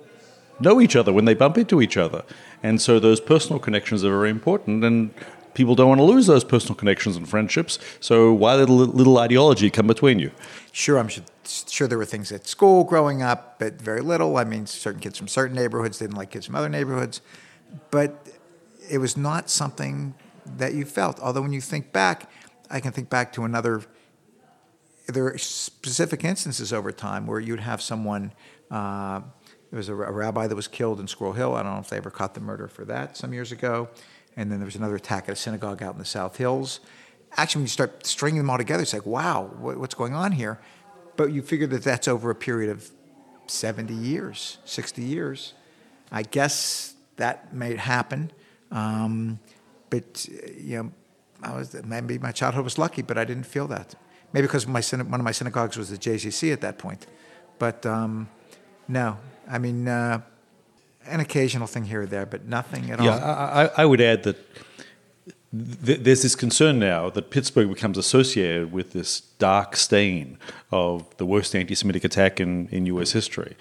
know 0.59 0.79
each 0.79 0.95
other 0.95 1.11
when 1.11 1.25
they 1.25 1.33
bump 1.33 1.57
into 1.57 1.81
each 1.81 1.97
other. 1.97 2.23
And 2.61 2.81
so 2.81 2.99
those 2.99 3.19
personal 3.19 3.59
connections 3.59 4.03
are 4.03 4.11
very 4.11 4.29
important, 4.29 4.83
and 4.83 5.11
people 5.53 5.75
don't 5.75 5.89
want 5.89 5.99
to 5.99 6.05
lose 6.05 6.27
those 6.27 6.43
personal 6.43 6.75
connections 6.75 7.17
and 7.17 7.27
friendships. 7.27 7.79
So 7.99 8.31
why 8.33 8.57
did 8.57 8.69
a 8.69 8.73
little 8.73 9.17
ideology 9.17 9.69
come 9.69 9.87
between 9.87 10.19
you? 10.19 10.31
Sure, 10.71 10.97
I'm 10.97 11.07
sure 11.07 11.23
sure 11.45 11.87
there 11.89 11.97
were 11.97 12.05
things 12.05 12.31
at 12.31 12.47
school 12.47 12.85
growing 12.85 13.21
up, 13.21 13.59
but 13.59 13.73
very 13.81 13.99
little. 14.01 14.37
I 14.37 14.45
mean, 14.45 14.65
certain 14.65 15.01
kids 15.01 15.17
from 15.17 15.27
certain 15.27 15.55
neighborhoods 15.55 15.97
didn't 15.99 16.15
like 16.15 16.31
kids 16.31 16.45
from 16.45 16.55
other 16.55 16.69
neighborhoods, 16.69 17.21
but 17.91 18.27
it 18.89 18.97
was 18.97 19.17
not 19.17 19.49
something 19.49 20.15
that 20.57 20.73
you 20.73 20.85
felt. 20.85 21.19
Although 21.19 21.41
when 21.41 21.53
you 21.53 21.61
think 21.61 21.91
back, 21.91 22.29
I 22.69 22.79
can 22.79 22.91
think 22.91 23.09
back 23.09 23.33
to 23.33 23.43
another. 23.43 23.83
There 25.07 25.25
are 25.27 25.37
specific 25.37 26.23
instances 26.23 26.71
over 26.71 26.91
time 26.91 27.27
where 27.27 27.39
you'd 27.39 27.59
have 27.59 27.81
someone. 27.81 28.33
Uh, 28.71 29.21
there 29.69 29.77
was 29.77 29.89
a, 29.89 29.93
a 29.93 30.11
rabbi 30.11 30.47
that 30.47 30.55
was 30.55 30.67
killed 30.67 30.99
in 30.99 31.07
Squirrel 31.07 31.33
Hill. 31.33 31.55
I 31.55 31.63
don't 31.63 31.73
know 31.73 31.79
if 31.79 31.89
they 31.89 31.97
ever 31.97 32.11
caught 32.11 32.35
the 32.35 32.41
murder 32.41 32.67
for 32.67 32.85
that 32.85 33.17
some 33.17 33.33
years 33.33 33.51
ago. 33.51 33.89
And 34.35 34.51
then 34.51 34.59
there 34.59 34.65
was 34.65 34.75
another 34.75 34.95
attack 34.95 35.25
at 35.25 35.33
a 35.33 35.35
synagogue 35.35 35.81
out 35.83 35.93
in 35.93 35.99
the 35.99 36.05
South 36.05 36.37
Hills. 36.37 36.79
Actually, 37.35 37.61
when 37.61 37.65
you 37.65 37.69
start 37.69 38.05
stringing 38.05 38.37
them 38.39 38.49
all 38.49 38.57
together, 38.57 38.83
it's 38.83 38.93
like, 38.93 39.05
wow, 39.05 39.51
what, 39.59 39.77
what's 39.77 39.95
going 39.95 40.13
on 40.13 40.31
here? 40.31 40.59
But 41.15 41.31
you 41.31 41.41
figure 41.41 41.67
that 41.67 41.83
that's 41.83 42.07
over 42.07 42.29
a 42.29 42.35
period 42.35 42.69
of 42.69 42.89
70 43.47 43.93
years, 43.93 44.59
60 44.65 45.01
years. 45.03 45.53
I 46.11 46.23
guess 46.23 46.93
that 47.17 47.53
may 47.53 47.75
happen. 47.75 48.31
Um, 48.73 49.39
but, 49.89 50.27
you 50.57 50.77
know, 50.77 50.91
I 51.41 51.55
was, 51.55 51.75
maybe 51.85 52.17
my 52.17 52.31
childhood 52.31 52.63
was 52.63 52.77
lucky, 52.77 53.01
but 53.01 53.17
I 53.17 53.23
didn't 53.23 53.45
feel 53.45 53.67
that. 53.67 53.95
Maybe 54.33 54.47
because 54.47 54.67
my, 54.67 54.81
one 54.81 55.19
of 55.19 55.23
my 55.23 55.31
synagogues 55.31 55.77
was 55.77 55.89
the 55.89 55.97
JCC 55.97 56.51
at 56.51 56.61
that 56.61 56.77
point. 56.77 57.05
But 57.59 57.85
um, 57.85 58.27
no, 58.87 59.17
I 59.49 59.59
mean, 59.59 59.87
uh, 59.87 60.21
an 61.05 61.19
occasional 61.19 61.67
thing 61.67 61.85
here 61.85 62.01
or 62.01 62.05
there, 62.05 62.25
but 62.25 62.45
nothing 62.45 62.89
at 62.91 63.01
yeah, 63.01 63.11
all. 63.11 63.17
Yeah, 63.17 63.69
I, 63.75 63.83
I, 63.83 63.85
would 63.85 64.01
add 64.01 64.23
that 64.23 64.37
th- 65.85 65.99
there's 65.99 66.23
this 66.23 66.35
concern 66.35 66.79
now 66.79 67.09
that 67.11 67.29
Pittsburgh 67.29 67.69
becomes 67.69 67.97
associated 67.97 68.71
with 68.71 68.93
this 68.93 69.21
dark 69.21 69.75
stain 69.75 70.37
of 70.71 71.15
the 71.17 71.25
worst 71.25 71.55
anti 71.55 71.75
Semitic 71.75 72.03
attack 72.03 72.39
in, 72.39 72.67
in 72.69 72.85
US 72.87 73.11
history. 73.11 73.55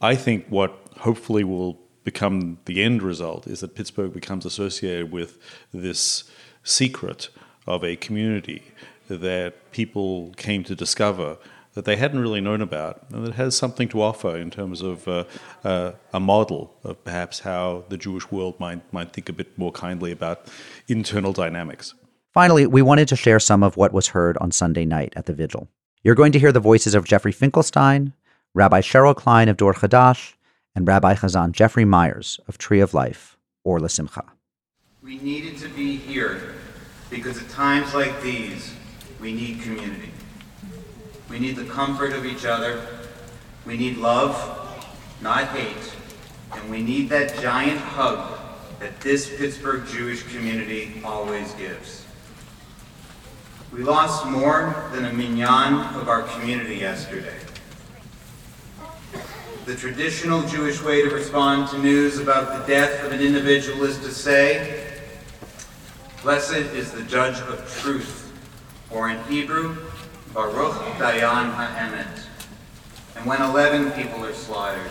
I 0.00 0.16
think 0.16 0.46
what 0.48 0.78
hopefully 0.98 1.44
will 1.44 1.78
become 2.04 2.58
the 2.66 2.82
end 2.82 3.02
result 3.02 3.46
is 3.46 3.60
that 3.60 3.74
Pittsburgh 3.74 4.12
becomes 4.12 4.44
associated 4.44 5.10
with 5.10 5.38
this 5.72 6.24
secret 6.62 7.30
of 7.66 7.82
a 7.82 7.96
community 7.96 8.62
that 9.08 9.72
people 9.72 10.32
came 10.36 10.62
to 10.64 10.74
discover 10.74 11.38
that 11.74 11.84
they 11.84 11.96
hadn't 11.96 12.20
really 12.20 12.40
known 12.40 12.60
about, 12.60 13.04
and 13.10 13.26
that 13.26 13.34
has 13.34 13.56
something 13.56 13.88
to 13.88 14.00
offer 14.00 14.36
in 14.36 14.48
terms 14.48 14.80
of 14.80 15.08
uh, 15.08 15.24
uh, 15.64 15.92
a 16.12 16.20
model 16.20 16.72
of 16.84 17.02
perhaps 17.04 17.40
how 17.40 17.84
the 17.88 17.96
Jewish 17.96 18.30
world 18.30 18.58
might, 18.60 18.80
might 18.92 19.12
think 19.12 19.28
a 19.28 19.32
bit 19.32 19.58
more 19.58 19.72
kindly 19.72 20.12
about 20.12 20.46
internal 20.86 21.32
dynamics. 21.32 21.94
Finally, 22.32 22.66
we 22.66 22.80
wanted 22.80 23.08
to 23.08 23.16
share 23.16 23.40
some 23.40 23.62
of 23.62 23.76
what 23.76 23.92
was 23.92 24.08
heard 24.08 24.38
on 24.38 24.52
Sunday 24.52 24.84
night 24.84 25.12
at 25.16 25.26
the 25.26 25.32
vigil. 25.32 25.68
You're 26.04 26.14
going 26.14 26.32
to 26.32 26.38
hear 26.38 26.52
the 26.52 26.60
voices 26.60 26.94
of 26.94 27.04
Jeffrey 27.04 27.32
Finkelstein, 27.32 28.12
Rabbi 28.54 28.80
Cheryl 28.80 29.16
Klein 29.16 29.48
of 29.48 29.56
Dor 29.56 29.74
Chadash, 29.74 30.34
and 30.74 30.88
Rabbi 30.88 31.14
Chazan 31.14 31.52
Jeffrey 31.52 31.84
Myers 31.84 32.40
of 32.48 32.58
Tree 32.58 32.80
of 32.80 32.94
Life, 32.94 33.36
or 33.62 33.80
L'Simcha. 33.80 34.24
We 35.02 35.18
needed 35.18 35.58
to 35.58 35.68
be 35.68 35.96
here 35.96 36.54
because 37.10 37.40
at 37.40 37.48
times 37.48 37.94
like 37.94 38.20
these, 38.22 38.74
we 39.20 39.32
need 39.32 39.62
community. 39.62 40.10
We 41.30 41.38
need 41.38 41.56
the 41.56 41.64
comfort 41.64 42.12
of 42.12 42.26
each 42.26 42.44
other. 42.44 42.86
We 43.64 43.76
need 43.76 43.98
love, 43.98 44.34
not 45.22 45.48
hate. 45.48 45.94
And 46.52 46.70
we 46.70 46.82
need 46.82 47.08
that 47.10 47.40
giant 47.40 47.78
hug 47.78 48.38
that 48.80 49.00
this 49.00 49.28
Pittsburgh 49.36 49.86
Jewish 49.86 50.22
community 50.34 51.00
always 51.04 51.52
gives. 51.54 52.04
We 53.72 53.82
lost 53.82 54.26
more 54.26 54.88
than 54.92 55.06
a 55.06 55.12
minyan 55.12 55.74
of 55.96 56.08
our 56.08 56.22
community 56.22 56.76
yesterday. 56.76 57.43
The 59.64 59.74
traditional 59.74 60.42
Jewish 60.42 60.82
way 60.82 61.00
to 61.00 61.08
respond 61.08 61.70
to 61.70 61.78
news 61.78 62.18
about 62.18 62.60
the 62.60 62.70
death 62.70 63.02
of 63.02 63.12
an 63.12 63.20
individual 63.22 63.84
is 63.84 63.96
to 64.00 64.10
say, 64.10 64.92
Blessed 66.22 66.74
is 66.74 66.92
the 66.92 67.00
judge 67.04 67.38
of 67.48 67.66
truth, 67.80 68.30
or 68.90 69.08
in 69.08 69.18
Hebrew, 69.24 69.74
Baruch 70.34 70.74
Dayan 70.98 71.50
Ha'emet. 71.54 72.26
And 73.16 73.24
when 73.24 73.40
11 73.40 73.92
people 73.92 74.22
are 74.26 74.34
slaughtered, 74.34 74.90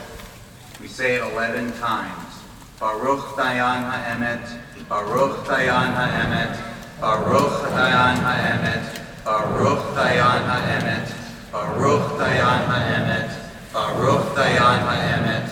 we 0.82 0.88
say 0.88 1.18
it 1.18 1.22
11 1.22 1.74
times. 1.74 2.34
Baruch 2.80 3.36
Dayan 3.38 3.84
Ha'emet, 3.84 4.90
Baruch 4.90 5.46
Dayan 5.46 5.94
Ha'emet, 5.94 7.00
Baruch 7.00 7.62
Dayan 7.70 8.18
Ha'emet, 8.18 9.24
Baruch 9.24 9.96
Dayan 9.96 10.44
Ha'emet, 10.48 11.52
Baruch 11.52 12.18
Dayan 12.18 12.66
Ha'emet, 12.66 13.33
Baruch 13.74 14.36
Dayan 14.38 14.86
Ha'emet, 14.86 15.50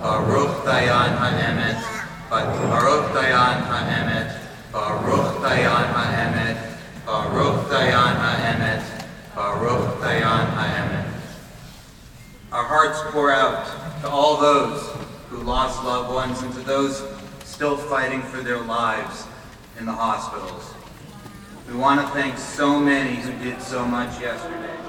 Baruch 0.00 0.62
Dayan 0.62 1.18
Ha'emet, 1.18 1.82
Baruch 2.30 3.10
Dayan 3.10 3.66
Ha'emet, 3.66 4.30
Baruch 4.70 5.42
Dayan 5.42 5.86
Ha'emet, 5.90 6.56
Baruch 7.04 7.68
Dayan 7.68 8.14
Ha'emet, 8.14 8.84
Baruch 9.34 10.00
Dayan 10.00 10.46
Ha'emet. 10.54 11.06
Our 12.52 12.62
hearts 12.62 13.00
pour 13.10 13.32
out 13.32 13.66
to 14.02 14.08
all 14.08 14.36
those 14.40 14.88
who 15.28 15.38
lost 15.38 15.82
loved 15.82 16.14
ones 16.14 16.42
and 16.42 16.54
to 16.54 16.60
those 16.60 17.02
still 17.42 17.76
fighting 17.76 18.22
for 18.22 18.40
their 18.40 18.60
lives 18.60 19.26
in 19.80 19.86
the 19.86 19.92
hospitals. 19.92 20.72
We 21.66 21.74
want 21.74 22.00
to 22.00 22.06
thank 22.14 22.38
so 22.38 22.78
many 22.78 23.16
who 23.16 23.32
did 23.42 23.60
so 23.60 23.84
much 23.84 24.20
yesterday. 24.20 24.83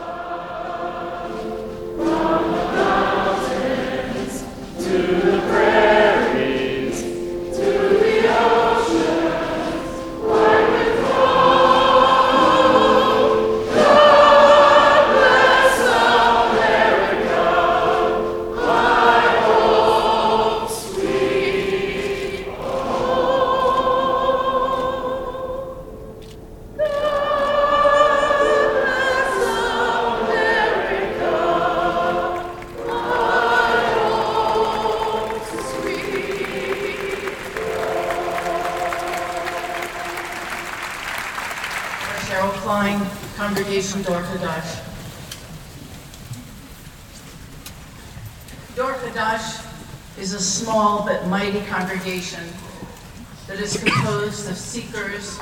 Mighty 51.28 51.62
congregation 51.66 52.44
that 53.48 53.60
is 53.60 53.78
composed 53.82 54.50
of 54.50 54.58
seekers, 54.58 55.40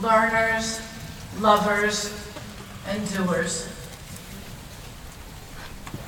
learners, 0.00 0.80
lovers, 1.40 2.12
and 2.88 3.14
doers. 3.14 3.68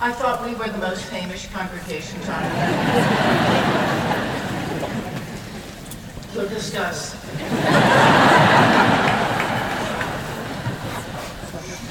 I 0.01 0.13
thought 0.13 0.45
we 0.45 0.55
were 0.55 0.69
the 0.69 0.79
most 0.79 1.05
famous 1.05 1.47
congregation, 1.49 2.21
Jonathan. 2.23 3.61
so 6.33 6.49
discuss. 6.49 7.15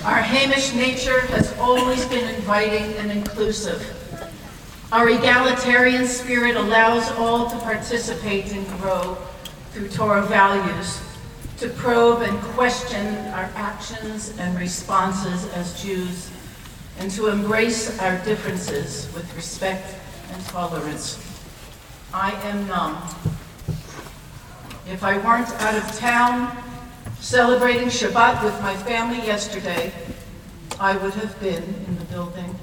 Our 0.05 0.21
Hamish 0.21 0.73
nature 0.73 1.19
has 1.27 1.55
always 1.59 2.03
been 2.05 2.33
inviting 2.33 2.93
and 2.95 3.11
inclusive. 3.11 3.98
Our 4.91 5.09
egalitarian 5.09 6.07
spirit 6.07 6.55
allows 6.55 7.11
all 7.11 7.47
to 7.47 7.55
participate 7.59 8.51
and 8.53 8.67
grow 8.79 9.19
through 9.69 9.89
Torah 9.89 10.25
values, 10.25 10.99
to 11.57 11.69
probe 11.69 12.23
and 12.23 12.41
question 12.55 13.05
our 13.27 13.51
actions 13.53 14.35
and 14.39 14.57
responses 14.59 15.45
as 15.53 15.79
Jews, 15.79 16.31
and 16.97 17.11
to 17.11 17.27
embrace 17.27 17.99
our 17.99 18.17
differences 18.25 19.07
with 19.13 19.31
respect 19.35 19.93
and 20.33 20.43
tolerance. 20.45 21.23
I 22.11 22.31
am 22.47 22.67
numb. 22.67 22.97
If 24.87 25.03
I 25.03 25.19
weren't 25.19 25.49
out 25.61 25.75
of 25.75 25.99
town, 25.99 26.57
celebrating 27.19 27.89
Shabbat 27.89 28.43
with 28.43 28.59
my 28.63 28.75
family 28.75 29.17
yesterday, 29.17 29.93
I 30.79 30.97
would 30.97 31.13
have 31.13 31.39
been 31.39 31.63
in 31.87 31.99
the 31.99 32.05
building. 32.05 32.55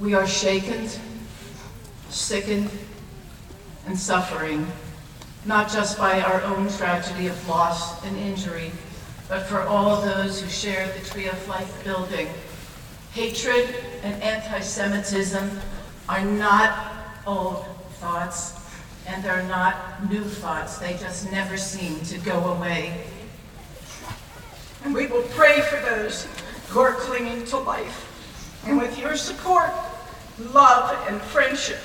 We 0.00 0.14
are 0.14 0.26
shaken, 0.26 0.88
sickened, 2.08 2.68
and 3.86 3.96
suffering, 3.98 4.66
not 5.44 5.70
just 5.70 5.98
by 5.98 6.20
our 6.20 6.42
own 6.42 6.68
tragedy 6.68 7.28
of 7.28 7.48
loss 7.48 8.04
and 8.04 8.16
injury, 8.16 8.72
but 9.28 9.46
for 9.46 9.62
all 9.62 10.02
those 10.02 10.40
who 10.40 10.48
share 10.48 10.88
the 10.88 11.06
Tree 11.06 11.28
of 11.28 11.48
Life 11.48 11.84
building. 11.84 12.28
Hatred 13.12 13.72
and 14.02 14.20
anti-Semitism 14.20 15.60
are 16.08 16.24
not 16.24 16.92
old 17.24 17.64
thoughts, 18.00 18.54
and 19.06 19.22
they're 19.22 19.44
not 19.44 20.10
new 20.10 20.24
thoughts. 20.24 20.78
They 20.78 20.94
just 20.94 21.30
never 21.30 21.56
seem 21.56 22.00
to 22.06 22.18
go 22.18 22.52
away. 22.52 23.04
And 24.84 24.92
we 24.92 25.06
will 25.06 25.22
pray 25.30 25.60
for 25.60 25.76
those 25.76 26.26
who 26.68 26.80
are 26.80 26.94
clinging 26.94 27.44
to 27.46 27.58
life. 27.58 28.10
And 28.66 28.78
with 28.78 28.98
your 28.98 29.16
support, 29.16 29.70
love, 30.38 30.96
and 31.08 31.20
friendship, 31.20 31.80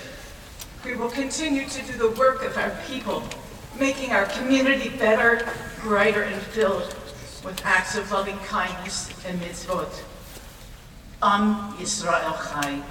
we 0.85 0.95
will 0.95 1.09
continue 1.09 1.67
to 1.67 1.81
do 1.85 1.93
the 1.93 2.11
work 2.11 2.43
of 2.43 2.57
our 2.57 2.71
people, 2.87 3.23
making 3.77 4.11
our 4.11 4.25
community 4.27 4.89
better, 4.89 5.45
brighter, 5.81 6.23
and 6.23 6.41
filled 6.41 6.95
with 7.43 7.61
acts 7.65 7.97
of 7.97 8.11
loving 8.11 8.37
kindness 8.39 9.09
and 9.25 9.39
mitzvot. 9.41 10.03
Am 11.21 11.73
Yisrael 11.73 12.35
Chai. 12.49 12.81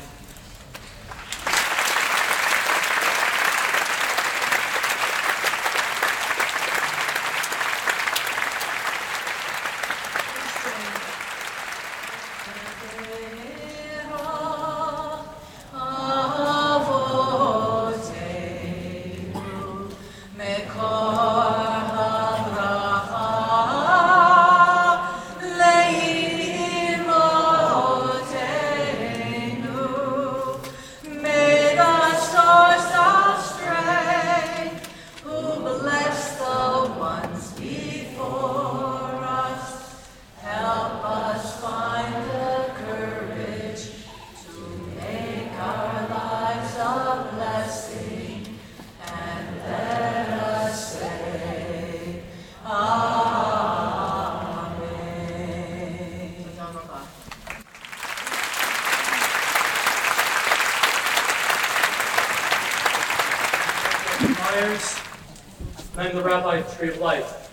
Of 66.87 66.99
Life. 66.99 67.51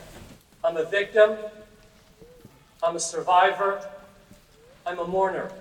I'm 0.64 0.78
a 0.78 0.84
victim, 0.84 1.36
I'm 2.84 2.96
a 2.96 3.00
survivor, 3.00 3.90
I'm 4.86 5.00
a 5.00 5.08
mourner. 5.08 5.52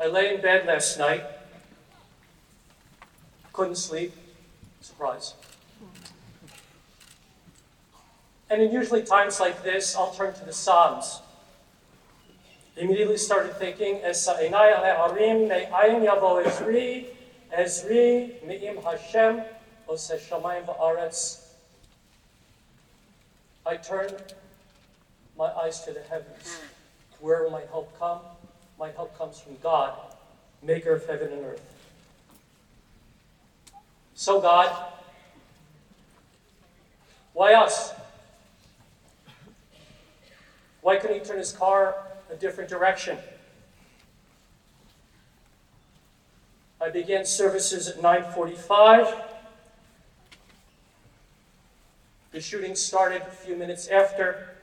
I 0.00 0.06
lay 0.06 0.34
in 0.34 0.40
bed 0.40 0.66
last 0.66 0.98
night, 0.98 1.22
couldn't 3.52 3.76
sleep, 3.76 4.14
surprise. 4.80 5.34
And 8.48 8.62
in 8.62 8.72
usually 8.72 9.02
times 9.02 9.38
like 9.38 9.62
this, 9.62 9.94
I'll 9.94 10.12
turn 10.12 10.32
to 10.34 10.44
the 10.44 10.54
Psalms. 10.54 11.20
Immediately 12.76 13.18
started 13.18 13.56
thinking, 13.56 14.02
"Esa 14.02 14.34
einai 14.34 14.72
ale 14.72 15.08
harim 15.08 15.48
me'ayin 15.48 16.02
yavo 16.04 16.42
Ezri, 17.52 18.42
me'im 18.42 18.82
Hashem, 18.82 19.44
ose 19.88 20.12
shamayim 20.12 20.64
va'aretz." 20.64 21.45
I 23.66 23.76
turn 23.76 24.12
my 25.36 25.46
eyes 25.46 25.82
to 25.84 25.92
the 25.92 26.02
heavens. 26.02 26.60
Where 27.18 27.42
will 27.42 27.50
my 27.50 27.62
help 27.70 27.98
come? 27.98 28.20
My 28.78 28.90
help 28.90 29.18
comes 29.18 29.40
from 29.40 29.56
God, 29.60 29.92
maker 30.62 30.92
of 30.92 31.04
heaven 31.06 31.32
and 31.32 31.44
earth. 31.44 31.62
So, 34.14 34.40
God, 34.40 34.70
why 37.32 37.54
us? 37.54 37.92
Why 40.80 40.96
couldn't 40.96 41.18
he 41.18 41.24
turn 41.24 41.38
his 41.38 41.52
car 41.52 41.96
a 42.30 42.36
different 42.36 42.70
direction? 42.70 43.18
I 46.80 46.90
began 46.90 47.24
services 47.24 47.88
at 47.88 48.00
9:45. 48.00 49.25
The 52.32 52.40
shooting 52.40 52.74
started 52.74 53.22
a 53.22 53.30
few 53.30 53.56
minutes 53.56 53.88
after. 53.88 54.56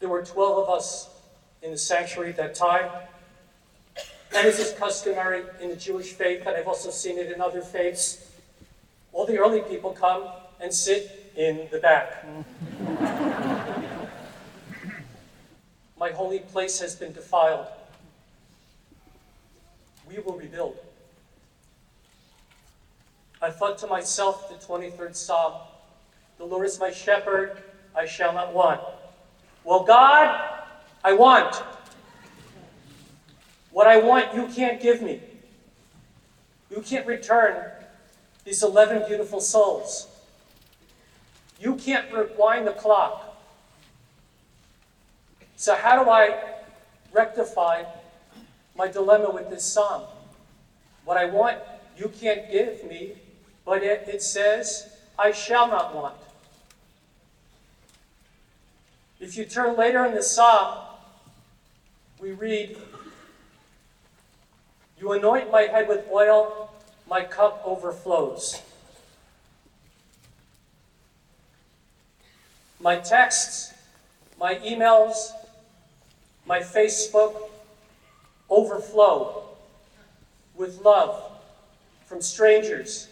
There 0.00 0.08
were 0.08 0.22
12 0.22 0.68
of 0.68 0.68
us 0.68 1.08
in 1.62 1.70
the 1.70 1.78
sanctuary 1.78 2.30
at 2.30 2.36
that 2.36 2.54
time. 2.54 2.90
And 4.34 4.46
as 4.46 4.58
is 4.58 4.72
customary 4.72 5.44
in 5.60 5.70
the 5.70 5.76
Jewish 5.76 6.12
faith, 6.12 6.46
and 6.46 6.56
I've 6.56 6.68
also 6.68 6.90
seen 6.90 7.18
it 7.18 7.32
in 7.32 7.40
other 7.40 7.62
faiths, 7.62 8.30
all 9.12 9.26
the 9.26 9.38
early 9.38 9.62
people 9.62 9.92
come 9.92 10.24
and 10.60 10.72
sit 10.72 11.32
in 11.34 11.66
the 11.70 11.78
back. 11.78 12.24
My 15.98 16.10
holy 16.10 16.40
place 16.40 16.78
has 16.80 16.94
been 16.94 17.12
defiled. 17.12 17.66
We 20.08 20.18
will 20.18 20.36
rebuild. 20.36 20.76
I 23.40 23.50
thought 23.50 23.78
to 23.78 23.86
myself, 23.86 24.48
the 24.48 24.54
23rd 24.66 25.14
Psalm, 25.14 25.54
the 26.38 26.44
Lord 26.44 26.66
is 26.66 26.80
my 26.80 26.90
shepherd, 26.90 27.62
I 27.94 28.06
shall 28.06 28.32
not 28.32 28.52
want. 28.52 28.80
Well, 29.64 29.84
God, 29.84 30.58
I 31.04 31.12
want. 31.12 31.62
What 33.70 33.86
I 33.86 33.98
want, 33.98 34.34
you 34.34 34.46
can't 34.46 34.80
give 34.80 35.02
me. 35.02 35.20
You 36.70 36.80
can't 36.80 37.06
return 37.06 37.70
these 38.44 38.62
11 38.62 39.06
beautiful 39.06 39.40
souls. 39.40 40.08
You 41.60 41.76
can't 41.76 42.12
rewind 42.12 42.66
the 42.66 42.72
clock. 42.72 43.36
So, 45.56 45.74
how 45.74 46.02
do 46.02 46.10
I 46.10 46.54
rectify 47.12 47.84
my 48.76 48.88
dilemma 48.88 49.30
with 49.30 49.50
this 49.50 49.64
psalm? 49.64 50.04
What 51.04 51.16
I 51.16 51.24
want, 51.24 51.58
you 51.96 52.12
can't 52.20 52.50
give 52.50 52.84
me, 52.84 53.14
but 53.68 53.82
it, 53.82 54.08
it 54.08 54.22
says, 54.22 54.96
I 55.18 55.30
shall 55.30 55.68
not 55.68 55.94
want. 55.94 56.14
If 59.20 59.36
you 59.36 59.44
turn 59.44 59.76
later 59.76 60.06
in 60.06 60.14
the 60.14 60.22
psalm, 60.22 60.78
we 62.18 62.30
read, 62.30 62.78
You 64.98 65.12
anoint 65.12 65.50
my 65.50 65.64
head 65.64 65.86
with 65.86 66.08
oil, 66.10 66.70
my 67.10 67.22
cup 67.22 67.60
overflows. 67.62 68.62
My 72.80 72.96
texts, 72.96 73.74
my 74.40 74.54
emails, 74.54 75.32
my 76.46 76.60
Facebook 76.60 77.34
overflow 78.48 79.42
with 80.54 80.80
love 80.80 81.22
from 82.06 82.22
strangers, 82.22 83.08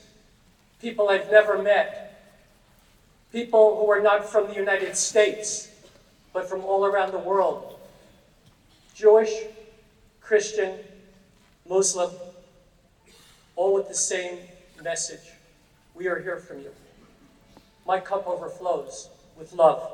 people 0.81 1.09
I've 1.09 1.31
never 1.31 1.63
met, 1.63 2.25
people 3.33 3.79
who 3.79 3.91
are 3.91 4.01
not 4.01 4.29
from 4.29 4.49
the 4.49 4.55
United 4.55 4.97
States, 4.97 5.71
but 6.33 6.49
from 6.49 6.63
all 6.63 6.85
around 6.85 7.13
the 7.13 7.19
world 7.19 7.79
Jewish, 8.95 9.31
Christian, 10.21 10.79
Muslim, 11.69 12.11
all 13.55 13.75
with 13.75 13.89
the 13.89 13.95
same 13.95 14.39
message. 14.83 15.33
We 15.95 16.09
are 16.09 16.19
here 16.19 16.39
from 16.39 16.61
you. 16.61 16.71
My 17.87 18.01
cup 18.01 18.27
overflows 18.27 19.11
with 19.39 19.53
love. 19.53 19.91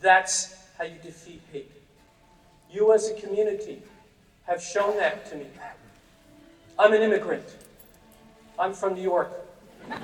That's 0.00 0.54
how 0.78 0.84
you 0.84 0.96
defeat 1.02 1.42
hate. 1.52 1.70
You, 2.70 2.92
as 2.94 3.10
a 3.10 3.14
community, 3.20 3.82
have 4.46 4.62
shown 4.62 4.96
that 4.96 5.26
to 5.30 5.36
me. 5.36 5.46
I'm 6.78 6.92
an 6.94 7.02
immigrant. 7.02 7.44
I'm 8.58 8.74
from 8.74 8.94
New 8.94 9.02
York. 9.02 9.32
I've 9.90 10.00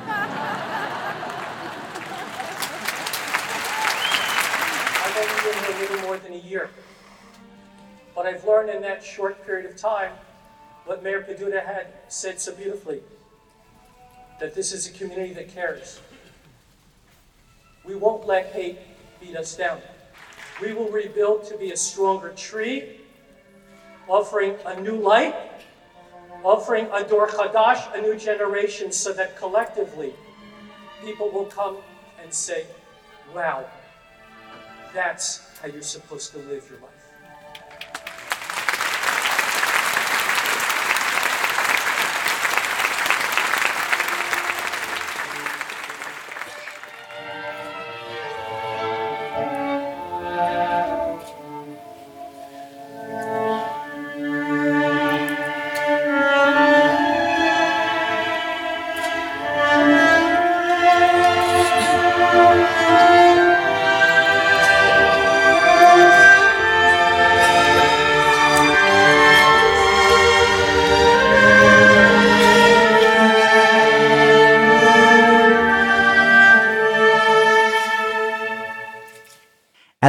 only 5.16 5.34
been 5.44 5.64
here 5.64 5.74
a 5.74 5.80
little 5.80 6.00
more 6.02 6.16
than 6.16 6.32
a 6.32 6.38
year. 6.38 6.70
But 8.14 8.26
I've 8.26 8.44
learned 8.44 8.70
in 8.70 8.82
that 8.82 9.04
short 9.04 9.44
period 9.46 9.66
of 9.70 9.76
time 9.76 10.12
what 10.86 11.02
Mayor 11.02 11.22
Peduto 11.22 11.64
had 11.64 11.88
said 12.08 12.40
so 12.40 12.54
beautifully 12.54 13.02
that 14.40 14.54
this 14.54 14.72
is 14.72 14.88
a 14.88 14.92
community 14.92 15.34
that 15.34 15.48
cares. 15.48 16.00
We 17.84 17.94
won't 17.94 18.26
let 18.26 18.52
hate 18.52 18.78
beat 19.20 19.36
us 19.36 19.56
down. 19.56 19.80
We 20.60 20.72
will 20.72 20.88
rebuild 20.88 21.44
to 21.46 21.56
be 21.56 21.70
a 21.70 21.76
stronger 21.76 22.32
tree, 22.32 23.00
offering 24.08 24.56
a 24.64 24.80
new 24.80 24.96
light, 24.96 25.34
offering 26.48 26.88
a 26.94 27.04
Dor 27.04 27.28
Chadash, 27.28 27.94
a 27.94 28.00
new 28.00 28.16
generation, 28.16 28.90
so 28.90 29.12
that 29.12 29.36
collectively 29.36 30.14
people 31.04 31.28
will 31.30 31.44
come 31.44 31.76
and 32.22 32.32
say, 32.32 32.64
wow, 33.34 33.66
that's 34.94 35.46
how 35.60 35.68
you're 35.68 35.82
supposed 35.82 36.32
to 36.32 36.38
live 36.38 36.66
your 36.70 36.80
life. 36.80 36.97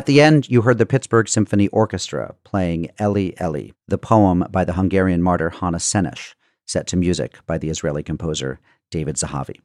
The 0.10 0.22
end, 0.22 0.50
you 0.50 0.64
heard 0.64 0.80
the 0.80 0.88
Pittsburgh 0.88 1.30
Symphony 1.30 1.68
Orchestra 1.68 2.34
playing 2.44 2.90
Eli 3.00 3.34
Eli, 3.40 3.74
the 3.88 4.00
poem 4.00 4.44
by 4.50 4.66
the 4.66 4.74
Hungarian 4.74 5.22
martyr 5.22 5.52
Hannah 5.52 5.78
Szenes, 5.78 6.34
set 6.66 6.88
to 6.88 6.98
music 6.98 7.38
by 7.46 7.60
the 7.60 7.70
Israeli 7.70 8.02
composer 8.02 8.60
David 8.90 9.18
Zahavi. 9.18 9.60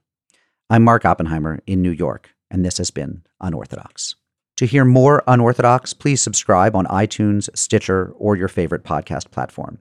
I'm 0.68 0.84
Mark 0.84 1.06
Oppenheimer 1.06 1.60
in 1.66 1.80
New 1.80 1.92
York, 1.92 2.34
and 2.50 2.62
this 2.62 2.76
has 2.76 2.90
been 2.90 3.22
Unorthodox. 3.40 4.16
To 4.58 4.66
hear 4.66 4.84
more 4.84 5.24
Unorthodox, 5.26 5.94
please 5.94 6.20
subscribe 6.20 6.76
on 6.76 6.84
iTunes, 6.88 7.48
Stitcher, 7.56 8.12
or 8.18 8.36
your 8.36 8.48
favorite 8.48 8.84
podcast 8.84 9.30
platform. 9.30 9.78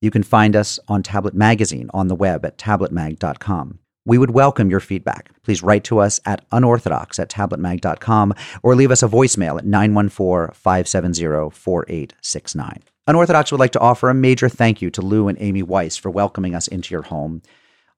You 0.00 0.10
can 0.10 0.24
find 0.24 0.56
us 0.56 0.80
on 0.88 1.04
Tablet 1.04 1.34
Magazine 1.34 1.88
on 1.94 2.08
the 2.08 2.16
web 2.16 2.44
at 2.44 2.58
tabletmag.com. 2.58 3.78
We 4.06 4.16
would 4.16 4.30
welcome 4.30 4.70
your 4.70 4.80
feedback. 4.80 5.30
Please 5.42 5.62
write 5.62 5.84
to 5.84 5.98
us 5.98 6.20
at 6.24 6.44
unorthodox 6.52 7.18
at 7.18 7.28
tabletmag.com 7.28 8.34
or 8.62 8.74
leave 8.74 8.90
us 8.90 9.02
a 9.02 9.08
voicemail 9.08 9.58
at 9.58 9.66
914 9.66 10.54
570 10.54 11.50
4869. 11.50 12.82
Unorthodox 13.06 13.52
would 13.52 13.60
like 13.60 13.72
to 13.72 13.80
offer 13.80 14.08
a 14.08 14.14
major 14.14 14.48
thank 14.48 14.80
you 14.80 14.90
to 14.90 15.02
Lou 15.02 15.28
and 15.28 15.36
Amy 15.40 15.62
Weiss 15.62 15.98
for 15.98 16.10
welcoming 16.10 16.54
us 16.54 16.66
into 16.68 16.94
your 16.94 17.02
home, 17.02 17.42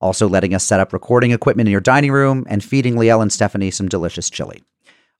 also 0.00 0.28
letting 0.28 0.54
us 0.54 0.64
set 0.64 0.80
up 0.80 0.92
recording 0.92 1.30
equipment 1.30 1.68
in 1.68 1.72
your 1.72 1.80
dining 1.80 2.10
room, 2.10 2.44
and 2.48 2.64
feeding 2.64 2.96
Liel 2.96 3.22
and 3.22 3.32
Stephanie 3.32 3.70
some 3.70 3.88
delicious 3.88 4.28
chili. 4.28 4.64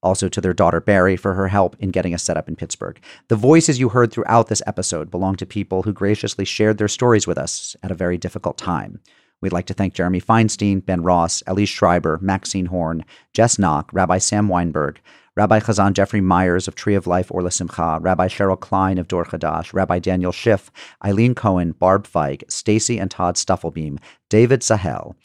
Also 0.03 0.29
to 0.29 0.41
their 0.41 0.55
daughter 0.55 0.81
Barry 0.81 1.17
for 1.17 1.35
her 1.35 1.47
help 1.47 1.77
in 1.79 1.91
getting 1.91 2.13
us 2.13 2.25
set 2.25 2.37
up 2.37 2.49
in 2.49 2.57
Pittsburgh. 2.57 3.01
The 3.29 3.37
voices 3.37 3.79
you 3.79 3.91
heard 3.91 4.13
throughout 4.13 4.49
this 4.49 4.63
episode 4.67 5.13
belong 5.13 5.37
to 5.37 5.47
people 5.47 5.83
who 5.85 5.93
graciously 5.93 6.45
shared 6.45 6.79
their 6.79 6.89
stories 6.89 7.29
with 7.29 7.39
us 7.39 7.77
at 7.85 7.93
a 7.93 7.95
very 7.95 8.19
difficult 8.19 8.59
time. 8.59 8.99
We'd 9.43 9.53
like 9.53 9.67
to 9.67 9.75
thank 9.75 9.93
Jeremy 9.93 10.21
Feinstein, 10.21 10.85
Ben 10.85 11.03
Ross, 11.03 11.43
Elise 11.47 11.69
Schreiber, 11.69 12.19
Maxine 12.23 12.67
Horn, 12.67 13.05
Jess 13.35 13.59
Knock, 13.59 13.91
Rabbi 13.93 14.19
Sam 14.19 14.49
Weinberg, 14.49 15.01
Rabbi 15.35 15.61
Chazan 15.61 15.95
Jeffrey 15.95 16.21
Myers 16.21 16.69
of 16.69 16.75
Tree 16.75 16.95
of 16.95 17.07
Life 17.07 17.31
or 17.31 17.51
Simcha, 17.51 17.99
Rabbi 18.01 18.29
Cheryl 18.29 18.59
Klein 18.59 18.99
of 18.99 19.09
Dor 19.09 19.25
Chadash, 19.25 19.75
Rabbi 19.75 19.99
Daniel 19.99 20.31
Schiff, 20.31 20.71
Eileen 21.05 21.35
Cohen, 21.35 21.73
Barb 21.73 22.07
Feig, 22.07 22.49
Stacy 22.51 22.99
and 22.99 23.11
Todd 23.11 23.37
Stuffelbeam, 23.37 23.99
David 24.31 24.63
Sahel, 24.63 25.17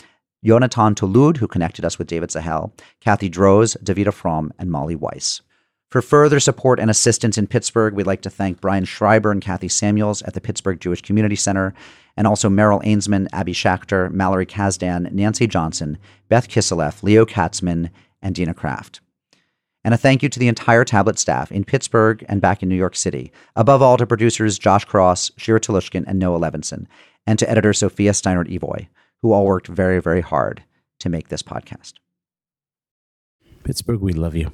Yonatan 0.46 0.96
Tulud, 0.96 1.38
who 1.38 1.48
connected 1.48 1.86
us 1.86 2.00
with 2.00 2.08
David 2.08 2.32
Sahel, 2.32 2.74
Kathy 3.02 3.30
Droz, 3.30 3.76
Davida 3.84 4.14
Fromm, 4.14 4.52
and 4.58 4.72
Molly 4.72 4.96
Weiss. 4.96 5.42
For 5.90 6.02
further 6.02 6.42
support 6.42 6.80
and 6.82 6.90
assistance 6.90 7.38
in 7.38 7.48
Pittsburgh, 7.48 7.94
we'd 7.94 8.08
like 8.08 8.22
to 8.24 8.30
thank 8.30 8.60
Brian 8.60 8.84
Schreiber 8.84 9.32
and 9.32 9.42
Kathy 9.42 9.70
Samuels 9.70 10.22
at 10.24 10.34
the 10.34 10.42
Pittsburgh 10.42 10.82
Jewish 10.82 11.02
Community 11.02 11.36
Center, 11.36 11.74
and 12.18 12.28
also 12.28 12.50
Merrill 12.50 12.82
Ainsman, 12.82 13.28
Abby 13.32 13.54
Schachter, 13.54 14.12
Mallory 14.12 14.46
Kazdan, 14.46 15.10
Nancy 15.12 15.48
Johnson, 15.48 15.98
Beth 16.28 16.50
Kiseleff, 16.50 17.04
Leo 17.04 17.26
Katzman, 17.26 17.90
and 18.22 18.36
Dina 18.36 18.54
Kraft. 18.54 19.00
And 19.86 19.94
a 19.94 19.98
thank 19.98 20.22
you 20.22 20.28
to 20.28 20.40
the 20.40 20.50
entire 20.50 20.84
Tablet 20.84 21.18
staff 21.18 21.54
in 21.54 21.64
Pittsburgh 21.64 22.26
and 22.28 22.42
back 22.42 22.62
in 22.62 22.68
New 22.68 22.76
York 22.76 22.96
City. 22.96 23.32
Above 23.56 23.82
all, 23.82 23.96
to 23.96 24.06
producers 24.06 24.60
Josh 24.60 24.84
Cross, 24.84 25.32
Shira 25.38 25.62
Telushkin, 25.62 26.04
and 26.06 26.20
Noah 26.20 26.40
Levinson, 26.40 26.88
and 27.26 27.40
to 27.40 27.50
editor 27.50 27.72
Sophia 27.72 28.12
Steinert 28.12 28.50
Evoy, 28.50 28.88
who 29.22 29.32
all 29.32 29.46
worked 29.46 29.68
very, 29.68 30.02
very 30.02 30.22
hard 30.22 30.64
to 31.00 31.08
make 31.08 31.30
this 31.30 31.44
podcast. 31.44 31.94
Pittsburgh, 33.64 34.02
we 34.02 34.12
love 34.12 34.36
you. 34.36 34.52